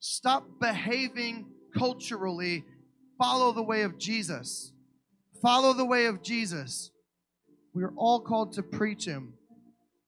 Stop 0.01 0.47
behaving 0.61 1.47
culturally. 1.77 2.65
Follow 3.19 3.53
the 3.53 3.63
way 3.63 3.83
of 3.83 3.99
Jesus. 3.99 4.73
Follow 5.41 5.73
the 5.73 5.85
way 5.85 6.07
of 6.07 6.23
Jesus. 6.23 6.91
We 7.75 7.83
are 7.83 7.93
all 7.97 8.21
called 8.21 8.53
to 8.55 8.63
preach 8.63 9.07
Him. 9.07 9.35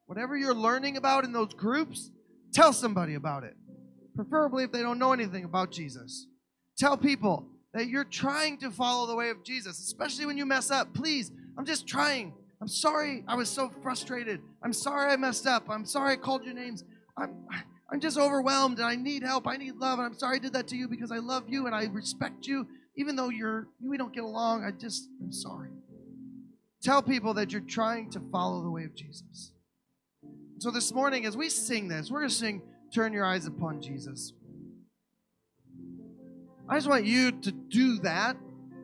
Whatever 0.06 0.36
you're 0.36 0.54
learning 0.54 0.96
about 0.96 1.24
in 1.24 1.32
those 1.32 1.52
groups, 1.54 2.10
tell 2.52 2.72
somebody 2.72 3.14
about 3.14 3.42
it. 3.44 3.54
Preferably 4.14 4.64
if 4.64 4.72
they 4.72 4.82
don't 4.82 4.98
know 4.98 5.12
anything 5.12 5.44
about 5.44 5.72
Jesus. 5.72 6.26
Tell 6.78 6.96
people 6.96 7.48
that 7.74 7.88
you're 7.88 8.04
trying 8.04 8.58
to 8.58 8.70
follow 8.70 9.06
the 9.06 9.14
way 9.14 9.30
of 9.30 9.44
Jesus, 9.44 9.78
especially 9.80 10.26
when 10.26 10.38
you 10.38 10.46
mess 10.46 10.70
up. 10.70 10.94
Please, 10.94 11.32
I'm 11.58 11.66
just 11.66 11.86
trying. 11.86 12.32
I'm 12.60 12.68
sorry 12.68 13.24
I 13.28 13.34
was 13.34 13.50
so 13.50 13.70
frustrated. 13.82 14.40
I'm 14.62 14.72
sorry 14.72 15.12
I 15.12 15.16
messed 15.16 15.46
up. 15.46 15.68
I'm 15.68 15.84
sorry 15.84 16.14
I 16.14 16.16
called 16.16 16.44
your 16.44 16.54
names. 16.54 16.84
I'm 17.16 17.34
I'm 17.90 18.00
just 18.00 18.18
overwhelmed 18.18 18.78
and 18.78 18.86
I 18.86 18.96
need 18.96 19.22
help. 19.22 19.46
I 19.46 19.56
need 19.56 19.76
love. 19.76 19.98
And 19.98 20.06
I'm 20.06 20.18
sorry 20.18 20.36
I 20.36 20.38
did 20.40 20.52
that 20.54 20.66
to 20.68 20.76
you 20.76 20.88
because 20.88 21.12
I 21.12 21.18
love 21.18 21.44
you 21.48 21.66
and 21.66 21.74
I 21.74 21.84
respect 21.84 22.46
you. 22.46 22.66
Even 22.96 23.14
though 23.14 23.28
you're 23.28 23.68
we 23.82 23.96
don't 23.96 24.12
get 24.12 24.24
along, 24.24 24.64
I 24.64 24.70
just 24.70 25.08
I'm 25.22 25.32
sorry. 25.32 25.70
Tell 26.82 27.02
people 27.02 27.34
that 27.34 27.52
you're 27.52 27.60
trying 27.60 28.10
to 28.10 28.20
follow 28.32 28.62
the 28.62 28.70
way 28.70 28.84
of 28.84 28.94
Jesus. 28.94 29.52
So 30.58 30.70
this 30.70 30.92
morning, 30.92 31.26
as 31.26 31.36
we 31.36 31.48
sing 31.50 31.88
this, 31.88 32.10
we're 32.10 32.20
going 32.20 32.30
to 32.30 32.34
sing 32.34 32.62
Turn 32.94 33.12
Your 33.12 33.26
Eyes 33.26 33.46
Upon 33.46 33.82
Jesus. 33.82 34.32
I 36.68 36.76
just 36.76 36.88
want 36.88 37.04
you 37.04 37.32
to 37.32 37.52
do 37.52 37.98
that. 37.98 38.36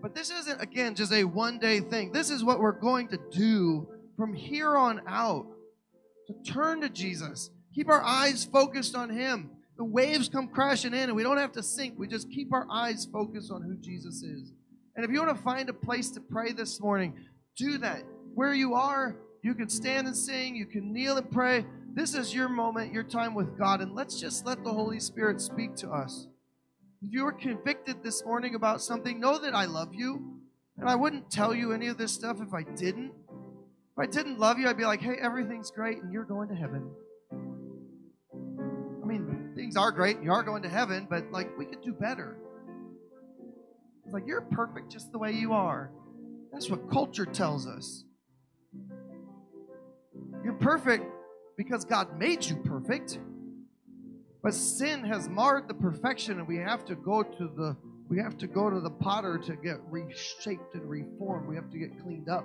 But 0.03 0.17
this 0.17 0.31
isn't, 0.31 0.61
again, 0.61 0.97
just 0.97 1.13
a 1.13 1.23
one 1.23 1.61
day 1.61 1.79
thing. 1.79 2.11
This 2.11 2.29
is 2.29 2.43
what 2.43 2.59
we're 2.59 2.73
going 2.73 3.09
to 3.09 3.19
do 3.31 3.89
from 4.17 4.35
here 4.35 4.77
on 4.77 5.01
out 5.07 5.47
to 6.27 6.53
turn 6.53 6.81
to 6.81 6.89
Jesus. 6.89 7.51
Keep 7.75 7.89
our 7.89 8.03
eyes 8.03 8.45
focused 8.45 8.97
on 8.97 9.11
Him. 9.11 9.51
The 9.79 9.85
waves 9.85 10.29
come 10.29 10.49
crashing 10.49 10.93
in, 10.93 11.05
and 11.05 11.15
we 11.15 11.23
don't 11.23 11.39
have 11.39 11.53
to 11.53 11.63
sink. 11.63 11.95
We 11.97 12.09
just 12.09 12.31
keep 12.31 12.53
our 12.53 12.67
eyes 12.71 13.07
focused 13.11 13.51
on 13.51 13.63
who 13.63 13.77
Jesus 13.77 14.23
is. 14.23 14.53
And 14.97 15.05
if 15.05 15.11
you 15.11 15.23
want 15.23 15.37
to 15.37 15.43
find 15.43 15.69
a 15.71 15.73
place 15.73 16.11
to 16.11 16.21
pray 16.21 16.53
this 16.53 16.81
morning, 16.81 17.15
do 17.57 17.79
that. 17.79 18.03
Where 18.35 18.53
you 18.53 18.75
are, 18.75 19.17
you 19.43 19.55
can 19.55 19.69
stand 19.69 20.07
and 20.07 20.17
sing, 20.17 20.57
you 20.57 20.67
can 20.67 20.93
kneel 20.93 21.17
and 21.17 21.31
pray. 21.31 21.65
This 21.95 22.15
is 22.15 22.35
your 22.35 22.49
moment, 22.49 22.93
your 22.93 23.03
time 23.03 23.35
with 23.35 23.59
God, 23.59 23.81
and 23.81 23.95
let's 23.95 24.19
just 24.21 24.47
let 24.47 24.63
the 24.65 24.73
Holy 24.73 25.01
Spirit 25.01 25.41
speak 25.41 25.75
to 25.77 25.91
us. 25.91 26.27
If 27.05 27.13
you 27.13 27.25
were 27.25 27.33
convicted 27.33 28.03
this 28.05 28.25
morning 28.25 28.55
about 28.55 28.81
something, 28.81 29.19
know 29.19 29.37
that 29.39 29.55
I 29.55 29.65
love 29.65 29.93
you. 29.93 30.39
And 30.79 30.89
I 30.89 30.95
wouldn't 30.95 31.31
tell 31.31 31.53
you 31.53 31.73
any 31.73 31.89
of 31.89 31.99
this 31.99 32.13
stuff 32.13 32.39
if 32.41 32.55
I 32.55 32.63
didn't. 32.63 33.13
If 33.29 33.99
I 33.99 34.07
didn't 34.07 34.39
love 34.39 34.59
you, 34.59 34.69
I'd 34.69 34.77
be 34.77 34.85
like, 34.85 35.01
hey, 35.01 35.17
everything's 35.21 35.71
great 35.71 35.99
and 35.99 36.13
you're 36.13 36.25
going 36.25 36.49
to 36.49 36.55
heaven. 36.55 36.91
I 39.03 39.05
mean, 39.05 39.53
things 39.57 39.77
are 39.77 39.91
great 39.91 40.17
and 40.17 40.25
you 40.25 40.33
are 40.33 40.45
going 40.45 40.63
to 40.63 40.69
heaven, 40.69 41.07
but 41.11 41.31
like, 41.33 41.59
we 41.59 41.67
could 41.67 41.83
do 41.83 41.93
better. 41.93 42.39
It's 44.05 44.15
like, 44.15 44.27
you're 44.27 44.41
perfect 44.41 44.91
just 44.91 45.11
the 45.11 45.19
way 45.19 45.33
you 45.33 45.53
are. 45.53 45.91
That's 46.53 46.71
what 46.71 46.89
culture 46.91 47.27
tells 47.27 47.67
us. 47.67 48.05
You're 50.45 50.55
perfect 50.55 51.05
because 51.57 51.85
God 51.85 52.19
made 52.19 52.45
you 52.45 52.57
perfect. 52.57 53.19
But 54.43 54.55
sin 54.55 55.05
has 55.05 55.29
marred 55.29 55.69
the 55.69 55.75
perfection, 55.75 56.39
and 56.39 56.49
we 56.49 56.57
have 56.57 56.85
to 56.87 56.95
go 56.97 57.23
to 57.23 57.49
the 57.49 57.77
we 58.09 58.19
have 58.19 58.37
to 58.39 58.47
go 58.47 58.69
to 58.69 58.79
the 58.79 58.91
potter 58.91 59.39
to 59.39 59.57
get 59.57 59.77
reshaped 59.89 60.75
and 60.75 60.87
reformed. 60.87 61.49
We 61.49 61.55
have 61.55 61.71
to 61.71 61.79
get 61.79 61.99
cleaned 62.03 62.29
up. 62.29 62.45